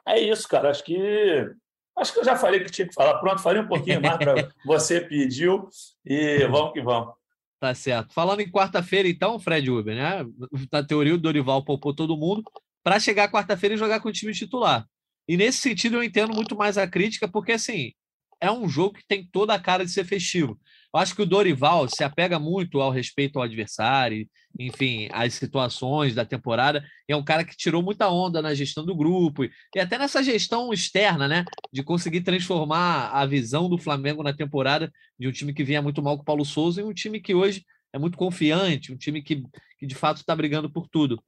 é 0.08 0.20
isso, 0.20 0.48
cara. 0.48 0.72
Acho 0.72 0.84
que 0.84 1.52
acho 1.96 2.12
que 2.12 2.20
eu 2.20 2.26
já 2.26 2.36
falei 2.36 2.64
que 2.64 2.72
tinha 2.72 2.88
que 2.88 2.94
falar. 2.94 3.20
Pronto, 3.20 3.42
falei 3.42 3.62
um 3.62 3.68
pouquinho 3.68 4.02
mais 4.02 4.18
para 4.18 4.50
você 4.66 5.00
pediu 5.00 5.70
e 6.04 6.48
vamos 6.48 6.74
que 6.74 6.82
vamos. 6.82 7.14
Tá 7.60 7.74
certo. 7.74 8.14
Falando 8.14 8.42
em 8.42 8.52
quarta-feira, 8.52 9.08
então, 9.08 9.40
Fred 9.40 9.70
Uber, 9.70 9.96
né? 9.96 10.26
Na 10.72 10.84
teoria, 10.84 11.16
o 11.16 11.18
Dorival 11.18 11.64
poupou 11.64 11.96
todo 11.96 12.18
mundo 12.18 12.44
para 12.84 13.00
chegar 13.00 13.32
quarta-feira 13.32 13.76
e 13.76 13.78
jogar 13.78 14.00
com 14.00 14.10
o 14.10 14.12
time 14.12 14.34
titular. 14.34 14.86
E 15.28 15.38
nesse 15.38 15.60
sentido 15.60 15.98
eu 15.98 16.04
entendo 16.04 16.34
muito 16.34 16.56
mais 16.56 16.78
a 16.78 16.88
crítica, 16.88 17.28
porque 17.28 17.54
assim, 17.54 17.92
é 18.40 18.52
um 18.52 18.68
jogo 18.68 18.96
que 18.96 19.08
tem 19.08 19.28
toda 19.32 19.54
a 19.54 19.60
cara 19.60 19.86
de 19.86 19.92
ser 19.92 20.06
festivo. 20.06 20.60
Eu 20.94 21.00
acho 21.00 21.16
que 21.16 21.22
o 21.22 21.26
Dorival 21.26 21.90
se 21.90 22.04
apega 22.04 22.40
muito 22.40 22.80
ao 22.80 22.92
respeito 22.92 23.38
ao 23.38 23.44
adversário, 23.44 24.28
enfim, 24.58 25.10
às 25.12 25.34
situações 25.34 26.16
da 26.16 26.24
temporada. 26.24 26.86
É 27.08 27.16
um 27.16 27.24
cara 27.24 27.44
que 27.44 27.56
tirou 27.56 27.82
muita 27.82 28.10
onda 28.10 28.42
na 28.42 28.54
gestão 28.54 28.86
do 28.86 28.96
grupo 28.96 29.44
e 29.44 29.80
até 29.80 29.98
nessa 29.98 30.24
gestão 30.24 30.72
externa, 30.72 31.28
né? 31.28 31.44
De 31.74 31.84
conseguir 31.84 32.22
transformar 32.22 33.10
a 33.10 33.26
visão 33.26 33.68
do 33.68 33.78
Flamengo 33.78 34.24
na 34.24 34.34
temporada 34.34 34.92
de 35.20 35.28
um 35.28 35.32
time 35.32 35.54
que 35.54 35.64
vinha 35.64 35.82
muito 35.82 36.02
mal 36.02 36.16
com 36.16 36.22
o 36.22 36.26
Paulo 36.26 36.46
Souza 36.46 36.82
em 36.82 36.86
um 36.86 36.94
time 36.94 37.20
que 37.20 37.34
hoje 37.36 37.66
é 37.92 38.00
muito 38.00 38.18
confiante, 38.18 38.94
um 38.94 38.98
time 38.98 39.22
que, 39.22 39.44
que 39.78 39.86
de 39.86 39.96
fato 39.96 40.18
está 40.18 40.36
brigando 40.36 40.70
por 40.70 40.88
tudo. 40.88 41.22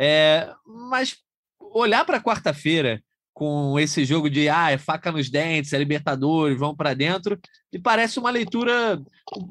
É, 0.00 0.52
mas 0.66 1.16
olhar 1.60 2.04
para 2.04 2.22
quarta-feira 2.22 3.02
com 3.32 3.78
esse 3.78 4.04
jogo 4.04 4.28
de 4.28 4.48
ah, 4.48 4.70
é 4.70 4.78
faca 4.78 5.10
nos 5.10 5.30
dentes, 5.30 5.72
é 5.72 5.78
Libertadores, 5.78 6.58
vão 6.58 6.76
para 6.76 6.94
dentro, 6.94 7.38
e 7.72 7.78
parece 7.78 8.18
uma 8.18 8.30
leitura 8.30 9.00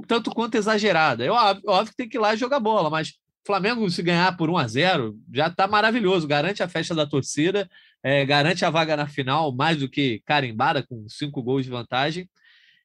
tanto 0.08 0.32
quanto 0.32 0.56
exagerada. 0.56 1.26
Eu 1.26 1.34
óbvio, 1.34 1.64
óbvio 1.68 1.92
que 1.92 1.98
tem 1.98 2.10
que 2.10 2.18
ir 2.18 2.20
lá 2.20 2.36
jogar 2.36 2.60
bola, 2.60 2.90
mas 2.90 3.14
Flamengo, 3.46 3.90
se 3.90 4.04
ganhar 4.04 4.38
por 4.38 4.50
1 4.50 4.58
a 4.58 4.68
0 4.68 5.20
já 5.34 5.48
está 5.48 5.68
maravilhoso, 5.68 6.28
garante 6.28 6.62
a 6.62 6.68
festa 6.68 6.94
da 6.94 7.08
torcida, 7.08 7.68
é, 8.04 8.24
garante 8.26 8.64
a 8.64 8.70
vaga 8.70 8.96
na 8.96 9.08
final, 9.08 9.52
mais 9.54 9.78
do 9.78 9.90
que 9.90 10.22
carimbada, 10.26 10.84
com 10.84 11.08
cinco 11.10 11.42
gols 11.42 11.66
de 11.66 11.72
vantagem. 11.72 12.30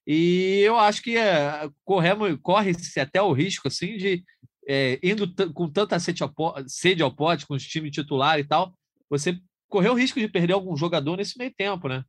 E 0.06 0.60
eu 0.64 0.78
acho 0.78 1.02
que 1.02 1.16
é, 1.16 1.68
corre-se 2.42 3.00
até 3.00 3.20
o 3.20 3.32
risco 3.32 3.68
assim 3.68 3.96
de 3.96 4.24
é, 4.68 4.98
indo 5.02 5.32
com 5.52 5.68
tanta 5.70 5.98
sede 5.98 7.02
ao 7.02 7.14
pote, 7.14 7.46
com 7.46 7.54
os 7.54 7.66
times 7.66 7.92
titular 7.92 8.38
e 8.38 8.44
tal, 8.44 8.74
você 9.08 9.38
correu 9.68 9.92
o 9.92 9.96
risco 9.96 10.20
de 10.20 10.28
perder 10.28 10.52
algum 10.52 10.76
jogador 10.76 11.16
nesse 11.16 11.38
meio 11.38 11.52
tempo, 11.54 11.88
né? 11.88 12.04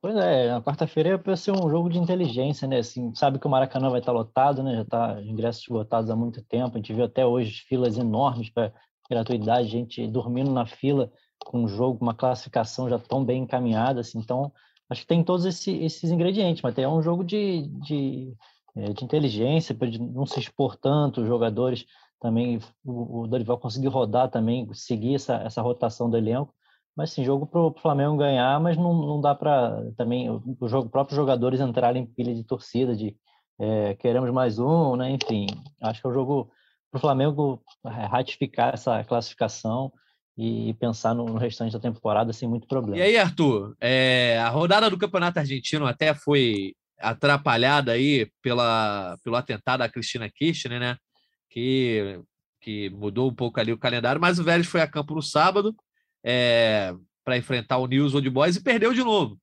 Pois 0.00 0.16
é, 0.16 0.48
na 0.48 0.62
quarta-feira 0.62 1.10
é 1.10 1.18
para 1.18 1.36
ser 1.36 1.52
um 1.52 1.68
jogo 1.68 1.90
de 1.90 1.98
inteligência, 1.98 2.66
né? 2.66 2.78
Assim, 2.78 3.14
sabe 3.14 3.38
que 3.38 3.46
o 3.46 3.50
Maracanã 3.50 3.90
vai 3.90 4.00
estar 4.00 4.12
lotado, 4.12 4.62
né? 4.62 4.76
Já 4.76 4.82
está 4.82 5.22
ingressos 5.22 5.62
esgotados 5.62 6.08
há 6.08 6.16
muito 6.16 6.42
tempo. 6.42 6.74
A 6.74 6.78
gente 6.78 6.94
viu 6.94 7.04
até 7.04 7.26
hoje 7.26 7.62
filas 7.68 7.98
enormes 7.98 8.48
para 8.48 8.72
gratuidade, 9.10 9.68
gente 9.68 10.06
dormindo 10.06 10.50
na 10.50 10.64
fila 10.64 11.12
com 11.44 11.64
um 11.64 11.68
jogo, 11.68 11.98
uma 12.00 12.14
classificação 12.14 12.88
já 12.88 12.98
tão 12.98 13.24
bem 13.24 13.42
encaminhada. 13.42 14.00
Assim, 14.00 14.18
então, 14.18 14.50
acho 14.88 15.02
que 15.02 15.06
tem 15.06 15.22
todos 15.22 15.44
esse, 15.44 15.76
esses 15.84 16.10
ingredientes, 16.10 16.62
mas 16.62 16.78
é 16.78 16.88
um 16.88 17.02
jogo 17.02 17.22
de, 17.22 17.66
de, 17.82 18.32
é, 18.76 18.92
de 18.92 19.04
inteligência, 19.04 19.74
para 19.74 19.88
não 19.98 20.24
se 20.24 20.40
expor 20.40 20.76
tanto, 20.76 21.20
os 21.20 21.26
jogadores 21.26 21.84
também 22.20 22.60
o, 22.84 23.22
o 23.22 23.26
Dorival 23.26 23.58
conseguiu 23.58 23.90
rodar 23.90 24.28
também, 24.28 24.68
seguir 24.74 25.14
essa, 25.14 25.36
essa 25.36 25.62
rotação 25.62 26.10
do 26.10 26.16
elenco. 26.16 26.54
Mas 26.96 27.12
sim, 27.12 27.24
jogo 27.24 27.46
para 27.46 27.60
o 27.60 27.74
Flamengo 27.80 28.16
ganhar, 28.16 28.60
mas 28.60 28.76
não, 28.76 28.92
não 28.92 29.20
dá 29.20 29.34
para 29.34 29.90
também 29.96 30.28
o 30.28 30.68
jogo, 30.68 30.90
próprios 30.90 31.16
jogadores 31.16 31.60
entrarem 31.60 32.02
em 32.02 32.06
pilha 32.06 32.34
de 32.34 32.44
torcida, 32.44 32.94
de 32.94 33.16
é, 33.58 33.94
queremos 33.94 34.30
mais 34.30 34.58
um, 34.58 34.96
né? 34.96 35.10
Enfim, 35.10 35.46
acho 35.82 36.00
que 36.00 36.06
é 36.06 36.10
o 36.10 36.12
jogo 36.12 36.50
para 36.90 36.98
o 36.98 37.00
Flamengo 37.00 37.62
é, 37.86 38.06
ratificar 38.06 38.74
essa 38.74 39.02
classificação 39.04 39.92
e 40.36 40.74
pensar 40.74 41.14
no, 41.14 41.36
restante 41.36 41.72
da 41.72 41.78
temporada 41.78 42.32
sem 42.32 42.48
muito 42.48 42.66
problema. 42.66 42.98
E 42.98 43.02
aí, 43.02 43.16
Arthur, 43.18 43.76
é, 43.80 44.38
a 44.38 44.48
rodada 44.48 44.88
do 44.88 44.98
Campeonato 44.98 45.38
Argentino 45.38 45.86
até 45.86 46.14
foi 46.14 46.74
atrapalhada 46.98 47.92
aí 47.92 48.28
pela, 48.42 49.16
pelo 49.22 49.36
atentado 49.36 49.82
à 49.82 49.88
Cristina 49.88 50.28
Kirchner, 50.30 50.80
né? 50.80 50.96
Que, 51.50 52.20
que 52.60 52.88
mudou 52.90 53.28
um 53.28 53.34
pouco 53.34 53.60
ali 53.60 53.72
o 53.72 53.78
calendário, 53.78 54.20
mas 54.20 54.38
o 54.38 54.44
Vélez 54.44 54.66
foi 54.66 54.80
a 54.80 54.86
campo 54.86 55.14
no 55.14 55.22
sábado 55.22 55.76
é, 56.24 56.94
para 57.24 57.36
enfrentar 57.36 57.78
o 57.78 57.86
News 57.86 58.14
Old 58.14 58.30
Boys 58.30 58.56
e 58.56 58.62
perdeu 58.62 58.94
de 58.94 59.02
novo. 59.02 59.38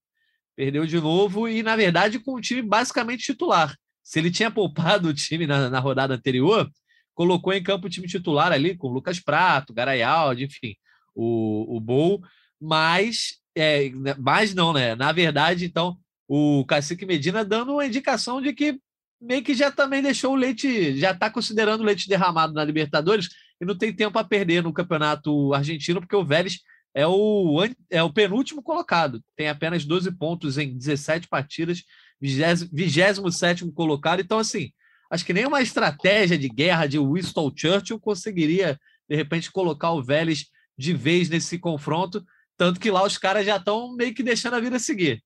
Perdeu 0.55 0.85
de 0.85 0.99
novo 0.99 1.47
e, 1.47 1.61
na 1.61 1.75
verdade, 1.75 2.19
com 2.19 2.33
o 2.33 2.41
time 2.41 2.61
basicamente 2.61 3.25
titular. 3.25 3.75
Se 4.03 4.19
ele 4.19 4.31
tinha 4.31 4.49
poupado 4.49 5.09
o 5.09 5.13
time 5.13 5.45
na, 5.45 5.69
na 5.69 5.79
rodada 5.79 6.15
anterior, 6.15 6.69
colocou 7.13 7.51
em 7.51 7.61
campo 7.61 7.87
o 7.87 7.89
time 7.89 8.07
titular 8.07 8.51
ali, 8.51 8.77
com 8.77 8.87
o 8.87 8.93
Lucas 8.93 9.19
Prato, 9.19 9.73
Garayaldi, 9.73 10.45
enfim, 10.45 10.75
o, 11.13 11.75
o 11.75 11.79
Bol, 11.79 12.21
mas, 12.59 13.39
é, 13.55 13.89
mas 14.17 14.53
não, 14.53 14.71
né? 14.71 14.95
Na 14.95 15.11
verdade, 15.11 15.65
então, 15.65 15.97
o 16.27 16.63
Cacique 16.65 17.05
Medina 17.05 17.43
dando 17.43 17.73
uma 17.73 17.85
indicação 17.85 18.41
de 18.41 18.53
que 18.53 18.79
meio 19.19 19.43
que 19.43 19.53
já 19.53 19.71
também 19.71 20.01
deixou 20.01 20.33
o 20.33 20.35
leite, 20.35 20.97
já 20.97 21.11
está 21.11 21.29
considerando 21.29 21.81
o 21.81 21.83
leite 21.83 22.07
derramado 22.07 22.53
na 22.53 22.63
Libertadores 22.63 23.29
e 23.59 23.65
não 23.65 23.77
tem 23.77 23.93
tempo 23.93 24.17
a 24.19 24.23
perder 24.23 24.63
no 24.63 24.73
campeonato 24.73 25.53
argentino, 25.53 25.99
porque 25.99 26.15
o 26.15 26.25
Vélez 26.25 26.59
é 26.93 27.05
o, 27.05 27.63
é 27.89 28.01
o 28.01 28.11
penúltimo 28.11 28.61
colocado, 28.61 29.21
tem 29.35 29.49
apenas 29.49 29.85
12 29.85 30.11
pontos 30.17 30.57
em 30.57 30.75
17 30.75 31.27
partidas, 31.27 31.83
27 32.19 33.71
colocado. 33.71 34.19
Então, 34.19 34.39
assim, 34.39 34.71
acho 35.11 35.25
que 35.25 35.33
nenhuma 35.33 35.61
estratégia 35.61 36.37
de 36.37 36.49
guerra 36.49 36.87
de 36.87 36.97
Winston 36.97 37.51
Churchill 37.55 37.99
conseguiria, 37.99 38.79
de 39.07 39.15
repente, 39.15 39.51
colocar 39.51 39.91
o 39.91 40.03
Vélez 40.03 40.47
de 40.77 40.93
vez 40.93 41.29
nesse 41.29 41.57
confronto, 41.57 42.23
tanto 42.55 42.79
que 42.79 42.91
lá 42.91 43.03
os 43.03 43.17
caras 43.17 43.45
já 43.45 43.57
estão 43.57 43.95
meio 43.95 44.13
que 44.13 44.23
deixando 44.23 44.55
a 44.55 44.59
vida 44.59 44.79
seguir. 44.79 45.23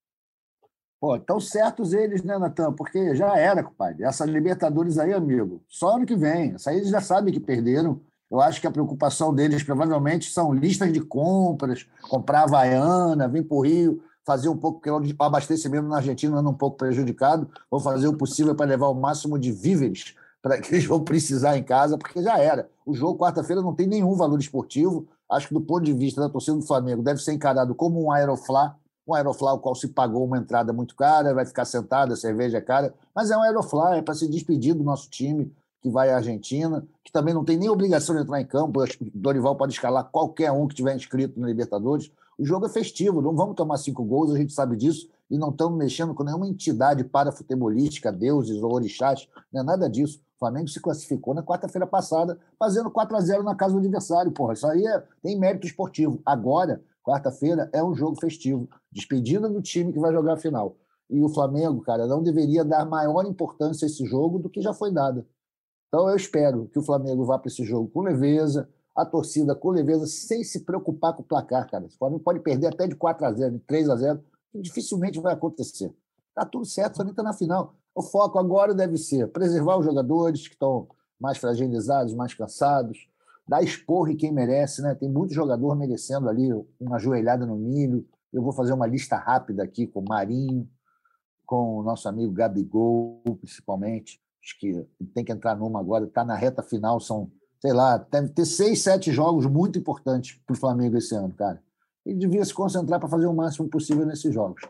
Pô, 1.02 1.16
estão 1.16 1.40
certos 1.40 1.94
eles, 1.94 2.22
né, 2.22 2.38
Natan? 2.38 2.74
Porque 2.74 3.16
já 3.16 3.36
era, 3.36 3.64
compadre. 3.64 4.04
Essa 4.04 4.24
Libertadores 4.24 5.00
aí, 5.00 5.12
amigo, 5.12 5.60
só 5.68 5.96
ano 5.96 6.06
que 6.06 6.16
vem. 6.16 6.54
Essa 6.54 6.70
aí 6.70 6.78
eles 6.78 6.90
já 6.90 7.02
sabem 7.02 7.34
que 7.34 7.40
perderam. 7.40 8.00
Eu 8.30 8.40
acho 8.40 8.62
que 8.62 8.68
a 8.68 8.72
preocupação 8.72 9.34
deles 9.34 9.64
provavelmente 9.64 10.32
são 10.32 10.54
listas 10.54 10.94
de 10.94 11.02
compras, 11.02 11.88
comprar 12.08 12.44
Havaiana, 12.44 13.28
vir 13.28 13.44
para 13.44 13.58
o 13.58 13.62
Rio, 13.62 14.04
fazer 14.24 14.48
um 14.48 14.56
pouco, 14.56 14.80
porque 14.80 14.92
o 14.92 15.24
abastecimento 15.26 15.88
na 15.88 15.98
Argentina 15.98 16.38
anda 16.38 16.50
um 16.52 16.54
pouco 16.54 16.78
prejudicado. 16.78 17.50
Vou 17.70 17.80
fazer 17.80 18.08
o 18.08 18.16
possível 18.16 18.54
para 18.54 18.68
levar 18.68 18.90
o 18.90 18.94
máximo 18.94 19.40
de 19.40 19.52
víveres 19.52 20.14
para 20.40 20.62
que 20.62 20.76
eles 20.76 20.86
vão 20.86 21.04
precisar 21.04 21.58
em 21.58 21.64
casa, 21.64 21.98
porque 21.98 22.22
já 22.22 22.38
era. 22.38 22.70
O 22.86 22.94
jogo 22.94 23.18
quarta-feira 23.18 23.62
não 23.64 23.74
tem 23.74 23.88
nenhum 23.88 24.14
valor 24.14 24.40
esportivo. 24.40 25.08
Acho 25.28 25.48
que 25.48 25.54
do 25.56 25.62
ponto 25.62 25.84
de 25.84 25.94
vista 25.94 26.22
da 26.22 26.30
torcida 26.30 26.58
do 26.58 26.64
Flamengo 26.64 27.02
deve 27.02 27.20
ser 27.20 27.34
encarado 27.34 27.74
como 27.74 28.04
um 28.04 28.12
aeroflá, 28.12 28.76
um 29.08 29.14
aeroflá 29.14 29.54
o 29.54 29.60
qual 29.60 29.76
se 29.76 29.88
pagou 29.90 30.26
uma 30.26 30.38
entrada 30.38 30.72
muito 30.72 30.96
cara, 30.96 31.34
vai 31.34 31.46
ficar 31.46 31.66
sentado, 31.66 32.14
a 32.14 32.16
cerveja 32.16 32.58
é 32.58 32.62
cara, 32.62 32.94
mas 33.16 33.32
é 33.32 33.38
um 33.38 33.42
aeroflá, 33.42 33.98
é 33.98 34.02
para 34.02 34.14
se 34.14 34.28
despedir 34.28 34.74
do 34.74 34.84
nosso 34.84 35.10
time 35.10 35.54
que 35.82 35.90
vai 35.90 36.12
à 36.12 36.18
Argentina, 36.18 36.86
que 37.04 37.12
também 37.12 37.34
não 37.34 37.44
tem 37.44 37.58
nem 37.58 37.70
obrigação 37.70 38.16
de 38.16 38.22
entrar 38.22 38.40
em 38.40 38.46
campo. 38.46 38.84
Dorival 39.14 39.56
pode 39.56 39.74
escalar 39.74 40.06
qualquer 40.12 40.52
um 40.52 40.68
que 40.68 40.76
tiver 40.76 40.96
inscrito 40.96 41.40
na 41.40 41.48
Libertadores. 41.48 42.12
O 42.38 42.46
jogo 42.46 42.68
é 42.68 42.70
festivo, 42.70 43.22
não 43.22 43.36
vamos 43.36 43.56
tomar 43.56 43.78
cinco 43.78 44.04
gols, 44.04 44.32
a 44.32 44.38
gente 44.38 44.54
sabe 44.54 44.78
disso, 44.78 45.10
e 45.30 45.38
não 45.38 45.50
estamos 45.50 45.78
mexendo 45.78 46.14
com 46.14 46.24
nenhuma 46.24 46.48
entidade 46.48 47.04
parafutebolística, 47.04 48.12
deuses 48.12 48.62
ou 48.62 48.74
orixás, 48.74 49.28
não 49.52 49.62
é 49.62 49.64
nada 49.64 49.90
disso. 49.90 50.20
O 50.36 50.40
Flamengo 50.40 50.68
se 50.68 50.80
classificou 50.80 51.34
na 51.34 51.44
quarta-feira 51.44 51.86
passada, 51.86 52.38
fazendo 52.58 52.90
4 52.90 53.16
a 53.16 53.22
0 53.22 53.44
na 53.44 53.56
casa 53.56 53.74
do 53.74 53.80
adversário. 53.80 54.32
Porra, 54.32 54.54
isso 54.54 54.68
aí 54.68 54.86
é, 54.86 55.04
tem 55.22 55.40
mérito 55.40 55.68
esportivo. 55.68 56.20
Agora, 56.26 56.82
quarta-feira, 57.04 57.70
é 57.74 57.84
um 57.84 57.94
jogo 57.94 58.20
festivo. 58.20 58.70
Despedida 58.92 59.50
do 59.50 59.62
time 59.62 59.92
que 59.92 60.00
vai 60.00 60.12
jogar 60.12 60.34
a 60.34 60.38
final. 60.38 60.78
E 61.10 61.22
o 61.22 61.30
Flamengo, 61.30 61.82
cara, 61.82 62.08
não 62.08 62.24
deveria 62.24 62.64
dar 62.64 62.86
maior 62.86 63.26
importância 63.26 63.86
a 63.86 63.88
esse 63.88 64.06
jogo 64.06 64.40
do 64.40 64.50
que 64.50 64.62
já 64.62 64.74
foi 64.74 64.92
dada. 64.92 65.26
Então 65.88 66.10
eu 66.10 66.16
espero 66.16 66.70
que 66.70 66.80
o 66.80 66.82
Flamengo 66.82 67.26
vá 67.26 67.38
para 67.38 67.50
esse 67.50 67.66
jogo 67.66 67.90
com 67.90 68.02
leveza, 68.02 68.70
a 68.96 69.06
torcida 69.06 69.54
com 69.54 69.70
leveza, 69.70 70.06
sem 70.08 70.44
se 70.44 70.62
preocupar 70.62 71.14
com 71.14 71.22
o 71.22 71.26
placar, 71.26 71.70
cara. 71.70 71.86
O 71.86 71.90
Flamengo 71.90 72.24
pode 72.24 72.40
perder 72.40 72.68
até 72.68 72.88
de 72.88 72.96
4 72.96 73.26
a 73.26 73.34
0 73.34 73.52
de 73.54 73.60
3 73.60 73.90
a 73.90 73.96
0 73.98 74.24
dificilmente 74.54 75.20
vai 75.20 75.34
acontecer. 75.34 75.94
Tá 76.34 76.46
tudo 76.46 76.66
certo, 76.66 76.94
o 76.94 76.96
Flamengo 76.96 77.14
está 77.14 77.24
na 77.24 77.34
final. 77.34 77.76
O 77.94 78.02
foco 78.02 78.40
agora 78.40 78.74
deve 78.74 78.98
ser 78.98 79.28
preservar 79.30 79.78
os 79.78 79.86
jogadores 79.86 80.48
que 80.48 80.54
estão 80.54 80.88
mais 81.20 81.38
fragilizados, 81.38 82.14
mais 82.14 82.34
cansados, 82.34 83.08
dar 83.48 83.64
esporro 83.64 84.10
em 84.10 84.16
quem 84.16 84.32
merece, 84.32 84.82
né? 84.82 84.96
Tem 84.96 85.10
muito 85.10 85.34
jogador 85.34 85.76
merecendo 85.76 86.30
ali 86.30 86.50
uma 86.80 86.98
joelhada 86.98 87.46
no 87.46 87.58
milho. 87.58 88.06
Eu 88.32 88.42
vou 88.42 88.54
fazer 88.54 88.74
uma 88.74 88.88
lista 88.88 89.18
rápida 89.18 89.64
aqui 89.64 89.88
com 89.88 90.00
o 90.00 90.08
Marinho, 90.08 90.68
com 91.46 91.80
o 91.80 91.84
nosso 91.84 92.08
amigo 92.08 92.32
Gabigol, 92.32 93.22
principalmente. 93.40 94.22
Acho 94.44 94.60
que 94.60 94.88
tem 95.14 95.24
que 95.24 95.32
entrar 95.32 95.56
numa 95.56 95.80
agora, 95.80 96.06
está 96.06 96.24
na 96.24 96.36
reta 96.36 96.64
final, 96.64 97.00
são, 97.00 97.30
sei 97.60 97.74
lá, 97.74 97.98
deve 97.98 98.30
ter 98.30 98.46
seis, 98.46 98.82
sete 98.82 99.12
jogos 99.12 99.46
muito 99.46 99.78
importantes 99.78 100.40
para 100.46 100.54
o 100.54 100.58
Flamengo 100.58 100.98
esse 100.98 101.14
ano, 101.14 101.34
cara. 101.34 101.62
Ele 102.06 102.18
devia 102.18 102.44
se 102.44 102.54
concentrar 102.54 103.00
para 103.00 103.10
fazer 103.10 103.28
o 103.28 103.34
máximo 103.34 103.70
possível 103.70 104.06
nesses 104.06 104.34
jogos. 104.34 104.62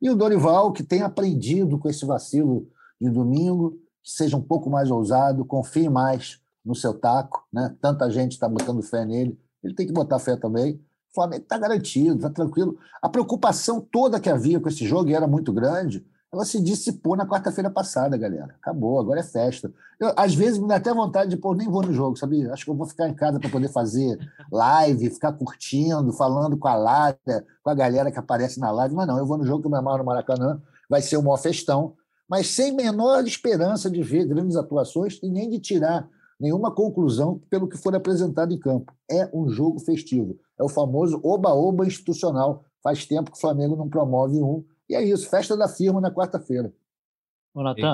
E 0.00 0.08
o 0.08 0.14
Dorival, 0.14 0.72
que 0.72 0.82
tem 0.82 1.02
aprendido 1.02 1.78
com 1.78 1.88
esse 1.88 2.06
vacilo 2.06 2.68
de 3.00 3.10
domingo, 3.10 3.78
seja 4.02 4.36
um 4.36 4.42
pouco 4.42 4.70
mais 4.70 4.90
ousado, 4.90 5.44
confie 5.44 5.88
mais 5.88 6.40
no 6.68 6.74
seu 6.74 6.92
taco, 6.92 7.42
né? 7.50 7.74
Tanta 7.80 8.10
gente 8.10 8.32
está 8.32 8.46
botando 8.46 8.82
fé 8.82 9.04
nele, 9.04 9.40
ele 9.64 9.74
tem 9.74 9.86
que 9.86 9.92
botar 9.92 10.18
fé 10.18 10.36
também. 10.36 10.74
O 11.10 11.14
Flamengo 11.14 11.42
está 11.42 11.56
garantido, 11.56 12.16
está 12.16 12.30
tranquilo. 12.30 12.76
A 13.02 13.08
preocupação 13.08 13.80
toda 13.80 14.20
que 14.20 14.28
havia 14.28 14.60
com 14.60 14.68
esse 14.68 14.86
jogo, 14.86 15.08
e 15.08 15.14
era 15.14 15.26
muito 15.26 15.50
grande, 15.50 16.06
ela 16.30 16.44
se 16.44 16.62
dissipou 16.62 17.16
na 17.16 17.26
quarta-feira 17.26 17.70
passada, 17.70 18.14
galera. 18.18 18.54
Acabou, 18.60 19.00
agora 19.00 19.20
é 19.20 19.22
festa. 19.22 19.72
Eu, 19.98 20.12
às 20.14 20.34
vezes 20.34 20.58
me 20.58 20.68
dá 20.68 20.76
até 20.76 20.92
vontade 20.92 21.30
de, 21.30 21.38
pô, 21.38 21.54
nem 21.54 21.66
vou 21.66 21.82
no 21.82 21.92
jogo, 21.92 22.18
sabe? 22.18 22.46
Acho 22.50 22.66
que 22.66 22.70
eu 22.70 22.76
vou 22.76 22.86
ficar 22.86 23.08
em 23.08 23.14
casa 23.14 23.40
para 23.40 23.48
poder 23.48 23.68
fazer 23.68 24.18
live, 24.52 25.08
ficar 25.08 25.32
curtindo, 25.32 26.12
falando 26.12 26.58
com 26.58 26.68
a 26.68 26.74
Lara, 26.74 27.18
com 27.62 27.70
a 27.70 27.74
galera 27.74 28.12
que 28.12 28.18
aparece 28.18 28.60
na 28.60 28.70
live. 28.70 28.94
Mas 28.94 29.06
não, 29.06 29.16
eu 29.16 29.24
vou 29.24 29.38
no 29.38 29.46
jogo 29.46 29.62
que 29.62 29.66
eu 29.66 29.70
me 29.70 29.78
amarro 29.78 29.98
no 29.98 30.04
Maracanã, 30.04 30.60
vai 30.88 31.00
ser 31.00 31.16
um 31.16 31.22
maior 31.22 31.38
festão, 31.38 31.94
mas 32.28 32.48
sem 32.48 32.76
menor 32.76 33.26
esperança 33.26 33.90
de 33.90 34.02
ver 34.02 34.26
grandes 34.26 34.56
atuações 34.56 35.18
e 35.22 35.30
nem 35.30 35.48
de 35.48 35.58
tirar 35.58 36.06
nenhuma 36.38 36.74
conclusão 36.74 37.40
pelo 37.50 37.68
que 37.68 37.76
for 37.76 37.94
apresentado 37.94 38.52
em 38.52 38.58
campo. 38.58 38.92
É 39.10 39.28
um 39.34 39.48
jogo 39.48 39.80
festivo. 39.80 40.38
É 40.58 40.62
o 40.62 40.68
famoso 40.68 41.20
oba-oba 41.22 41.86
institucional. 41.86 42.64
Faz 42.82 43.06
tempo 43.06 43.30
que 43.30 43.36
o 43.36 43.40
Flamengo 43.40 43.76
não 43.76 43.88
promove 43.88 44.36
um 44.36 44.64
e 44.88 44.94
é 44.94 45.04
isso, 45.04 45.28
festa 45.28 45.56
da 45.56 45.68
firma 45.68 46.00
na 46.00 46.10
quarta-feira. 46.10 46.72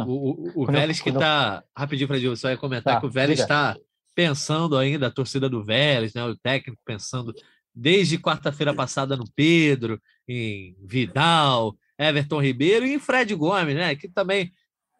O, 0.07 0.61
o, 0.61 0.63
o 0.63 0.67
Vélez 0.67 1.01
que 1.01 1.09
está. 1.09 1.65
Rapidinho, 1.77 2.07
Fred, 2.07 2.29
você 2.29 2.49
vai 2.49 2.57
comentar 2.57 2.95
tá, 2.95 3.01
que 3.01 3.07
o 3.07 3.11
Vélez 3.11 3.41
está 3.41 3.77
pensando 4.15 4.77
ainda, 4.77 5.09
a 5.09 5.11
torcida 5.11 5.49
do 5.49 5.65
Vélez, 5.65 6.15
né, 6.15 6.25
o 6.25 6.37
técnico 6.37 6.81
pensando 6.85 7.35
desde 7.75 8.19
quarta-feira 8.19 8.73
passada 8.73 9.17
no 9.17 9.25
Pedro, 9.35 10.01
em 10.29 10.77
Vidal, 10.85 11.75
Everton 11.99 12.41
Ribeiro 12.41 12.87
e 12.87 12.95
em 12.95 12.99
Fred 13.01 13.35
Gomes, 13.35 13.75
né? 13.75 13.97
Que 13.97 14.09
também 14.09 14.53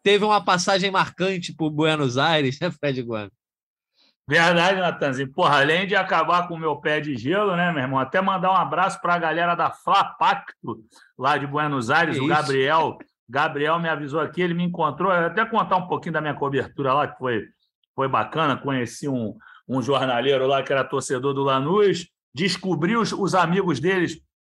teve 0.05 0.23
uma 0.23 0.39
passagem 0.39 0.91
marcante 0.91 1.51
por 1.51 1.71
Buenos 1.71 2.15
Aires, 2.15 2.59
né, 2.61 2.69
Fred 2.69 3.01
Gomes? 3.01 3.31
Verdade, 4.27 4.79
Natanzinho. 4.79 5.31
Porra, 5.31 5.61
além 5.61 5.87
de 5.87 5.95
acabar 5.95 6.47
com 6.47 6.53
o 6.53 6.59
meu 6.59 6.75
pé 6.77 6.99
de 6.99 7.17
gelo, 7.17 7.55
né, 7.55 7.71
meu 7.71 7.81
irmão? 7.81 7.99
Até 7.99 8.21
mandar 8.21 8.51
um 8.51 8.55
abraço 8.55 9.01
para 9.01 9.15
a 9.15 9.19
galera 9.19 9.55
da 9.55 9.71
Flapacto, 9.71 10.83
lá 11.17 11.37
de 11.37 11.47
Buenos 11.47 11.89
Aires, 11.89 12.17
que 12.17 12.23
o 12.23 12.27
Gabriel. 12.27 12.97
Isso? 13.01 13.11
Gabriel 13.27 13.79
me 13.79 13.89
avisou 13.89 14.19
aqui, 14.19 14.41
ele 14.41 14.53
me 14.53 14.63
encontrou. 14.63 15.11
Até 15.11 15.43
contar 15.45 15.77
um 15.77 15.87
pouquinho 15.87 16.13
da 16.13 16.21
minha 16.21 16.35
cobertura 16.35 16.93
lá, 16.93 17.07
que 17.07 17.17
foi, 17.17 17.47
foi 17.95 18.07
bacana. 18.07 18.57
Conheci 18.57 19.07
um, 19.07 19.35
um 19.67 19.81
jornaleiro 19.81 20.45
lá 20.45 20.61
que 20.61 20.71
era 20.71 20.83
torcedor 20.83 21.33
do 21.33 21.43
Lanús, 21.43 22.07
descobri 22.33 22.95
os, 22.95 23.11
os 23.11 23.33
amigos 23.33 23.79
deles, 23.79 24.19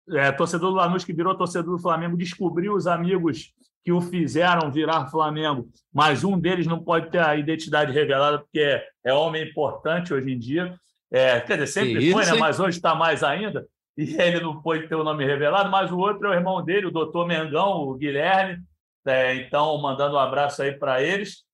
é, 0.09 0.31
torcedor 0.31 0.71
do 0.71 0.77
Lanús 0.77 1.03
que 1.03 1.13
virou 1.13 1.35
torcedor 1.35 1.75
do 1.75 1.81
Flamengo, 1.81 2.17
descobriu 2.17 2.73
os 2.73 2.87
amigos 2.87 3.53
que 3.85 3.91
o 3.91 4.01
fizeram 4.01 4.71
virar 4.71 5.11
Flamengo, 5.11 5.69
mas 5.93 6.23
um 6.23 6.39
deles 6.39 6.65
não 6.65 6.83
pode 6.83 7.11
ter 7.11 7.19
a 7.19 7.35
identidade 7.35 7.93
revelada, 7.93 8.39
porque 8.39 8.59
é, 8.59 8.83
é 9.05 9.13
homem 9.13 9.47
importante 9.47 10.11
hoje 10.11 10.31
em 10.31 10.39
dia. 10.39 10.75
É, 11.11 11.39
quer 11.39 11.53
dizer, 11.53 11.67
sempre 11.67 12.11
foi, 12.11 12.25
né? 12.25 12.33
mas 12.33 12.59
hoje 12.59 12.77
está 12.77 12.95
mais 12.95 13.23
ainda. 13.23 13.67
E 13.95 14.19
ele 14.19 14.41
não 14.41 14.59
pode 14.59 14.87
ter 14.87 14.95
o 14.95 15.03
nome 15.03 15.23
revelado, 15.23 15.69
mas 15.69 15.91
o 15.91 15.97
outro 15.97 16.27
é 16.27 16.31
o 16.31 16.33
irmão 16.33 16.61
dele, 16.63 16.87
o 16.87 16.91
doutor 16.91 17.27
Mengão, 17.27 17.83
o 17.83 17.93
Guilherme. 17.93 18.61
É, 19.05 19.35
então, 19.35 19.79
mandando 19.79 20.15
um 20.15 20.19
abraço 20.19 20.63
aí 20.63 20.73
para 20.73 21.01
eles. 21.01 21.45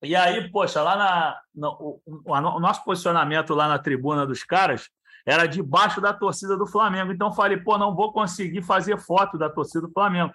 E 0.00 0.14
aí, 0.14 0.48
poxa, 0.50 0.80
lá 0.80 0.96
na, 0.96 1.38
no, 1.54 2.00
o, 2.06 2.22
o, 2.24 2.60
nosso 2.60 2.84
posicionamento 2.84 3.52
lá 3.52 3.66
na 3.66 3.78
tribuna 3.80 4.24
dos 4.24 4.44
caras 4.44 4.88
era 5.26 5.46
debaixo 5.46 6.00
da 6.00 6.12
torcida 6.12 6.56
do 6.56 6.66
Flamengo. 6.66 7.12
Então 7.12 7.32
falei, 7.32 7.56
pô, 7.56 7.76
não 7.76 7.94
vou 7.94 8.12
conseguir 8.12 8.62
fazer 8.62 8.96
foto 8.96 9.36
da 9.36 9.50
torcida 9.50 9.86
do 9.86 9.92
Flamengo. 9.92 10.32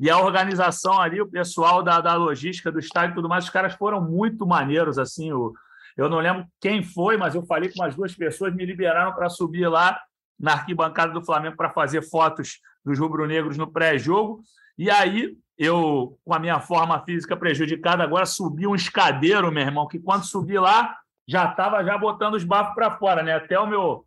E 0.00 0.08
a 0.08 0.18
organização 0.18 1.00
ali, 1.00 1.20
o 1.20 1.26
pessoal 1.26 1.82
da, 1.82 2.00
da 2.00 2.14
logística 2.14 2.70
do 2.70 2.78
estádio 2.78 3.12
e 3.12 3.14
tudo 3.16 3.28
mais, 3.28 3.44
os 3.44 3.50
caras 3.50 3.74
foram 3.74 4.00
muito 4.00 4.46
maneiros, 4.46 4.98
assim. 4.98 5.32
O, 5.32 5.52
eu 5.96 6.08
não 6.08 6.18
lembro 6.18 6.46
quem 6.60 6.82
foi, 6.82 7.16
mas 7.16 7.34
eu 7.34 7.44
falei 7.44 7.68
com 7.70 7.82
umas 7.82 7.96
duas 7.96 8.14
pessoas, 8.14 8.54
me 8.54 8.64
liberaram 8.64 9.12
para 9.12 9.28
subir 9.28 9.66
lá 9.66 10.00
na 10.38 10.52
arquibancada 10.52 11.12
do 11.12 11.24
Flamengo 11.24 11.56
para 11.56 11.70
fazer 11.70 12.02
fotos 12.02 12.60
dos 12.84 12.98
rubro-negros 12.98 13.56
no 13.58 13.70
pré-jogo. 13.70 14.40
E 14.78 14.88
aí, 14.88 15.36
eu, 15.58 16.16
com 16.24 16.32
a 16.32 16.38
minha 16.38 16.60
forma 16.60 17.02
física 17.04 17.36
prejudicada, 17.36 18.04
agora 18.04 18.24
subi 18.24 18.66
um 18.66 18.76
escadeiro, 18.76 19.50
meu 19.50 19.64
irmão, 19.64 19.88
que 19.88 19.98
quando 19.98 20.24
subi 20.24 20.56
lá, 20.56 20.96
já 21.26 21.50
estava 21.50 21.84
já 21.84 21.98
botando 21.98 22.34
os 22.34 22.44
bafos 22.44 22.74
para 22.74 22.96
fora, 22.96 23.22
né? 23.22 23.34
Até 23.34 23.58
o 23.58 23.66
meu 23.66 24.04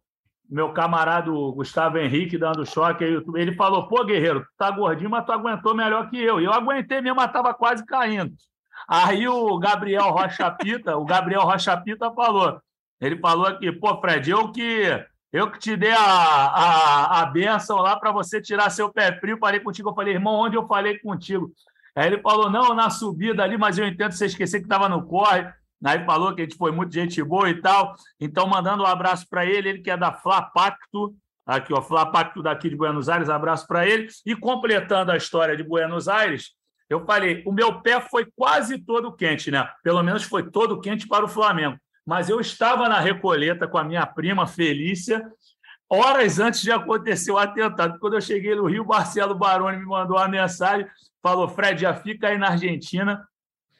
meu 0.52 0.74
camarada 0.74 1.32
Gustavo 1.32 1.98
Henrique 1.98 2.38
dando 2.38 2.66
choque 2.66 3.06
ele 3.06 3.56
falou: 3.56 3.88
pô, 3.88 4.04
guerreiro, 4.04 4.42
tu 4.42 4.50
tá 4.58 4.70
gordinho, 4.70 5.10
mas 5.10 5.26
tu 5.26 5.32
aguentou 5.32 5.74
melhor 5.74 6.10
que 6.10 6.22
eu. 6.22 6.42
E 6.42 6.44
eu 6.44 6.52
aguentei 6.52 7.00
mesmo, 7.00 7.16
mas 7.16 7.32
tava 7.32 7.54
quase 7.54 7.86
caindo. 7.86 8.36
Aí 8.86 9.28
o 9.30 9.58
Gabriel 9.58 10.10
Rocha 10.10 10.52
Pita, 10.52 10.98
o 10.98 11.06
Gabriel 11.06 11.44
Rocha 11.44 11.76
Pita 11.78 12.12
falou: 12.12 12.60
ele 13.00 13.18
falou 13.18 13.48
aqui, 13.48 13.72
pô, 13.72 14.00
Fred, 14.02 14.30
eu 14.30 14.52
que 14.52 15.06
eu 15.32 15.50
que 15.50 15.58
te 15.58 15.78
dei 15.78 15.94
a, 15.94 15.98
a, 15.98 17.22
a 17.22 17.26
benção 17.28 17.78
lá 17.78 17.98
para 17.98 18.12
você 18.12 18.42
tirar 18.42 18.70
seu 18.70 18.92
pé 18.92 19.18
frio, 19.18 19.38
falei 19.38 19.62
contigo. 19.62 19.90
Eu 19.90 19.96
falei, 19.96 20.14
irmão, 20.16 20.34
onde 20.36 20.58
eu 20.58 20.68
falei 20.68 21.00
contigo? 21.00 21.50
Aí 21.96 22.08
ele 22.08 22.22
falou: 22.22 22.50
não, 22.50 22.74
na 22.74 22.90
subida 22.90 23.42
ali, 23.42 23.58
mas 23.58 23.78
eu 23.78 23.88
entendo 23.88 24.12
você 24.12 24.26
esquecer 24.26 24.60
que 24.60 24.66
estava 24.66 24.90
no 24.90 25.06
corre. 25.06 25.50
Aí 25.84 26.06
falou 26.06 26.34
que 26.34 26.42
a 26.42 26.44
gente 26.44 26.58
foi 26.58 26.72
muito 26.72 26.94
gente 26.94 27.24
boa 27.24 27.50
e 27.50 27.60
tal. 27.60 27.96
Então, 28.20 28.46
mandando 28.48 28.84
um 28.84 28.86
abraço 28.86 29.28
para 29.30 29.46
ele, 29.46 29.70
ele 29.70 29.80
que 29.80 29.90
é 29.90 29.98
da 29.98 30.12
Fla 30.12 30.42
Pacto, 30.42 31.16
aqui, 31.46 31.74
ó, 31.74 31.82
Fla 31.82 32.06
Pacto 32.06 32.44
daqui 32.44 32.70
de 32.70 32.76
Buenos 32.76 33.10
Aires, 33.10 33.30
abraço 33.30 33.66
para 33.68 33.88
ele. 33.88 34.08
E 34.26 34.36
completando 34.36 35.12
a 35.12 35.18
história 35.18 35.58
de 35.58 35.64
Buenos 35.64 36.08
Aires, 36.08 36.52
eu 36.90 37.06
falei, 37.06 37.42
o 37.46 37.52
meu 37.52 37.82
pé 37.82 38.02
foi 38.02 38.28
quase 38.36 38.78
todo 38.78 39.16
quente, 39.16 39.50
né? 39.50 39.68
Pelo 39.84 40.04
menos 40.04 40.24
foi 40.24 40.50
todo 40.50 40.80
quente 40.80 41.08
para 41.08 41.26
o 41.26 41.30
Flamengo. 41.30 41.78
Mas 42.06 42.30
eu 42.30 42.40
estava 42.40 42.90
na 42.90 43.00
Recoleta 43.00 43.68
com 43.68 43.78
a 43.78 43.84
minha 43.84 44.06
prima 44.06 44.46
Felícia, 44.46 45.26
horas 45.90 46.40
antes 46.40 46.62
de 46.62 46.72
acontecer 46.72 47.32
o 47.32 47.38
atentado. 47.38 47.98
Quando 48.00 48.16
eu 48.16 48.22
cheguei 48.22 48.56
no 48.56 48.66
Rio, 48.66 48.86
Marcelo 48.86 49.36
Baroni 49.36 49.78
me 49.78 49.86
mandou 49.86 50.18
uma 50.18 50.28
mensagem, 50.28 50.86
falou: 51.24 51.48
Fred, 51.48 51.82
já 51.82 51.94
fica 51.94 52.28
aí 52.28 52.38
na 52.38 52.50
Argentina, 52.50 53.26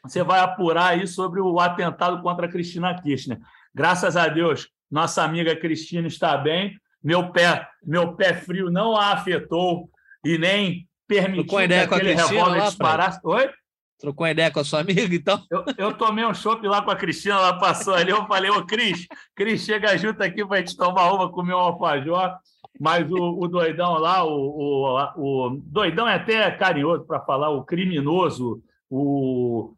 você 0.04 0.24
vai 0.24 0.40
apurar 0.40 0.92
aí 0.92 1.08
sobre 1.08 1.40
o 1.40 1.60
atentado 1.60 2.22
contra 2.22 2.46
a 2.46 2.50
Cristina 2.50 3.00
Kirchner. 3.02 3.40
Graças 3.74 4.18
a 4.18 4.28
Deus, 4.28 4.68
nossa 4.90 5.24
amiga 5.24 5.56
Cristina 5.56 6.08
está 6.08 6.36
bem. 6.38 6.76
Meu 7.04 7.32
pé, 7.32 7.68
meu 7.84 8.14
pé 8.16 8.34
frio 8.34 8.70
não 8.70 8.96
a 8.96 9.14
afetou 9.14 9.90
e 10.24 10.38
nem 10.38 10.88
permitiu 11.08 11.58
que 11.58 11.74
aquele 11.74 12.14
revólver 12.14 12.62
disparasse. 12.62 13.20
Oi? 13.24 13.50
Trocou 14.00 14.26
uma 14.26 14.32
ideia 14.32 14.50
com 14.50 14.60
a 14.60 14.64
sua 14.64 14.80
amiga, 14.80 15.16
então? 15.16 15.44
Eu, 15.50 15.64
eu 15.78 15.94
tomei 15.94 16.26
um 16.26 16.34
chopp 16.34 16.66
lá 16.68 16.82
com 16.82 16.90
a 16.90 16.96
Cristina, 16.96 17.36
ela 17.36 17.60
passou 17.60 17.94
ali, 17.94 18.10
eu 18.10 18.26
falei, 18.26 18.50
ô 18.50 18.66
Cris, 18.66 19.08
Cris, 19.36 19.64
chega 19.64 19.96
junto 19.96 20.24
aqui 20.24 20.44
para 20.44 20.58
a 20.58 20.60
gente 20.60 20.76
tomar 20.76 21.12
uma, 21.14 21.32
comer 21.32 21.54
um 21.54 21.60
alfajor. 21.60 22.36
Mas 22.80 23.10
o, 23.12 23.40
o 23.40 23.48
doidão 23.48 24.00
lá, 24.00 24.24
o, 24.24 24.32
o, 24.32 25.14
o, 25.18 25.62
doidão 25.66 26.08
é 26.08 26.16
até 26.16 26.50
carinhoso 26.50 27.04
para 27.04 27.20
falar, 27.20 27.52
o 27.52 27.64
criminoso, 27.64 28.64
o, 28.90 29.76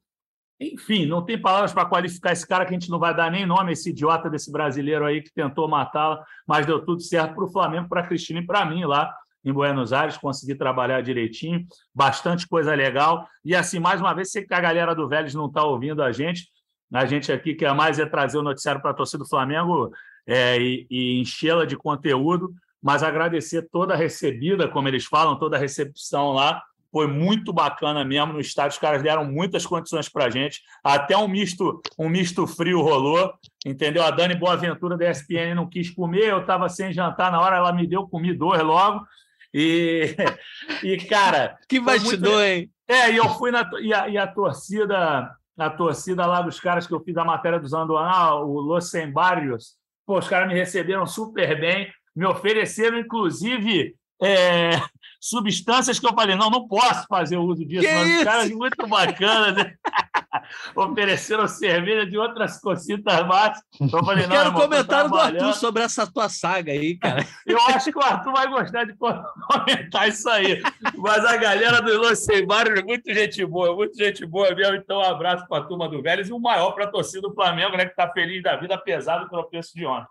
enfim, 0.59 1.05
não 1.05 1.23
tem 1.23 1.39
palavras 1.39 1.73
para 1.73 1.85
qualificar 1.85 2.31
esse 2.31 2.47
cara 2.47 2.65
que 2.65 2.71
a 2.71 2.79
gente 2.79 2.89
não 2.89 2.99
vai 2.99 3.15
dar 3.15 3.31
nem 3.31 3.45
nome, 3.45 3.73
esse 3.73 3.89
idiota 3.89 4.29
desse 4.29 4.51
brasileiro 4.51 5.05
aí 5.05 5.21
que 5.21 5.33
tentou 5.33 5.67
matá-la, 5.67 6.23
mas 6.47 6.65
deu 6.65 6.83
tudo 6.83 7.01
certo 7.01 7.35
para 7.35 7.43
o 7.43 7.51
Flamengo, 7.51 7.89
para 7.89 8.01
a 8.01 8.07
Cristina 8.07 8.39
e 8.39 8.45
para 8.45 8.65
mim 8.65 8.85
lá 8.85 9.13
em 9.43 9.51
Buenos 9.51 9.91
Aires, 9.91 10.17
consegui 10.17 10.55
trabalhar 10.55 11.01
direitinho, 11.01 11.65
bastante 11.93 12.47
coisa 12.47 12.73
legal. 12.73 13.27
E 13.43 13.53
assim, 13.53 13.77
mais 13.77 13.99
uma 13.99 14.13
vez, 14.13 14.31
sei 14.31 14.43
que 14.45 14.53
a 14.53 14.61
galera 14.61 14.95
do 14.95 15.07
Vélez 15.07 15.33
não 15.33 15.47
está 15.47 15.63
ouvindo 15.63 16.01
a 16.01 16.13
gente, 16.13 16.47
a 16.93 17.05
gente 17.05 17.31
aqui 17.31 17.53
quer 17.53 17.73
mais 17.73 17.99
é 17.99 18.05
trazer 18.05 18.37
o 18.37 18.43
noticiário 18.43 18.81
para 18.81 18.91
a 18.91 18.93
torcida 18.93 19.23
do 19.23 19.29
Flamengo 19.29 19.91
é, 20.25 20.57
e, 20.61 20.87
e 20.89 21.19
enchê-la 21.19 21.65
de 21.65 21.75
conteúdo, 21.75 22.53
mas 22.81 23.03
agradecer 23.03 23.67
toda 23.69 23.93
a 23.93 23.97
recebida, 23.97 24.67
como 24.67 24.87
eles 24.87 25.05
falam, 25.05 25.37
toda 25.37 25.57
a 25.57 25.59
recepção 25.59 26.31
lá 26.31 26.61
foi 26.93 27.07
muito 27.07 27.51
bacana 27.51 28.05
mesmo 28.05 28.33
no 28.33 28.39
estádio. 28.39 28.73
Os 28.73 28.77
caras 28.77 29.01
deram 29.01 29.25
muitas 29.25 29.65
condições 29.65 30.07
para 30.07 30.25
a 30.25 30.29
gente. 30.29 30.61
Até 30.83 31.17
um 31.17 31.27
misto, 31.27 31.81
um 31.97 32.07
misto 32.07 32.45
frio 32.45 32.83
rolou, 32.83 33.33
entendeu? 33.65 34.03
A 34.03 34.11
Dani 34.11 34.35
Boaventura 34.35 34.95
da 34.95 35.09
ESPN 35.09 35.55
não 35.55 35.67
quis 35.67 35.89
comer, 35.89 36.29
eu 36.29 36.41
estava 36.41 36.69
sem 36.69 36.93
jantar 36.93 37.31
na 37.31 37.41
hora, 37.41 37.55
ela 37.55 37.73
me 37.73 37.87
deu, 37.87 38.07
comi 38.07 38.31
dois 38.31 38.61
logo. 38.61 39.03
E, 39.51 40.15
e 40.83 40.97
cara. 40.97 41.57
que 41.67 41.79
bastidor, 41.79 42.31
muito... 42.31 42.41
hein? 42.43 42.71
É, 42.87 43.11
e 43.11 43.17
eu 43.17 43.27
fui 43.29 43.49
na. 43.49 43.67
E 43.81 43.91
a, 43.91 44.07
e 44.07 44.17
a 44.17 44.27
torcida. 44.27 45.35
A 45.55 45.69
torcida 45.69 46.25
lá 46.25 46.41
dos 46.41 46.59
caras 46.59 46.87
que 46.87 46.93
eu 46.93 46.99
fiz 46.99 47.15
a 47.15 47.23
matéria 47.23 47.59
dos 47.59 47.73
Andoná, 47.73 48.33
o 48.35 48.59
Los 48.59 48.89
Sembarios, 48.89 49.75
pô, 50.03 50.17
os 50.17 50.27
caras 50.27 50.47
me 50.47 50.55
receberam 50.55 51.05
super 51.05 51.59
bem, 51.59 51.93
me 52.15 52.25
ofereceram, 52.25 52.97
inclusive, 52.97 53.95
é, 54.21 54.71
substâncias 55.19 55.99
que 55.99 56.07
eu 56.07 56.13
falei, 56.13 56.35
não, 56.35 56.49
não 56.49 56.67
posso 56.67 57.05
fazer 57.07 57.37
uso 57.37 57.65
disso, 57.65 57.87
que 57.87 57.93
mas 57.93 58.07
isso? 58.07 58.17
os 58.17 58.23
caras 58.23 58.51
muito 58.51 58.87
bacanas, 58.87 59.55
né? 59.55 59.73
ofereceram 60.75 61.47
cerveja 61.47 62.05
de 62.05 62.17
outras 62.17 62.59
cositas 62.59 63.25
mais. 63.27 63.59
Eu 63.79 64.03
falei, 64.03 64.23
não, 64.23 64.31
Quero 64.31 64.49
irmão, 64.49 64.61
comentário 64.61 65.09
do 65.09 65.17
Arthur 65.17 65.53
sobre 65.53 65.83
essa 65.83 66.11
tua 66.11 66.29
saga 66.29 66.71
aí, 66.71 66.97
cara. 66.97 67.25
Eu 67.45 67.59
acho 67.67 67.91
que 67.91 67.97
o 67.97 68.01
Arthur 68.01 68.31
vai 68.31 68.47
gostar 68.47 68.85
de 68.85 68.95
comentar 68.95 70.09
isso 70.09 70.29
aí. 70.29 70.61
Mas 70.97 71.25
a 71.25 71.37
galera 71.37 71.81
do 71.81 71.97
Los 71.99 72.27
é 72.29 72.83
muito 72.83 73.13
gente 73.13 73.45
boa, 73.45 73.75
muito 73.75 73.97
gente 73.97 74.25
boa 74.25 74.53
mesmo. 74.53 74.75
Então, 74.75 74.99
um 74.99 75.03
abraço 75.03 75.47
para 75.47 75.63
a 75.63 75.67
turma 75.67 75.87
do 75.87 76.01
Vélez 76.01 76.29
e 76.29 76.33
o 76.33 76.39
maior 76.39 76.71
para 76.71 76.85
a 76.85 76.91
torcida 76.91 77.21
do 77.21 77.33
Flamengo, 77.33 77.77
né, 77.77 77.85
que 77.85 77.91
está 77.91 78.11
feliz 78.11 78.41
da 78.41 78.55
vida, 78.55 78.75
apesar 78.75 79.19
do 79.19 79.29
tropeço 79.29 79.73
de 79.75 79.85
ontem. 79.85 80.07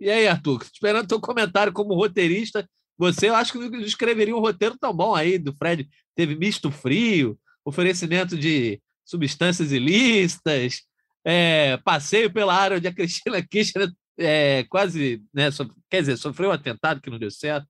E 0.00 0.10
aí, 0.10 0.26
Arthur, 0.26 0.62
esperando 0.62 1.06
teu 1.06 1.20
comentário 1.20 1.72
como 1.72 1.94
roteirista, 1.94 2.66
você, 2.96 3.28
eu 3.28 3.34
acho 3.34 3.52
que 3.52 3.76
escreveria 3.78 4.36
um 4.36 4.40
roteiro 4.40 4.76
tão 4.78 4.94
bom 4.94 5.14
aí 5.14 5.38
do 5.38 5.54
Fred. 5.54 5.88
Teve 6.14 6.34
misto 6.34 6.70
frio, 6.70 7.38
oferecimento 7.64 8.36
de 8.36 8.80
substâncias 9.04 9.72
ilícitas, 9.72 10.82
é, 11.24 11.76
passeio 11.78 12.32
pela 12.32 12.54
área 12.54 12.76
onde 12.76 12.88
a 12.88 12.94
Cristina 12.94 13.42
Kirchner 13.42 13.90
é, 14.18 14.64
quase, 14.64 15.22
né, 15.32 15.50
so, 15.50 15.68
quer 15.88 16.00
dizer, 16.00 16.16
sofreu 16.16 16.50
um 16.50 16.52
atentado 16.52 17.00
que 17.00 17.10
não 17.10 17.18
deu 17.18 17.30
certo. 17.30 17.66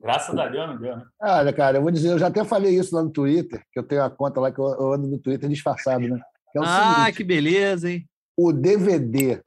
Graças 0.00 0.36
a 0.38 0.48
Deus 0.48 0.68
não 0.68 0.78
deu, 0.78 0.96
né? 0.96 1.04
Olha, 1.20 1.52
cara, 1.52 1.78
eu 1.78 1.82
vou 1.82 1.90
dizer, 1.90 2.10
eu 2.10 2.18
já 2.18 2.28
até 2.28 2.44
falei 2.44 2.78
isso 2.78 2.94
lá 2.94 3.02
no 3.02 3.10
Twitter, 3.10 3.62
que 3.72 3.78
eu 3.78 3.82
tenho 3.82 4.02
a 4.02 4.10
conta 4.10 4.40
lá 4.40 4.52
que 4.52 4.58
eu 4.58 4.92
ando 4.92 5.06
no 5.08 5.18
Twitter 5.18 5.48
disfarçado, 5.48 6.06
né? 6.06 6.20
É 6.54 6.60
ah, 6.62 6.94
seguinte, 6.94 7.16
que 7.16 7.24
beleza, 7.24 7.90
hein? 7.90 8.08
O 8.36 8.52
DVD 8.52 9.42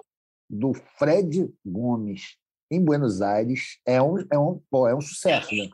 do 0.49 0.73
Fred 0.73 1.53
Gomes 1.65 2.37
em 2.71 2.83
Buenos 2.83 3.21
Aires 3.21 3.79
é 3.85 4.01
um, 4.01 4.17
é 4.31 4.37
um, 4.37 4.61
pô, 4.69 4.87
é 4.87 4.95
um 4.95 5.01
sucesso, 5.01 5.53
né? 5.55 5.69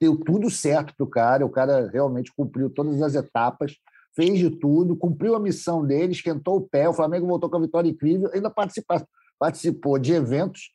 Deu 0.00 0.16
tudo 0.16 0.50
certo 0.50 0.94
para 0.96 1.04
o 1.04 1.08
cara, 1.08 1.46
o 1.46 1.50
cara 1.50 1.88
realmente 1.88 2.32
cumpriu 2.34 2.68
todas 2.68 3.00
as 3.00 3.14
etapas, 3.14 3.76
fez 4.14 4.38
de 4.38 4.50
tudo, 4.50 4.96
cumpriu 4.96 5.34
a 5.34 5.40
missão 5.40 5.86
dele, 5.86 6.12
esquentou 6.12 6.56
o 6.56 6.68
pé, 6.68 6.88
o 6.88 6.94
Flamengo 6.94 7.26
voltou 7.26 7.48
com 7.48 7.56
a 7.56 7.60
vitória 7.60 7.88
incrível, 7.88 8.30
ainda 8.32 8.50
participou, 8.50 9.00
participou 9.38 9.98
de 9.98 10.12
eventos 10.12 10.70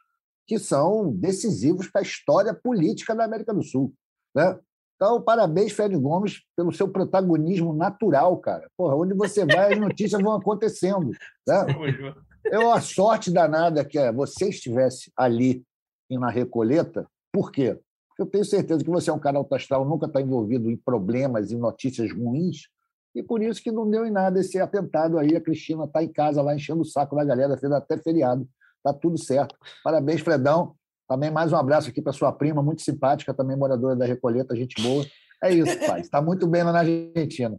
que 0.48 0.58
são 0.58 1.12
decisivos 1.12 1.88
para 1.88 2.02
a 2.02 2.04
história 2.04 2.54
política 2.54 3.14
da 3.14 3.26
América 3.26 3.54
do 3.54 3.62
Sul. 3.62 3.94
Né? 4.36 4.58
Então, 4.96 5.22
parabéns, 5.22 5.72
Fred 5.72 5.96
Gomes, 5.96 6.42
pelo 6.58 6.74
seu 6.74 6.88
protagonismo 6.90 7.74
natural, 7.74 8.36
cara. 8.38 8.68
Porra, 8.76 8.96
onde 8.96 9.14
você 9.14 9.46
vai, 9.46 9.74
as 9.74 9.80
notícias 9.80 10.22
vão 10.22 10.36
acontecendo. 10.36 11.12
Né? 11.48 11.56
Eu, 12.46 12.72
a 12.72 12.82
sorte 12.82 13.32
danada 13.32 13.84
que 13.84 13.98
é 13.98 14.12
você 14.12 14.50
estivesse 14.50 15.12
ali 15.16 15.64
na 16.10 16.30
Recoleta, 16.30 17.08
por 17.32 17.52
quê? 17.52 17.78
Porque 18.08 18.22
eu 18.22 18.26
tenho 18.26 18.46
certeza 18.46 18.84
que 18.84 18.90
você 18.90 19.10
é 19.10 19.14
um 19.14 19.20
cara 19.20 19.38
autoastral, 19.38 19.88
nunca 19.88 20.08
está 20.08 20.22
envolvido 20.22 20.70
em 20.72 20.78
problemas 20.78 21.52
e 21.52 21.56
notícias 21.56 22.12
ruins, 22.12 22.68
e 23.16 23.24
por 23.24 23.42
isso 23.42 23.62
que 23.62 23.72
não 23.72 23.90
deu 23.90 24.06
em 24.06 24.12
nada 24.12 24.40
esse 24.40 24.60
atentado 24.60 25.18
aí. 25.18 25.36
A 25.36 25.42
Cristina 25.42 25.86
está 25.86 26.04
em 26.04 26.12
casa 26.12 26.42
lá 26.42 26.56
enchendo 26.56 26.82
o 26.82 26.86
saco 26.86 27.16
da 27.16 27.26
galera, 27.26 27.58
fez 27.58 27.72
até 27.72 27.98
feriado. 27.98 28.48
Tá 28.84 28.94
tudo 28.94 29.18
certo. 29.18 29.56
Parabéns, 29.84 30.22
Fredão. 30.22 30.76
Também 31.08 31.32
mais 31.32 31.52
um 31.52 31.58
abraço 31.58 31.90
aqui 31.90 32.02
para 32.02 32.14
sua 32.14 32.32
prima, 32.32 32.62
muito 32.62 32.84
simpática, 32.84 33.34
também 33.34 33.58
moradora 33.58 33.96
da 33.96 34.06
Recoleta, 34.06 34.56
gente 34.56 34.82
boa. 34.82 35.04
É 35.44 35.52
isso, 35.52 35.80
pai. 35.88 36.02
Está 36.02 36.22
muito 36.22 36.46
bem 36.48 36.64
lá 36.64 36.72
na 36.72 36.80
Argentina. 36.80 37.58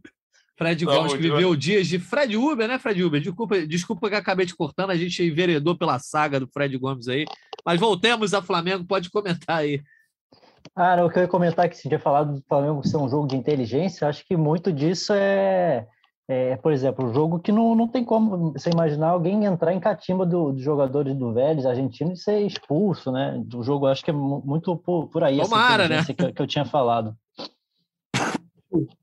Fred 0.60 0.84
Gomes, 0.84 1.14
que 1.14 1.18
viveu 1.18 1.56
dias 1.56 1.86
de 1.86 1.98
Fred 1.98 2.36
Uber, 2.36 2.68
né, 2.68 2.78
Fred 2.78 3.02
Uber? 3.02 3.18
Desculpa, 3.18 3.66
desculpa 3.66 4.10
que 4.10 4.14
acabei 4.14 4.44
te 4.44 4.54
cortando, 4.54 4.90
a 4.90 4.96
gente 4.96 5.22
enveredou 5.22 5.74
pela 5.74 5.98
saga 5.98 6.38
do 6.38 6.46
Fred 6.46 6.76
Gomes 6.76 7.08
aí. 7.08 7.24
Mas 7.64 7.80
voltemos 7.80 8.34
a 8.34 8.42
Flamengo, 8.42 8.84
pode 8.84 9.08
comentar 9.08 9.56
aí. 9.56 9.82
Ah, 10.76 11.02
o 11.02 11.08
que 11.08 11.18
eu 11.18 11.22
ia 11.22 11.28
comentar 11.28 11.64
é 11.64 11.68
que 11.68 11.78
você 11.78 11.88
tinha 11.88 11.98
falado 11.98 12.34
do 12.34 12.44
Flamengo 12.46 12.86
ser 12.86 12.98
um 12.98 13.08
jogo 13.08 13.26
de 13.26 13.36
inteligência, 13.36 14.06
acho 14.06 14.22
que 14.26 14.36
muito 14.36 14.70
disso 14.70 15.14
é, 15.14 15.86
é, 16.28 16.56
por 16.56 16.72
exemplo, 16.72 17.06
um 17.06 17.14
jogo 17.14 17.38
que 17.38 17.50
não, 17.50 17.74
não 17.74 17.88
tem 17.88 18.04
como 18.04 18.52
você 18.52 18.68
imaginar 18.68 19.08
alguém 19.08 19.46
entrar 19.46 19.72
em 19.72 19.80
catimba 19.80 20.26
do, 20.26 20.52
dos 20.52 20.62
jogadores 20.62 21.14
do 21.16 21.32
Vélez 21.32 21.64
argentino 21.64 22.12
e 22.12 22.18
ser 22.18 22.38
expulso, 22.40 23.10
né? 23.10 23.42
O 23.54 23.62
jogo 23.62 23.86
acho 23.86 24.04
que 24.04 24.10
é 24.10 24.14
muito 24.14 24.76
por, 24.76 25.08
por 25.08 25.24
aí 25.24 25.40
Tomara, 25.40 25.88
né? 25.88 26.04
que, 26.04 26.32
que 26.32 26.42
eu 26.42 26.46
tinha 26.46 26.66
falado. 26.66 27.16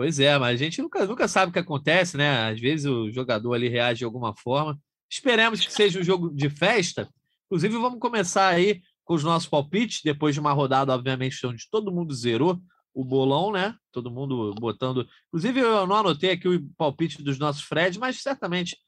Pois 0.00 0.18
é, 0.18 0.38
mas 0.38 0.58
a 0.58 0.64
gente 0.64 0.80
nunca, 0.80 1.04
nunca 1.04 1.28
sabe 1.28 1.50
o 1.50 1.52
que 1.52 1.58
acontece, 1.58 2.16
né? 2.16 2.48
Às 2.48 2.58
vezes 2.58 2.86
o 2.86 3.10
jogador 3.10 3.52
ali 3.52 3.68
reage 3.68 3.98
de 3.98 4.04
alguma 4.06 4.34
forma. 4.34 4.80
Esperemos 5.10 5.60
que 5.60 5.70
seja 5.70 6.00
um 6.00 6.02
jogo 6.02 6.34
de 6.34 6.48
festa. 6.48 7.06
Inclusive, 7.44 7.76
vamos 7.76 8.00
começar 8.00 8.48
aí 8.48 8.80
com 9.04 9.12
os 9.12 9.22
nossos 9.22 9.46
palpites, 9.46 10.00
depois 10.02 10.32
de 10.34 10.40
uma 10.40 10.54
rodada, 10.54 10.94
obviamente, 10.94 11.46
onde 11.46 11.68
todo 11.70 11.92
mundo 11.92 12.14
zerou 12.14 12.58
o 12.94 13.04
bolão, 13.04 13.52
né? 13.52 13.74
Todo 13.92 14.10
mundo 14.10 14.54
botando. 14.58 15.06
Inclusive, 15.28 15.60
eu 15.60 15.86
não 15.86 15.96
anotei 15.96 16.30
aqui 16.30 16.48
o 16.48 16.66
palpite 16.78 17.22
dos 17.22 17.38
nossos 17.38 17.60
Fred, 17.60 17.98
mas 17.98 18.22
certamente 18.22 18.78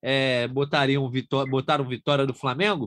é, 0.00 0.46
botariam 0.46 1.10
vitória, 1.10 1.50
botaram 1.50 1.84
vitória 1.84 2.24
do 2.24 2.32
Flamengo. 2.32 2.86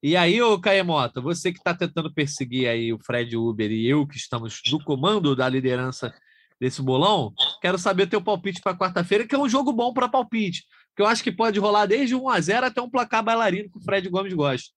E 0.00 0.16
aí, 0.16 0.40
ô 0.40 0.60
Caemota, 0.60 1.20
você 1.20 1.50
que 1.50 1.58
está 1.58 1.74
tentando 1.74 2.14
perseguir 2.14 2.68
aí 2.68 2.92
o 2.92 3.00
Fred 3.04 3.36
Uber 3.36 3.72
e 3.72 3.84
eu 3.84 4.06
que 4.06 4.16
estamos 4.16 4.60
no 4.70 4.78
comando 4.84 5.34
da 5.34 5.48
liderança 5.48 6.14
desse 6.60 6.82
bolão, 6.82 7.32
quero 7.60 7.78
saber 7.78 8.04
o 8.04 8.10
teu 8.10 8.22
palpite 8.22 8.60
para 8.60 8.76
quarta-feira, 8.76 9.26
que 9.26 9.34
é 9.34 9.38
um 9.38 9.48
jogo 9.48 9.72
bom 9.72 9.92
para 9.92 10.08
palpite, 10.08 10.64
que 10.94 11.02
eu 11.02 11.06
acho 11.06 11.22
que 11.22 11.30
pode 11.30 11.58
rolar 11.58 11.86
desde 11.86 12.14
1 12.14 12.28
a 12.28 12.40
0 12.40 12.66
até 12.66 12.80
um 12.80 12.90
placar 12.90 13.22
bailarino 13.22 13.70
que 13.70 13.78
o 13.78 13.82
Fred 13.82 14.08
Gomes 14.08 14.32
gosta. 14.32 14.70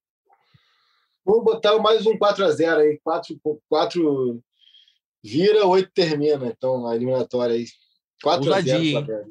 Vou 1.26 1.44
botar 1.44 1.78
mais 1.80 2.06
um 2.06 2.18
4 2.18 2.46
a 2.46 2.52
0 2.52 2.82
aí, 2.82 3.00
4, 3.04 3.40
4 3.70 4.44
vira, 5.24 5.66
8 5.66 5.92
termina, 5.94 6.48
então 6.48 6.88
a 6.88 6.96
eliminatória 6.96 7.56
aí. 7.56 7.66
4 8.22 8.54
a 8.54 8.62
0 8.62 9.28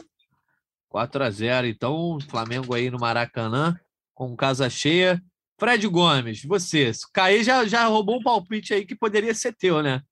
4 0.88 1.24
a 1.24 1.30
0 1.30 1.66
então, 1.66 2.18
Flamengo 2.28 2.74
aí 2.74 2.90
no 2.90 2.98
Maracanã, 2.98 3.78
com 4.14 4.34
casa 4.36 4.70
cheia. 4.70 5.22
Fred 5.60 5.86
Gomes, 5.88 6.44
você, 6.44 6.92
Caí 7.12 7.42
já, 7.42 7.66
já 7.66 7.86
roubou 7.86 8.18
um 8.18 8.22
palpite 8.22 8.72
aí 8.72 8.86
que 8.86 8.94
poderia 8.94 9.34
ser 9.34 9.52
teu, 9.54 9.82
né? 9.82 10.02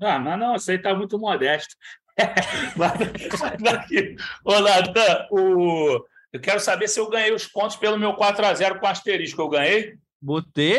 Ah, 0.00 0.18
mas 0.18 0.38
não, 0.38 0.56
isso 0.56 0.70
aí 0.70 0.78
tá 0.78 0.94
muito 0.94 1.18
modesto. 1.18 1.74
Ô, 4.44 4.60
Natan, 4.60 5.26
o... 5.30 6.04
eu 6.32 6.40
quero 6.40 6.60
saber 6.60 6.88
se 6.88 7.00
eu 7.00 7.08
ganhei 7.08 7.32
os 7.32 7.46
pontos 7.46 7.76
pelo 7.76 7.98
meu 7.98 8.14
4x0 8.14 8.78
com 8.78 8.86
asterisco. 8.86 9.40
Eu 9.40 9.48
ganhei? 9.48 9.94
Botei. 10.20 10.78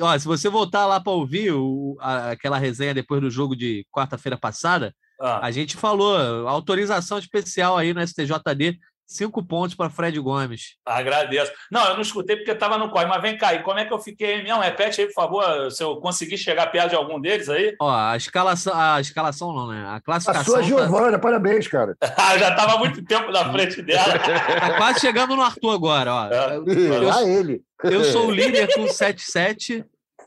Ó, 0.00 0.18
se 0.18 0.26
você 0.26 0.48
voltar 0.48 0.86
lá 0.86 1.00
para 1.00 1.12
ouvir 1.12 1.52
o, 1.52 1.96
a, 2.00 2.30
aquela 2.30 2.58
resenha 2.58 2.94
depois 2.94 3.20
do 3.20 3.30
jogo 3.30 3.54
de 3.54 3.86
quarta-feira 3.92 4.36
passada, 4.36 4.94
ah. 5.20 5.46
a 5.46 5.50
gente 5.50 5.76
falou 5.76 6.48
autorização 6.48 7.18
especial 7.18 7.76
aí 7.76 7.94
no 7.94 8.06
STJD 8.06 8.78
Cinco 9.06 9.44
pontos 9.44 9.74
para 9.74 9.90
Fred 9.90 10.18
Gomes. 10.18 10.76
Agradeço. 10.84 11.52
Não, 11.70 11.84
eu 11.86 11.94
não 11.94 12.00
escutei 12.00 12.36
porque 12.36 12.50
estava 12.50 12.78
no 12.78 12.90
corre, 12.90 13.06
mas 13.06 13.20
vem 13.20 13.36
cá, 13.36 13.52
e 13.52 13.62
como 13.62 13.78
é 13.78 13.84
que 13.84 13.92
eu 13.92 13.98
fiquei 13.98 14.42
mesmo? 14.42 14.60
Repete 14.60 15.02
aí, 15.02 15.06
por 15.06 15.14
favor, 15.14 15.70
se 15.70 15.82
eu 15.82 15.96
conseguir 15.96 16.38
chegar 16.38 16.68
perto 16.68 16.90
de 16.90 16.96
algum 16.96 17.20
deles 17.20 17.48
aí. 17.48 17.76
Ó, 17.80 17.90
a 17.90 18.16
escalação, 18.16 18.72
a 18.74 19.00
escalação 19.00 19.52
não, 19.52 19.68
né? 19.68 19.86
A 19.88 20.00
classificação. 20.00 20.40
A 20.40 20.44
sua 20.44 20.56
tá 20.58 20.62
Giovana, 20.62 21.12
tá... 21.12 21.18
parabéns, 21.18 21.68
cara. 21.68 21.96
Ah, 22.16 22.38
já 22.38 22.50
estava 22.50 22.78
muito 22.78 23.04
tempo 23.04 23.30
na 23.30 23.52
frente 23.52 23.82
dela. 23.82 24.18
tá 24.18 24.76
quase 24.78 25.00
chegando 25.00 25.36
no 25.36 25.42
Arthur 25.42 25.74
agora, 25.74 26.14
ó. 26.14 26.28
É. 26.28 26.56
Eu, 26.56 27.12
ah, 27.12 27.22
ele. 27.22 27.62
Eu 27.82 28.04
sou 28.04 28.28
o 28.28 28.30
líder 28.30 28.72
com 28.72 28.88
77. 28.88 29.84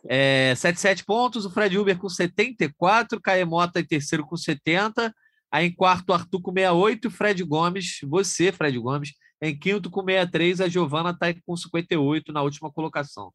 É, 0.08 0.54
77 0.56 1.04
pontos, 1.04 1.46
o 1.46 1.50
Fred 1.50 1.78
Uber 1.78 1.98
com 1.98 2.08
74, 2.08 3.20
Caemota 3.20 3.80
em 3.80 3.86
terceiro 3.86 4.26
com 4.26 4.38
70, 4.38 5.14
Aí 5.52 5.68
em 5.68 5.74
quarto, 5.74 6.14
Arthur 6.14 6.42
com 6.42 6.52
68, 6.52 7.10
Fred 7.10 7.44
Gomes, 7.44 8.00
você, 8.04 8.52
Fred 8.52 8.78
Gomes, 8.80 9.14
em 9.42 9.58
quinto 9.58 9.90
com 9.90 10.04
63, 10.04 10.62
a 10.62 10.68
Giovana 10.68 11.12
está 11.12 11.28
com 11.46 11.56
58 11.56 12.34
na 12.34 12.42
última 12.42 12.72
colocação. 12.72 13.32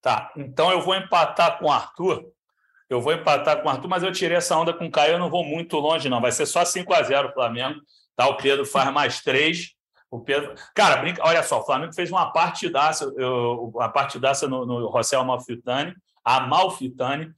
Tá, 0.00 0.32
então 0.36 0.70
eu 0.70 0.80
vou 0.80 0.94
empatar 0.94 1.58
com 1.58 1.66
o 1.66 1.72
Arthur. 1.72 2.24
Eu 2.88 3.00
vou 3.00 3.12
empatar 3.12 3.60
com 3.60 3.68
o 3.68 3.70
Arthur, 3.70 3.88
mas 3.88 4.02
eu 4.04 4.12
tirei 4.12 4.36
essa 4.36 4.56
onda 4.56 4.72
com 4.72 4.86
o 4.86 4.90
Caio, 4.90 5.14
eu 5.14 5.18
não 5.18 5.28
vou 5.28 5.44
muito 5.44 5.76
longe, 5.78 6.08
não. 6.08 6.20
Vai 6.20 6.30
ser 6.30 6.46
só 6.46 6.64
5 6.64 6.94
a 6.94 7.02
0 7.02 7.28
o 7.28 7.32
Flamengo. 7.32 7.80
Tá? 8.14 8.28
O 8.28 8.36
Pedro 8.36 8.64
faz 8.64 8.92
mais 8.92 9.20
três. 9.20 9.72
O 10.08 10.20
Pedro. 10.20 10.54
Cara, 10.74 10.96
brinca... 10.98 11.20
olha 11.24 11.42
só, 11.42 11.60
o 11.60 11.64
Flamengo 11.66 11.92
fez 11.92 12.10
uma 12.10 12.32
partidaça, 12.32 13.12
eu... 13.16 13.72
uma 13.74 13.88
partidaça 13.88 14.46
no, 14.46 14.64
no 14.64 14.86
Rossel 14.86 15.20
Amalfitani, 15.20 15.94
Amalfitani, 16.24 17.32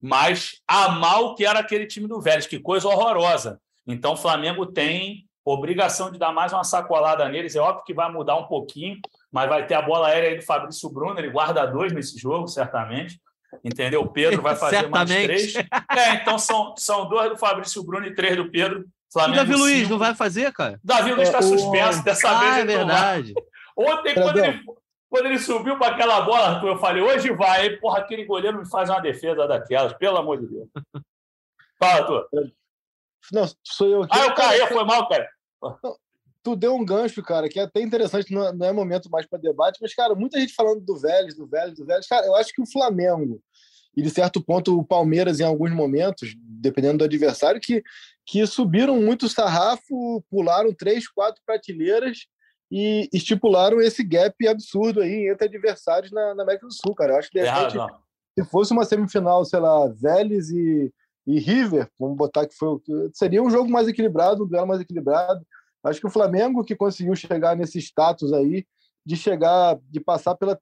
mas 0.00 0.60
a 0.66 0.88
mal 0.88 1.34
que 1.34 1.44
era 1.44 1.58
aquele 1.58 1.86
time 1.86 2.08
do 2.08 2.20
Vélez, 2.20 2.46
que 2.46 2.58
coisa 2.58 2.88
horrorosa. 2.88 3.60
Então 3.86 4.12
o 4.12 4.16
Flamengo 4.16 4.66
tem 4.66 5.26
obrigação 5.44 6.10
de 6.10 6.18
dar 6.18 6.32
mais 6.32 6.52
uma 6.52 6.64
sacolada 6.64 7.28
neles. 7.28 7.56
É 7.56 7.60
óbvio 7.60 7.84
que 7.84 7.94
vai 7.94 8.10
mudar 8.10 8.36
um 8.36 8.46
pouquinho, 8.46 8.98
mas 9.32 9.48
vai 9.48 9.66
ter 9.66 9.74
a 9.74 9.82
bola 9.82 10.08
aérea 10.08 10.30
aí 10.30 10.36
do 10.36 10.44
Fabrício 10.44 10.88
Bruno, 10.90 11.18
ele 11.18 11.30
guarda 11.30 11.66
dois 11.66 11.92
nesse 11.92 12.18
jogo, 12.18 12.46
certamente. 12.46 13.20
Entendeu? 13.64 14.02
O 14.02 14.10
Pedro 14.10 14.42
vai 14.42 14.54
fazer 14.56 14.88
mais 14.88 15.08
três. 15.08 15.54
É, 15.56 16.14
então 16.14 16.38
são, 16.38 16.74
são 16.78 17.08
dois 17.08 17.30
do 17.30 17.36
Fabrício 17.36 17.82
Bruno 17.82 18.06
e 18.06 18.14
três 18.14 18.36
do 18.36 18.50
Pedro. 18.50 18.84
Flamengo, 19.12 19.34
e 19.34 19.38
Davi 19.38 19.52
cinco. 19.52 19.64
Luiz 19.64 19.88
não 19.88 19.98
vai 19.98 20.14
fazer, 20.14 20.52
cara? 20.52 20.78
Davi 20.84 21.12
Luiz 21.12 21.28
está 21.28 21.38
é, 21.38 21.42
suspenso, 21.42 22.04
dessa 22.04 22.30
ah, 22.30 22.38
vez. 22.38 22.56
É 22.58 22.64
verdade. 22.64 23.34
Ontem, 23.76 24.14
quando 24.14 24.38
ele, 24.38 24.62
quando 25.10 25.26
ele 25.26 25.40
subiu 25.40 25.76
para 25.76 25.92
aquela 25.92 26.20
bola, 26.20 26.50
Arthur, 26.50 26.68
eu 26.68 26.78
falei, 26.78 27.02
hoje 27.02 27.32
vai. 27.32 27.62
Aí, 27.62 27.76
porra, 27.78 27.98
aquele 27.98 28.24
goleiro 28.24 28.58
me 28.58 28.70
faz 28.70 28.88
uma 28.88 29.00
defesa 29.00 29.46
daquelas, 29.46 29.92
pelo 29.94 30.16
amor 30.16 30.40
de 30.40 30.46
Deus. 30.46 30.68
Fala, 31.78 32.00
Arthur. 32.00 32.28
Não, 33.32 33.44
sou 33.64 33.88
eu 33.88 34.02
aqui. 34.04 34.16
Ah, 34.16 34.26
eu 34.26 34.34
caí, 34.34 34.66
foi 34.68 34.84
mal, 34.84 35.08
cara. 35.08 35.28
tu 36.44 36.54
deu 36.54 36.76
um 36.76 36.84
gancho, 36.84 37.22
cara, 37.24 37.48
que 37.48 37.58
é 37.58 37.64
até 37.64 37.82
interessante, 37.82 38.32
não 38.32 38.46
é, 38.46 38.52
não 38.52 38.66
é 38.66 38.72
momento 38.72 39.10
mais 39.10 39.26
para 39.26 39.40
debate, 39.40 39.78
mas, 39.82 39.92
cara, 39.94 40.14
muita 40.14 40.38
gente 40.38 40.54
falando 40.54 40.80
do 40.80 40.96
Vélez, 40.96 41.34
do 41.34 41.46
Vélez, 41.46 41.74
do 41.76 41.84
Vélez. 41.84 42.06
Cara, 42.06 42.26
eu 42.26 42.36
acho 42.36 42.52
que 42.52 42.62
o 42.62 42.70
Flamengo, 42.70 43.42
e 43.96 44.02
de 44.02 44.10
certo 44.10 44.40
ponto 44.40 44.78
o 44.78 44.86
Palmeiras, 44.86 45.40
em 45.40 45.44
alguns 45.44 45.72
momentos, 45.72 46.34
dependendo 46.36 46.98
do 46.98 47.04
adversário, 47.04 47.60
que, 47.60 47.82
que 48.24 48.46
subiram 48.46 48.96
muito 49.00 49.26
o 49.26 49.28
sarrafo, 49.28 50.22
pularam 50.30 50.72
três, 50.72 51.08
quatro 51.08 51.42
prateleiras 51.44 52.28
e 52.70 53.08
estipularam 53.12 53.80
esse 53.80 54.04
gap 54.04 54.46
absurdo 54.46 55.00
aí 55.00 55.28
entre 55.28 55.46
adversários 55.46 56.12
na, 56.12 56.34
na 56.34 56.42
América 56.44 56.66
do 56.66 56.72
Sul, 56.72 56.94
cara. 56.94 57.12
Eu 57.12 57.18
acho 57.18 57.30
que 57.30 57.40
de 57.40 57.48
repente, 57.48 57.76
se 58.38 58.44
fosse 58.44 58.72
uma 58.72 58.84
semifinal, 58.84 59.44
sei 59.44 59.58
lá, 59.58 59.88
Vélez 59.88 60.50
e, 60.50 60.92
e 61.26 61.40
River, 61.40 61.90
vamos 61.98 62.16
botar 62.16 62.46
que 62.46 62.54
foi 62.54 62.78
seria 63.12 63.42
um 63.42 63.50
jogo 63.50 63.68
mais 63.68 63.88
equilibrado, 63.88 64.44
um 64.44 64.46
duelo 64.46 64.68
mais 64.68 64.80
equilibrado. 64.80 65.44
Acho 65.82 66.00
que 66.00 66.06
o 66.06 66.10
Flamengo 66.10 66.64
que 66.64 66.76
conseguiu 66.76 67.16
chegar 67.16 67.56
nesse 67.56 67.78
status 67.78 68.32
aí 68.32 68.64
de 69.04 69.16
chegar, 69.16 69.78
de 69.88 69.98
passar 69.98 70.34
pela, 70.36 70.58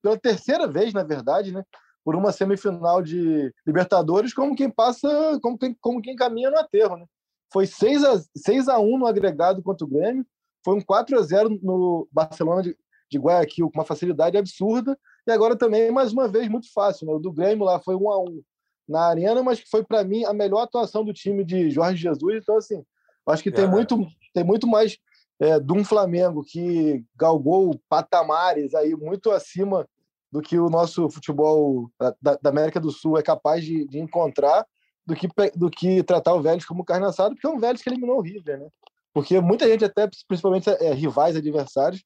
pela 0.00 0.18
terceira 0.18 0.66
vez, 0.66 0.94
na 0.94 1.02
verdade, 1.02 1.52
né? 1.52 1.62
Por 2.04 2.14
uma 2.14 2.32
semifinal 2.32 3.02
de 3.02 3.52
Libertadores, 3.66 4.32
como 4.32 4.54
quem 4.54 4.70
passa, 4.70 5.38
como 5.42 5.58
quem, 5.58 5.76
como 5.80 6.00
quem 6.00 6.14
caminha 6.14 6.50
no 6.50 6.58
aterro, 6.58 6.96
né? 6.96 7.06
Foi 7.52 7.66
6 7.66 8.04
a, 8.04 8.22
6 8.36 8.68
a 8.68 8.78
1 8.78 8.98
no 8.98 9.06
agregado 9.06 9.62
contra 9.62 9.84
o 9.84 9.88
Grêmio, 9.88 10.24
foi 10.64 10.76
um 10.76 10.80
4 10.80 11.18
a 11.18 11.22
0 11.22 11.58
no 11.62 12.08
Barcelona 12.10 12.62
de, 12.62 12.76
de 13.10 13.18
Guayaquil, 13.18 13.70
com 13.70 13.78
uma 13.78 13.84
facilidade 13.84 14.36
absurda. 14.36 14.98
E 15.26 15.30
agora 15.30 15.56
também, 15.56 15.90
mais 15.90 16.12
uma 16.12 16.26
vez, 16.28 16.48
muito 16.48 16.72
fácil. 16.72 17.06
Né? 17.06 17.12
O 17.12 17.18
do 17.18 17.32
Grêmio 17.32 17.64
lá 17.64 17.80
foi 17.80 17.94
1 17.94 18.10
a 18.10 18.22
1 18.22 18.42
na 18.88 19.00
Arena, 19.06 19.42
mas 19.42 19.60
que 19.60 19.68
foi, 19.68 19.82
para 19.82 20.04
mim, 20.04 20.24
a 20.24 20.32
melhor 20.32 20.62
atuação 20.62 21.04
do 21.04 21.12
time 21.12 21.44
de 21.44 21.70
Jorge 21.70 22.02
Jesus. 22.02 22.42
Então, 22.42 22.56
assim, 22.56 22.84
acho 23.26 23.42
que 23.42 23.48
é. 23.48 23.52
tem, 23.52 23.68
muito, 23.68 24.06
tem 24.32 24.44
muito 24.44 24.66
mais 24.66 24.98
é, 25.40 25.58
de 25.58 25.72
um 25.72 25.84
Flamengo 25.84 26.44
que 26.44 27.04
galgou 27.16 27.80
patamares 27.88 28.74
aí 28.74 28.94
muito 28.94 29.30
acima 29.30 29.86
do 30.30 30.42
que 30.42 30.58
o 30.58 30.68
nosso 30.68 31.08
futebol 31.08 31.88
da, 32.20 32.36
da 32.42 32.50
América 32.50 32.80
do 32.80 32.90
Sul 32.90 33.16
é 33.16 33.22
capaz 33.22 33.64
de, 33.64 33.86
de, 33.86 34.00
encontrar 34.00 34.66
do 35.06 35.14
que, 35.14 35.28
do 35.54 35.70
que 35.70 36.02
tratar 36.02 36.34
o 36.34 36.42
Vélez 36.42 36.64
como 36.64 36.84
carne 36.84 37.06
assada, 37.06 37.34
porque 37.34 37.46
é 37.46 37.50
um 37.50 37.58
Vélez 37.58 37.80
que 37.80 37.88
eliminou 37.88 38.18
o 38.18 38.20
River, 38.20 38.58
né? 38.58 38.68
Porque 39.14 39.40
muita 39.40 39.68
gente, 39.68 39.84
até 39.84 40.10
principalmente 40.26 40.68
é, 40.68 40.92
rivais, 40.92 41.36
adversários, 41.36 42.02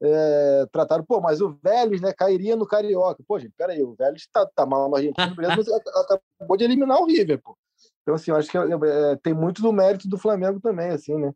é, 0.00 0.66
trataram, 0.70 1.04
pô, 1.04 1.20
mas 1.20 1.40
o 1.40 1.58
Vélez 1.62 2.00
né, 2.00 2.12
cairia 2.12 2.54
no 2.54 2.66
Carioca. 2.66 3.22
Pô, 3.26 3.38
gente, 3.38 3.52
peraí, 3.58 3.82
o 3.82 3.94
Vélez 3.94 4.28
tá, 4.32 4.46
tá 4.54 4.64
mal 4.64 4.88
no 4.88 4.96
Argentina, 4.96 5.34
mas 5.36 5.68
acabou 5.68 6.56
de 6.56 6.64
eliminar 6.64 7.00
o 7.00 7.06
River, 7.06 7.42
pô. 7.42 7.56
Então, 8.02 8.14
assim, 8.14 8.30
eu 8.30 8.36
acho 8.36 8.48
que 8.48 8.56
é, 8.56 8.60
é, 8.60 9.16
tem 9.16 9.34
muito 9.34 9.60
do 9.60 9.72
mérito 9.72 10.08
do 10.08 10.16
Flamengo 10.16 10.60
também, 10.60 10.90
assim, 10.90 11.16
né? 11.16 11.32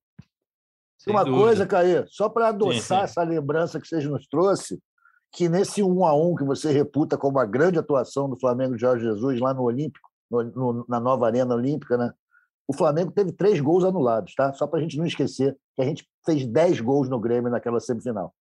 Sem 0.96 1.12
Uma 1.12 1.24
dúvida. 1.24 1.42
coisa, 1.42 1.66
Caí, 1.66 2.04
só 2.06 2.28
para 2.28 2.48
adoçar 2.48 2.74
sim, 2.74 2.82
sim. 2.82 2.94
essa 2.94 3.22
lembrança 3.24 3.80
que 3.80 3.88
vocês 3.88 4.04
nos 4.04 4.28
trouxe, 4.28 4.80
que 5.32 5.48
nesse 5.48 5.82
1 5.82 6.04
a 6.04 6.14
1 6.14 6.36
que 6.36 6.44
você 6.44 6.70
reputa 6.70 7.18
como 7.18 7.40
a 7.40 7.46
grande 7.46 7.78
atuação 7.78 8.28
do 8.28 8.38
Flamengo 8.38 8.74
de 8.74 8.82
Jorge 8.82 9.04
Jesus 9.04 9.40
lá 9.40 9.52
no 9.52 9.62
Olímpico, 9.62 10.08
no, 10.30 10.42
no, 10.44 10.84
na 10.88 11.00
nova 11.00 11.26
Arena 11.26 11.54
Olímpica, 11.54 11.96
né? 11.96 12.12
O 12.70 12.72
Flamengo 12.72 13.10
teve 13.10 13.32
três 13.32 13.58
gols 13.58 13.82
anulados, 13.82 14.32
tá? 14.32 14.52
Só 14.52 14.64
para 14.64 14.78
a 14.78 14.82
gente 14.82 14.96
não 14.96 15.04
esquecer 15.04 15.56
que 15.74 15.82
a 15.82 15.84
gente 15.84 16.06
fez 16.24 16.46
dez 16.46 16.80
gols 16.80 17.08
no 17.08 17.18
Grêmio 17.18 17.50
naquela 17.50 17.80
semifinal. 17.80 18.32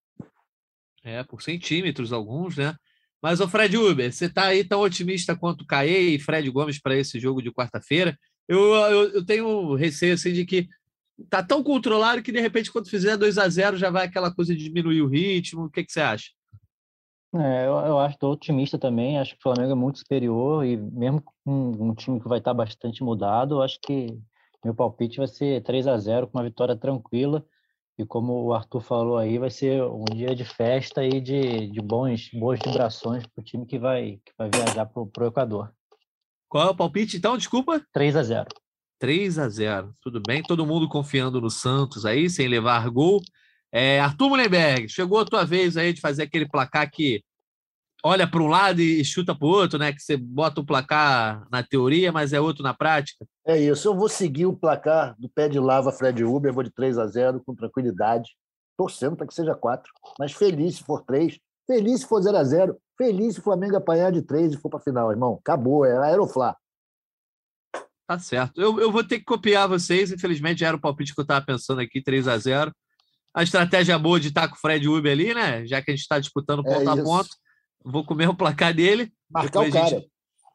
É, 1.03 1.23
por 1.23 1.41
centímetros 1.41 2.13
alguns, 2.13 2.55
né? 2.55 2.75
Mas 3.19 3.39
o 3.39 3.49
Fred 3.49 3.75
Uber, 3.75 4.13
você 4.13 4.25
está 4.25 4.45
aí 4.45 4.63
tão 4.63 4.81
otimista 4.81 5.35
quanto 5.35 5.65
Caê 5.65 6.09
e 6.09 6.19
Fred 6.19 6.47
Gomes 6.51 6.79
para 6.79 6.95
esse 6.95 7.19
jogo 7.19 7.41
de 7.41 7.51
quarta-feira? 7.51 8.15
Eu, 8.47 8.59
eu, 8.75 9.09
eu, 9.15 9.25
tenho 9.25 9.73
receio 9.73 10.13
assim, 10.13 10.31
de 10.31 10.45
que 10.45 10.69
tá 11.27 11.41
tão 11.41 11.63
controlado 11.63 12.21
que 12.21 12.31
de 12.31 12.39
repente 12.39 12.71
quando 12.71 12.87
fizer 12.87 13.17
2 13.17 13.39
a 13.39 13.49
0 13.49 13.77
já 13.77 13.89
vai 13.89 14.05
aquela 14.05 14.31
coisa 14.31 14.55
de 14.55 14.63
diminuir 14.63 15.01
o 15.01 15.07
ritmo. 15.07 15.65
O 15.65 15.71
que, 15.71 15.83
que 15.83 15.91
você 15.91 16.01
acha? 16.01 16.29
É, 17.35 17.67
eu, 17.67 17.73
eu 17.73 17.99
acho, 17.99 18.15
estou 18.15 18.33
otimista 18.33 18.77
também. 18.77 19.19
Acho 19.19 19.33
que 19.33 19.39
o 19.39 19.43
Flamengo 19.43 19.71
é 19.71 19.75
muito 19.75 19.99
superior 19.99 20.65
e 20.65 20.77
mesmo 20.77 21.21
com 21.21 21.71
um 21.89 21.93
time 21.93 22.19
que 22.19 22.27
vai 22.27 22.39
estar 22.39 22.53
bastante 22.53 23.03
mudado, 23.03 23.61
acho 23.61 23.79
que 23.81 24.19
meu 24.63 24.73
palpite 24.73 25.17
vai 25.17 25.27
ser 25.27 25.63
3 25.63 25.87
a 25.87 25.97
0 25.97 26.27
com 26.27 26.37
uma 26.37 26.43
vitória 26.43 26.75
tranquila. 26.75 27.45
E 27.97 28.05
como 28.05 28.45
o 28.45 28.53
Arthur 28.53 28.81
falou 28.81 29.17
aí, 29.17 29.37
vai 29.37 29.49
ser 29.49 29.83
um 29.83 30.05
dia 30.05 30.33
de 30.33 30.45
festa 30.45 31.03
e 31.03 31.19
de, 31.19 31.67
de 31.67 31.81
bons, 31.81 32.29
boas 32.33 32.57
vibrações 32.65 33.25
para 33.27 33.41
o 33.41 33.43
time 33.43 33.65
que 33.65 33.77
vai, 33.77 34.21
que 34.25 34.31
vai 34.37 34.49
viajar 34.49 34.85
para 34.85 35.01
o 35.01 35.27
Equador. 35.27 35.73
Qual 36.47 36.67
é 36.67 36.69
o 36.71 36.75
palpite, 36.75 37.17
então? 37.17 37.37
Desculpa? 37.37 37.85
3 37.91 38.15
a 38.15 38.23
0 38.23 38.47
3 38.99 39.39
a 39.39 39.49
0 39.49 39.93
Tudo 40.01 40.21
bem? 40.25 40.41
Todo 40.41 40.65
mundo 40.65 40.87
confiando 40.87 41.41
no 41.41 41.49
Santos 41.49 42.05
aí, 42.05 42.29
sem 42.29 42.47
levar 42.47 42.89
gol. 42.89 43.21
É, 43.71 43.99
Arthur 43.99 44.29
Mullenberg, 44.29 44.89
chegou 44.89 45.19
a 45.19 45.25
tua 45.25 45.45
vez 45.45 45.77
aí 45.77 45.93
de 45.93 46.01
fazer 46.01 46.23
aquele 46.23 46.47
placar 46.47 46.89
que 46.89 47.23
olha 48.03 48.29
para 48.29 48.41
um 48.41 48.47
lado 48.47 48.81
e 48.81 49.03
chuta 49.03 49.35
para 49.35 49.47
o 49.47 49.51
outro, 49.51 49.77
né? 49.77 49.93
Que 49.93 50.01
você 50.01 50.17
bota 50.17 50.61
o 50.61 50.65
placar 50.65 51.45
na 51.51 51.61
teoria, 51.63 52.11
mas 52.11 52.33
é 52.33 52.39
outro 52.39 52.63
na 52.63 52.73
prática. 52.73 53.25
É 53.45 53.57
isso. 53.57 53.87
Eu 53.87 53.95
vou 53.95 54.09
seguir 54.09 54.45
o 54.45 54.55
placar 54.55 55.15
do 55.19 55.29
pé 55.29 55.47
de 55.47 55.59
lava 55.59 55.91
Fred 55.91 56.23
Uber, 56.23 56.53
vou 56.53 56.63
de 56.63 56.71
3 56.71 56.97
a 56.97 57.07
0 57.07 57.41
com 57.45 57.53
tranquilidade, 57.53 58.31
torcendo 58.77 59.15
para 59.15 59.27
que 59.27 59.33
seja 59.33 59.53
4, 59.53 59.91
mas 60.17 60.31
feliz 60.31 60.77
se 60.77 60.83
for 60.83 61.03
3, 61.03 61.37
feliz 61.67 62.01
se 62.01 62.07
for 62.07 62.21
0 62.21 62.37
a 62.37 62.43
0 62.43 62.77
feliz 62.97 63.35
se 63.35 63.39
o 63.39 63.43
Flamengo 63.43 63.77
apanhar 63.77 64.11
de 64.11 64.21
3 64.21 64.53
e 64.53 64.57
for 64.57 64.69
para 64.69 64.79
a 64.79 64.83
final, 64.83 65.11
irmão. 65.11 65.39
Acabou, 65.39 65.85
é 65.85 65.97
Aeroflá. 65.97 66.55
Tá 68.07 68.17
certo. 68.17 68.59
Eu, 68.59 68.79
eu 68.79 68.91
vou 68.91 69.03
ter 69.03 69.19
que 69.19 69.25
copiar 69.25 69.67
vocês, 69.69 70.11
infelizmente 70.11 70.61
já 70.61 70.67
era 70.67 70.77
o 70.77 70.81
palpite 70.81 71.13
que 71.13 71.19
eu 71.19 71.23
estava 71.23 71.45
pensando 71.45 71.79
aqui, 71.79 72.01
3 72.01 72.27
a 72.27 72.37
0 72.37 72.73
A 73.33 73.43
estratégia 73.43 73.97
boa 73.97 74.19
de 74.19 74.29
estar 74.29 74.47
com 74.47 74.55
o 74.55 74.59
Fred 74.59 74.87
Uber 74.87 75.11
ali, 75.11 75.33
né? 75.33 75.65
Já 75.65 75.81
que 75.81 75.91
a 75.91 75.95
gente 75.95 76.01
está 76.01 76.19
disputando 76.19 76.63
ponto 76.63 76.89
é 76.89 76.91
a 76.91 77.03
ponto. 77.03 77.29
Vou 77.83 78.03
comer 78.03 78.27
o 78.27 78.35
placar 78.35 78.73
dele. 78.73 79.11
Marcar 79.29 79.61
o 79.61 79.71
cara. 79.71 79.89
Gente... 79.89 80.09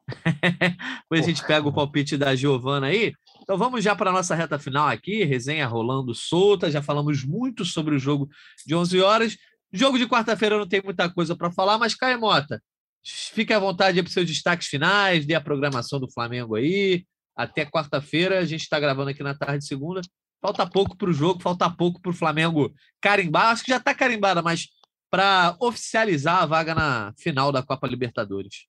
Depois 1.03 1.21
a 1.21 1.27
gente 1.27 1.45
pega 1.45 1.67
o 1.67 1.73
palpite 1.73 2.17
da 2.17 2.35
Giovana 2.35 2.87
aí. 2.87 3.13
Então 3.41 3.57
vamos 3.57 3.83
já 3.83 3.95
para 3.95 4.09
a 4.09 4.13
nossa 4.13 4.35
reta 4.35 4.59
final 4.59 4.87
aqui, 4.87 5.23
resenha 5.23 5.67
rolando 5.67 6.13
solta. 6.13 6.69
Já 6.69 6.81
falamos 6.81 7.23
muito 7.23 7.63
sobre 7.63 7.95
o 7.95 7.99
jogo 7.99 8.29
de 8.65 8.75
11 8.75 9.01
horas. 9.01 9.37
Jogo 9.71 9.97
de 9.97 10.07
quarta-feira 10.07 10.57
não 10.57 10.67
tem 10.67 10.81
muita 10.81 11.09
coisa 11.09 11.35
para 11.35 11.51
falar, 11.51 11.77
mas 11.77 11.95
Caio 11.95 12.19
Mota, 12.19 12.61
fique 13.03 13.51
à 13.51 13.59
vontade 13.59 14.01
para 14.01 14.07
os 14.07 14.13
seus 14.13 14.27
destaques 14.27 14.67
finais, 14.67 15.25
dê 15.25 15.33
a 15.33 15.41
programação 15.41 15.99
do 15.99 16.11
Flamengo 16.11 16.55
aí. 16.55 17.05
Até 17.35 17.65
quarta-feira, 17.65 18.39
a 18.39 18.45
gente 18.45 18.61
está 18.61 18.79
gravando 18.79 19.09
aqui 19.09 19.21
na 19.21 19.35
tarde 19.35 19.59
de 19.59 19.67
segunda. 19.67 20.01
Falta 20.45 20.69
pouco 20.69 20.95
para 20.95 21.09
o 21.09 21.13
jogo, 21.13 21.41
falta 21.41 21.67
pouco 21.75 21.99
para 21.99 22.11
o 22.11 22.13
Flamengo 22.13 22.71
carimbar. 23.01 23.47
Acho 23.47 23.63
que 23.63 23.71
já 23.71 23.77
está 23.77 23.95
carimbada, 23.95 24.43
mas 24.43 24.69
para 25.09 25.57
oficializar 25.59 26.43
a 26.43 26.45
vaga 26.45 26.75
na 26.75 27.11
final 27.17 27.51
da 27.51 27.63
Copa 27.63 27.87
Libertadores. 27.87 28.67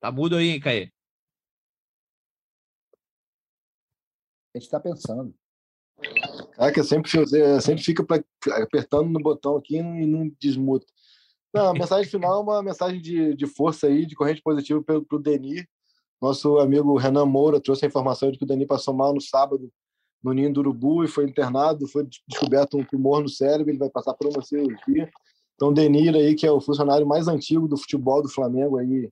Tá 0.00 0.10
mudo 0.10 0.34
aí, 0.34 0.48
hein, 0.48 0.58
Caê? 0.58 0.90
A 4.52 4.58
gente 4.58 4.64
está 4.64 4.80
pensando. 4.80 5.32
Caraca, 6.56 6.82
sempre, 6.82 7.08
sempre 7.60 7.84
fica 7.84 8.04
pra, 8.04 8.20
apertando 8.64 9.10
no 9.10 9.20
botão 9.20 9.56
aqui 9.56 9.76
e 9.76 10.06
não 10.06 10.28
desmuta. 10.40 10.86
Não, 11.54 11.68
a 11.68 11.72
mensagem 11.72 12.10
final 12.10 12.34
é 12.34 12.42
uma 12.42 12.62
mensagem 12.64 13.00
de, 13.00 13.32
de 13.36 13.46
força 13.46 13.86
aí, 13.86 14.04
de 14.06 14.16
corrente 14.16 14.42
positiva 14.42 14.82
para 14.82 14.96
o 14.96 15.22
Denis. 15.22 15.64
Nosso 16.20 16.58
amigo 16.58 16.96
Renan 16.96 17.26
Moura 17.26 17.60
trouxe 17.60 17.84
a 17.84 17.88
informação 17.88 18.30
de 18.30 18.38
que 18.38 18.44
o 18.44 18.46
Denis 18.46 18.66
passou 18.66 18.92
mal 18.92 19.14
no 19.14 19.20
sábado 19.20 19.70
no 20.22 20.32
Ninho 20.32 20.52
do 20.52 20.60
Urubu 20.60 21.04
e 21.04 21.08
foi 21.08 21.24
internado, 21.24 21.88
foi 21.88 22.06
descoberto 22.28 22.76
um 22.76 22.84
tumor 22.84 23.22
no 23.22 23.28
cérebro, 23.28 23.70
ele 23.70 23.78
vai 23.78 23.88
passar 23.88 24.14
por 24.14 24.26
uma 24.26 24.42
cirurgia. 24.42 25.10
Então, 25.54 25.72
Denir 25.72 26.14
aí, 26.14 26.34
que 26.34 26.46
é 26.46 26.52
o 26.52 26.60
funcionário 26.60 27.06
mais 27.06 27.26
antigo 27.26 27.66
do 27.66 27.76
futebol 27.76 28.22
do 28.22 28.28
Flamengo 28.28 28.78
aí, 28.78 29.10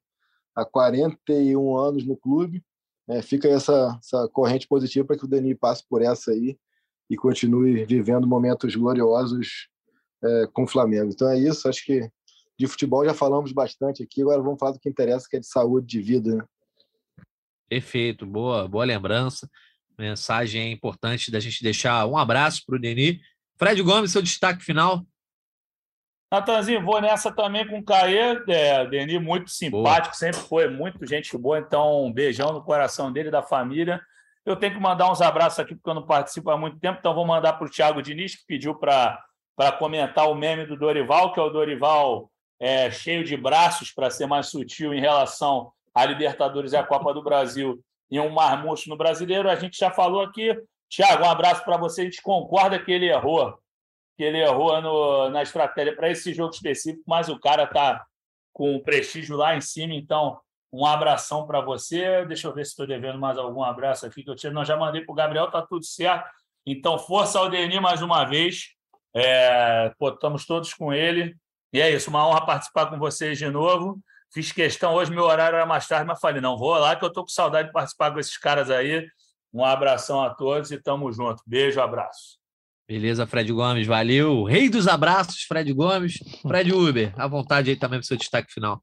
há 0.55 0.65
41 0.65 1.77
anos 1.77 2.07
no 2.07 2.17
clube, 2.17 2.63
é, 3.09 3.23
fica 3.23 3.49
essa, 3.49 3.99
essa 4.03 4.29
corrente 4.29 4.67
positiva 4.69 5.07
para 5.07 5.17
que 5.17 5.25
o 5.25 5.29
Denir 5.29 5.59
passe 5.59 5.83
por 5.89 6.03
essa 6.03 6.31
aí 6.31 6.59
e 7.09 7.17
continue 7.17 7.85
vivendo 7.87 8.27
momentos 8.27 8.75
gloriosos 8.77 9.69
é, 10.23 10.49
com 10.53 10.65
o 10.65 10.67
Flamengo. 10.67 11.11
Então 11.11 11.29
é 11.29 11.39
isso, 11.39 11.69
acho 11.69 11.85
que 11.85 12.11
de 12.59 12.67
futebol 12.67 13.05
já 13.05 13.15
falamos 13.15 13.53
bastante 13.53 14.03
aqui, 14.03 14.21
agora 14.21 14.43
vamos 14.43 14.59
falar 14.59 14.73
do 14.73 14.81
que 14.81 14.89
interessa, 14.89 15.27
que 15.31 15.37
é 15.37 15.41
de 15.41 15.47
saúde, 15.47 15.87
de 15.87 16.03
vida. 16.03 16.35
Né? 16.35 16.45
Perfeito, 17.69 18.25
boa, 18.25 18.67
boa 18.67 18.85
lembrança 18.85 19.49
mensagem 19.99 20.73
importante 20.73 21.31
da 21.31 21.41
gente 21.41 21.63
deixar 21.63 22.07
um 22.07 22.17
abraço 22.17 22.63
para 22.65 22.77
o 22.77 22.79
Denis. 22.79 23.19
Fred 23.59 23.83
Gomes, 23.83 24.13
seu 24.13 24.23
destaque 24.23 24.63
final. 24.63 25.03
Natanzinho, 26.31 26.85
vou 26.85 27.01
nessa 27.01 27.33
também 27.33 27.67
com 27.67 27.79
o 27.79 27.85
Caê. 27.85 28.39
É, 28.49 28.87
Denis, 28.87 29.21
muito 29.21 29.51
simpático, 29.51 30.09
boa. 30.09 30.15
sempre 30.15 30.41
foi 30.41 30.69
muito 30.69 31.05
gente 31.07 31.37
boa. 31.37 31.59
Então, 31.59 32.05
um 32.05 32.13
beijão 32.13 32.53
no 32.53 32.63
coração 32.63 33.13
dele 33.13 33.29
e 33.29 33.33
da 33.33 33.43
família. 33.43 34.01
Eu 34.47 34.55
tenho 34.55 34.75
que 34.75 34.81
mandar 34.81 35.11
uns 35.11 35.21
abraços 35.21 35.59
aqui, 35.59 35.75
porque 35.75 35.91
eu 35.91 35.95
não 35.95 36.07
participo 36.07 36.51
há 36.51 36.57
muito 36.57 36.79
tempo, 36.79 36.99
então 37.01 37.15
vou 37.15 37.27
mandar 37.27 37.55
para 37.55 37.67
o 37.67 37.71
Thiago 37.71 38.01
Diniz, 38.01 38.37
que 38.37 38.47
pediu 38.47 38.75
para 38.75 39.21
comentar 39.79 40.31
o 40.31 40.35
meme 40.35 40.65
do 40.65 40.77
Dorival, 40.77 41.33
que 41.33 41.41
é 41.41 41.43
o 41.43 41.51
Dorival 41.51 42.31
é, 42.61 42.91
cheio 42.91 43.25
de 43.25 43.37
braços, 43.37 43.91
para 43.91 44.11
ser 44.11 44.27
mais 44.27 44.47
sutil 44.47 44.95
em 44.95 45.01
relação 45.01 45.71
à 45.95 46.05
Libertadores 46.05 46.73
e 46.73 46.77
à 46.77 46.85
Copa 46.85 47.13
do 47.13 47.23
Brasil 47.23 47.83
e 48.11 48.19
um 48.19 48.31
marmucho 48.31 48.89
no 48.89 48.97
brasileiro. 48.97 49.51
A 49.51 49.55
gente 49.55 49.79
já 49.79 49.91
falou 49.91 50.23
aqui. 50.23 50.57
Tiago, 50.89 51.25
um 51.25 51.31
abraço 51.31 51.65
para 51.65 51.77
você. 51.77 52.03
A 52.03 52.05
gente 52.05 52.23
concorda 52.23 52.79
que 52.79 52.91
ele 52.91 53.07
errou, 53.07 53.59
que 54.17 54.23
ele 54.23 54.39
errou 54.39 54.81
no, 54.81 55.29
na 55.29 55.43
estratégia 55.43 55.95
para 55.95 56.11
esse 56.11 56.33
jogo 56.33 56.55
específico, 56.55 57.05
mas 57.07 57.29
o 57.29 57.39
cara 57.39 57.65
está 57.65 58.05
com 58.53 58.75
o 58.75 58.83
prestígio 58.83 59.37
lá 59.37 59.57
em 59.57 59.61
cima. 59.61 59.95
Então, 59.95 60.41
um 60.73 60.87
abração 60.87 61.47
para 61.47 61.61
você. 61.61 62.25
Deixa 62.27 62.49
eu 62.49 62.55
ver 62.55 62.65
se 62.65 62.71
estou 62.71 62.87
devendo 62.87 63.19
mais 63.19 63.39
algum 63.39 63.63
abraço 63.63 64.07
aqui 64.07 64.23
que 64.23 64.31
eu 64.31 64.37
tinha. 64.37 64.53
Não, 64.53 64.65
já 64.65 64.77
mandei 64.77 65.03
para 65.03 65.13
o 65.13 65.17
Gabriel, 65.17 65.51
tá 65.51 65.63
tudo 65.63 65.85
certo. 65.85 66.29
Então, 66.67 66.99
força 66.99 67.39
ao 67.39 67.49
Denis 67.49 67.81
mais 67.81 68.03
uma 68.03 68.25
vez. 68.25 68.75
É, 69.15 69.93
pô, 69.99 70.11
estamos 70.11 70.47
todos 70.47 70.73
com 70.75 70.93
ele. 70.93 71.37
E 71.73 71.81
é 71.81 71.91
isso, 71.91 72.09
uma 72.09 72.27
honra 72.27 72.47
participar 72.47 72.87
com 72.87 72.99
vocês 72.99 73.39
de 73.39 73.49
novo. 73.51 74.01
Fiz 74.33 74.53
questão, 74.53 74.95
hoje 74.95 75.11
meu 75.11 75.25
horário 75.25 75.57
era 75.57 75.67
mais 75.67 75.89
tarde, 75.89 76.07
mas 76.07 76.21
falei, 76.21 76.41
não, 76.41 76.57
vou 76.57 76.77
lá 76.77 76.95
que 76.95 77.05
eu 77.05 77.09
estou 77.09 77.25
com 77.25 77.31
saudade 77.31 77.69
de 77.69 77.73
participar 77.73 78.13
com 78.13 78.19
esses 78.19 78.37
caras 78.37 78.71
aí. 78.71 79.07
Um 79.53 79.65
abração 79.65 80.23
a 80.23 80.31
todos 80.31 80.71
e 80.71 80.81
tamo 80.81 81.11
junto. 81.11 81.43
Beijo, 81.47 81.81
abraço. 81.81 82.39
Beleza, 82.87 83.27
Fred 83.27 83.51
Gomes, 83.53 83.87
valeu. 83.87 84.45
Rei 84.45 84.69
dos 84.69 84.87
abraços, 84.87 85.43
Fred 85.43 85.73
Gomes. 85.73 86.19
Fred 86.43 86.73
Uber, 86.73 87.13
à 87.17 87.27
vontade 87.27 87.71
aí 87.71 87.77
também 87.77 87.99
para 87.99 88.05
o 88.05 88.07
seu 88.07 88.17
destaque 88.17 88.53
final. 88.53 88.83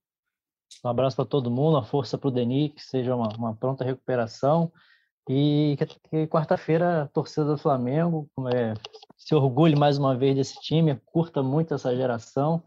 Um 0.83 0.89
abraço 0.89 1.15
para 1.15 1.25
todo 1.25 1.51
mundo, 1.51 1.75
uma 1.75 1.85
força 1.85 2.17
para 2.17 2.27
o 2.27 2.31
Denis, 2.31 2.71
que 2.73 2.81
seja 2.81 3.15
uma, 3.15 3.29
uma 3.37 3.55
pronta 3.55 3.83
recuperação. 3.83 4.71
E 5.27 5.75
que, 5.77 5.85
que 5.85 6.27
quarta-feira, 6.27 7.03
a 7.03 7.07
torcida 7.07 7.45
do 7.45 7.57
Flamengo 7.57 8.29
é, 8.53 8.73
se 9.17 9.33
orgulhe 9.33 9.75
mais 9.75 9.97
uma 9.97 10.15
vez 10.15 10.35
desse 10.35 10.59
time, 10.61 10.99
curta 11.05 11.41
muito 11.41 11.73
essa 11.73 11.95
geração 11.95 12.63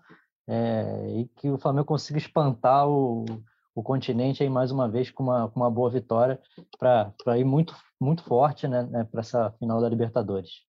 é, 0.49 1.21
e 1.21 1.29
que 1.37 1.51
o 1.51 1.59
Flamengo 1.59 1.85
consiga 1.85 2.19
espantar 2.19 2.89
o, 2.89 3.27
o 3.75 3.83
continente 3.83 4.43
aí 4.43 4.49
mais 4.49 4.71
uma 4.71 4.89
vez 4.89 5.11
com 5.11 5.25
uma, 5.25 5.49
com 5.51 5.61
uma 5.61 5.71
boa 5.71 5.91
vitória 5.91 6.41
para 6.79 7.39
ir 7.39 7.45
muito, 7.45 7.77
muito 8.01 8.23
forte 8.23 8.67
né, 8.67 8.83
né 8.85 9.05
para 9.05 9.21
essa 9.21 9.51
final 9.59 9.81
da 9.81 9.89
Libertadores. 9.89 10.67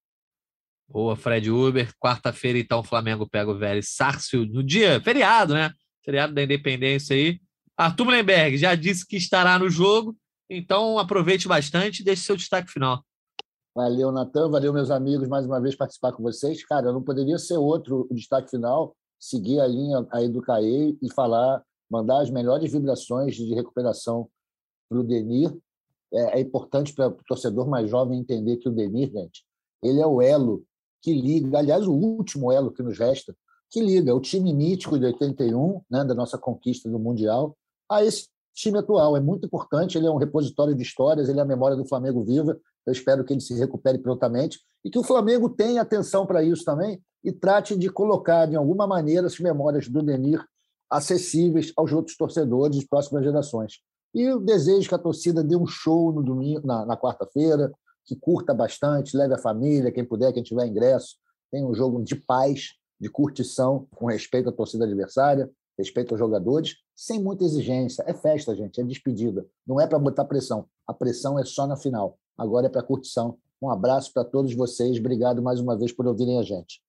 Boa, 0.86 1.16
Fred 1.16 1.50
Uber. 1.50 1.92
Quarta-feira, 1.98 2.58
então, 2.58 2.80
o 2.80 2.84
Flamengo 2.84 3.28
pega 3.28 3.50
o 3.50 3.56
Vélez 3.56 3.94
Sárcio 3.94 4.44
no 4.44 4.62
dia 4.62 5.00
feriado, 5.00 5.54
né? 5.54 5.70
Feriado 6.04 6.34
da 6.34 6.42
Independência 6.42 7.14
aí. 7.14 7.40
Arthur 7.76 8.06
Mullenberg 8.06 8.58
já 8.58 8.74
disse 8.74 9.06
que 9.06 9.16
estará 9.16 9.58
no 9.58 9.70
jogo, 9.70 10.16
então 10.50 10.98
aproveite 10.98 11.46
bastante 11.46 12.00
e 12.00 12.04
deixe 12.04 12.24
seu 12.24 12.36
destaque 12.36 12.70
final. 12.70 13.02
Valeu, 13.74 14.10
Natan. 14.10 14.50
Valeu, 14.50 14.72
meus 14.72 14.90
amigos, 14.90 15.28
mais 15.28 15.46
uma 15.46 15.60
vez 15.60 15.76
participar 15.76 16.12
com 16.12 16.24
vocês. 16.24 16.64
Cara, 16.66 16.92
não 16.92 17.02
poderia 17.02 17.38
ser 17.38 17.56
outro 17.56 18.08
o 18.10 18.14
destaque 18.14 18.50
final 18.50 18.96
seguir 19.20 19.60
a 19.60 19.66
linha 19.66 20.06
aí 20.10 20.28
do 20.28 20.40
CAE 20.40 20.98
e 21.00 21.12
falar, 21.12 21.62
mandar 21.90 22.22
as 22.22 22.30
melhores 22.30 22.72
vibrações 22.72 23.36
de 23.36 23.54
recuperação 23.54 24.28
para 24.88 24.98
o 24.98 25.04
Denir. 25.04 25.54
É, 26.12 26.38
é 26.38 26.40
importante 26.40 26.94
para 26.94 27.08
o 27.08 27.24
torcedor 27.28 27.68
mais 27.68 27.88
jovem 27.88 28.18
entender 28.18 28.56
que 28.56 28.68
o 28.68 28.72
Denir, 28.72 29.12
gente, 29.12 29.44
ele 29.82 30.00
é 30.00 30.06
o 30.06 30.22
elo 30.22 30.64
que 31.02 31.12
liga, 31.12 31.58
aliás, 31.58 31.86
o 31.86 31.92
último 31.92 32.50
elo 32.50 32.72
que 32.72 32.82
nos 32.82 32.98
resta, 32.98 33.34
que 33.70 33.80
liga 33.80 34.14
o 34.14 34.20
time 34.20 34.52
mítico 34.52 34.98
de 34.98 35.06
81, 35.06 35.80
né, 35.88 36.04
da 36.04 36.14
nossa 36.14 36.36
conquista 36.36 36.90
do 36.90 36.98
Mundial, 36.98 37.56
a 37.88 38.04
esse 38.04 38.28
time 38.54 38.78
atual. 38.78 39.16
É 39.16 39.20
muito 39.20 39.46
importante, 39.46 39.96
ele 39.96 40.06
é 40.06 40.10
um 40.10 40.16
repositório 40.16 40.74
de 40.74 40.82
histórias, 40.82 41.28
ele 41.28 41.38
é 41.38 41.42
a 41.42 41.46
memória 41.46 41.76
do 41.76 41.86
Flamengo 41.86 42.24
viva. 42.24 42.58
Eu 42.86 42.92
espero 42.92 43.24
que 43.24 43.32
ele 43.32 43.40
se 43.40 43.54
recupere 43.54 43.98
prontamente 43.98 44.60
e 44.84 44.90
que 44.90 44.98
o 44.98 45.04
Flamengo 45.04 45.48
tenha 45.48 45.82
atenção 45.82 46.26
para 46.26 46.42
isso 46.42 46.64
também, 46.64 47.00
e 47.22 47.30
trate 47.30 47.76
de 47.76 47.90
colocar, 47.90 48.46
de 48.46 48.56
alguma 48.56 48.86
maneira, 48.86 49.26
as 49.26 49.38
memórias 49.38 49.88
do 49.88 50.02
Denir 50.02 50.42
acessíveis 50.88 51.72
aos 51.76 51.92
outros 51.92 52.16
torcedores 52.16 52.78
de 52.78 52.88
próximas 52.88 53.22
gerações. 53.22 53.74
E 54.14 54.28
o 54.30 54.40
desejo 54.40 54.88
que 54.88 54.94
a 54.94 54.98
torcida 54.98 55.44
dê 55.44 55.54
um 55.54 55.66
show 55.66 56.12
no 56.12 56.22
domingo, 56.22 56.66
na, 56.66 56.84
na 56.84 56.96
quarta-feira, 56.96 57.70
que 58.04 58.16
curta 58.16 58.52
bastante, 58.52 59.16
leve 59.16 59.34
a 59.34 59.38
família, 59.38 59.92
quem 59.92 60.04
puder, 60.04 60.32
quem 60.32 60.42
tiver 60.42 60.66
ingresso, 60.66 61.16
tem 61.50 61.64
um 61.64 61.74
jogo 61.74 62.02
de 62.02 62.16
paz, 62.16 62.70
de 62.98 63.08
curtição, 63.08 63.86
com 63.94 64.06
respeito 64.06 64.48
à 64.48 64.52
torcida 64.52 64.84
adversária, 64.84 65.48
respeito 65.80 66.12
aos 66.12 66.18
jogadores, 66.18 66.76
sem 66.94 67.20
muita 67.20 67.44
exigência. 67.44 68.04
É 68.06 68.14
festa, 68.14 68.54
gente, 68.54 68.80
é 68.80 68.84
despedida. 68.84 69.46
Não 69.66 69.80
é 69.80 69.86
para 69.86 69.98
botar 69.98 70.24
pressão. 70.24 70.66
A 70.86 70.94
pressão 70.94 71.38
é 71.38 71.44
só 71.44 71.66
na 71.66 71.76
final. 71.76 72.18
Agora 72.36 72.66
é 72.66 72.70
para 72.70 72.82
curtição. 72.82 73.36
Um 73.60 73.70
abraço 73.70 74.12
para 74.12 74.24
todos 74.24 74.54
vocês. 74.54 74.98
Obrigado 74.98 75.42
mais 75.42 75.60
uma 75.60 75.76
vez 75.76 75.92
por 75.92 76.06
ouvirem 76.06 76.38
a 76.38 76.42
gente. 76.42 76.80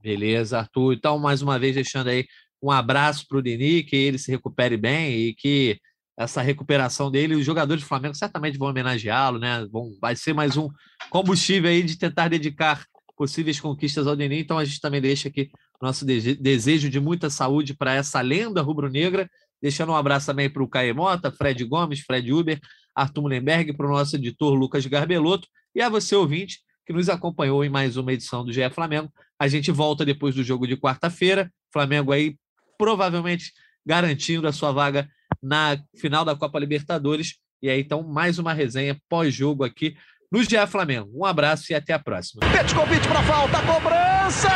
Beleza, 0.00 0.58
Arthur. 0.58 0.94
Então, 0.94 1.18
mais 1.18 1.42
uma 1.42 1.58
vez, 1.58 1.74
deixando 1.74 2.08
aí 2.08 2.24
um 2.62 2.70
abraço 2.70 3.26
para 3.28 3.38
o 3.38 3.42
Denis, 3.42 3.88
que 3.88 3.96
ele 3.96 4.18
se 4.18 4.30
recupere 4.30 4.76
bem 4.76 5.12
e 5.12 5.34
que 5.34 5.78
essa 6.18 6.42
recuperação 6.42 7.10
dele, 7.10 7.36
os 7.36 7.44
jogadores 7.44 7.82
do 7.82 7.88
Flamengo 7.88 8.14
certamente 8.14 8.58
vão 8.58 8.68
homenageá-lo, 8.68 9.38
né? 9.38 9.66
Vão, 9.70 9.92
vai 10.00 10.16
ser 10.16 10.32
mais 10.32 10.56
um 10.56 10.68
combustível 11.10 11.70
aí 11.70 11.82
de 11.82 11.96
tentar 11.96 12.28
dedicar 12.28 12.84
possíveis 13.16 13.60
conquistas 13.60 14.06
ao 14.06 14.16
Denis. 14.16 14.40
Então, 14.40 14.58
a 14.58 14.64
gente 14.64 14.80
também 14.80 15.00
deixa 15.00 15.28
aqui 15.28 15.50
nosso 15.80 16.04
desejo 16.04 16.88
de 16.88 17.00
muita 17.00 17.30
saúde 17.30 17.74
para 17.74 17.94
essa 17.94 18.20
lenda 18.20 18.60
rubro-negra. 18.62 19.30
Deixando 19.60 19.92
um 19.92 19.96
abraço 19.96 20.26
também 20.26 20.48
para 20.48 20.62
o 20.62 20.68
Caê 20.68 20.92
Mota, 20.92 21.32
Fred 21.32 21.64
Gomes, 21.64 22.00
Fred 22.00 22.32
Uber, 22.32 22.60
Arthur 22.94 23.22
Mullenberg, 23.22 23.72
para 23.72 23.86
o 23.86 23.90
nosso 23.90 24.16
editor 24.16 24.54
Lucas 24.54 24.86
Garbelotto 24.86 25.48
e 25.74 25.80
a 25.80 25.88
você, 25.88 26.14
ouvinte, 26.14 26.60
que 26.86 26.92
nos 26.92 27.08
acompanhou 27.08 27.64
em 27.64 27.68
mais 27.68 27.96
uma 27.96 28.12
edição 28.12 28.44
do 28.44 28.52
GE 28.52 28.68
Flamengo. 28.70 29.12
A 29.38 29.46
gente 29.46 29.70
volta 29.70 30.04
depois 30.04 30.34
do 30.34 30.42
jogo 30.42 30.66
de 30.66 30.76
quarta-feira. 30.76 31.52
Flamengo 31.72 32.12
aí 32.12 32.36
provavelmente 32.78 33.52
garantindo 33.84 34.46
a 34.46 34.52
sua 34.52 34.72
vaga 34.72 35.08
na 35.42 35.78
final 35.96 36.24
da 36.24 36.34
Copa 36.36 36.58
Libertadores. 36.58 37.36
E 37.62 37.68
aí, 37.68 37.80
então, 37.80 38.02
mais 38.02 38.38
uma 38.38 38.52
resenha 38.52 38.96
pós-jogo 39.08 39.64
aqui 39.64 39.96
no 40.30 40.42
GE 40.42 40.66
Flamengo. 40.68 41.10
Um 41.14 41.24
abraço 41.24 41.72
e 41.72 41.74
até 41.74 41.92
a 41.92 41.98
próxima. 41.98 42.40
Petkovic 42.52 43.06
para 43.08 43.22
falta, 43.22 43.60
cobrança! 43.62 44.48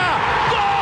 Gol! 0.50 0.81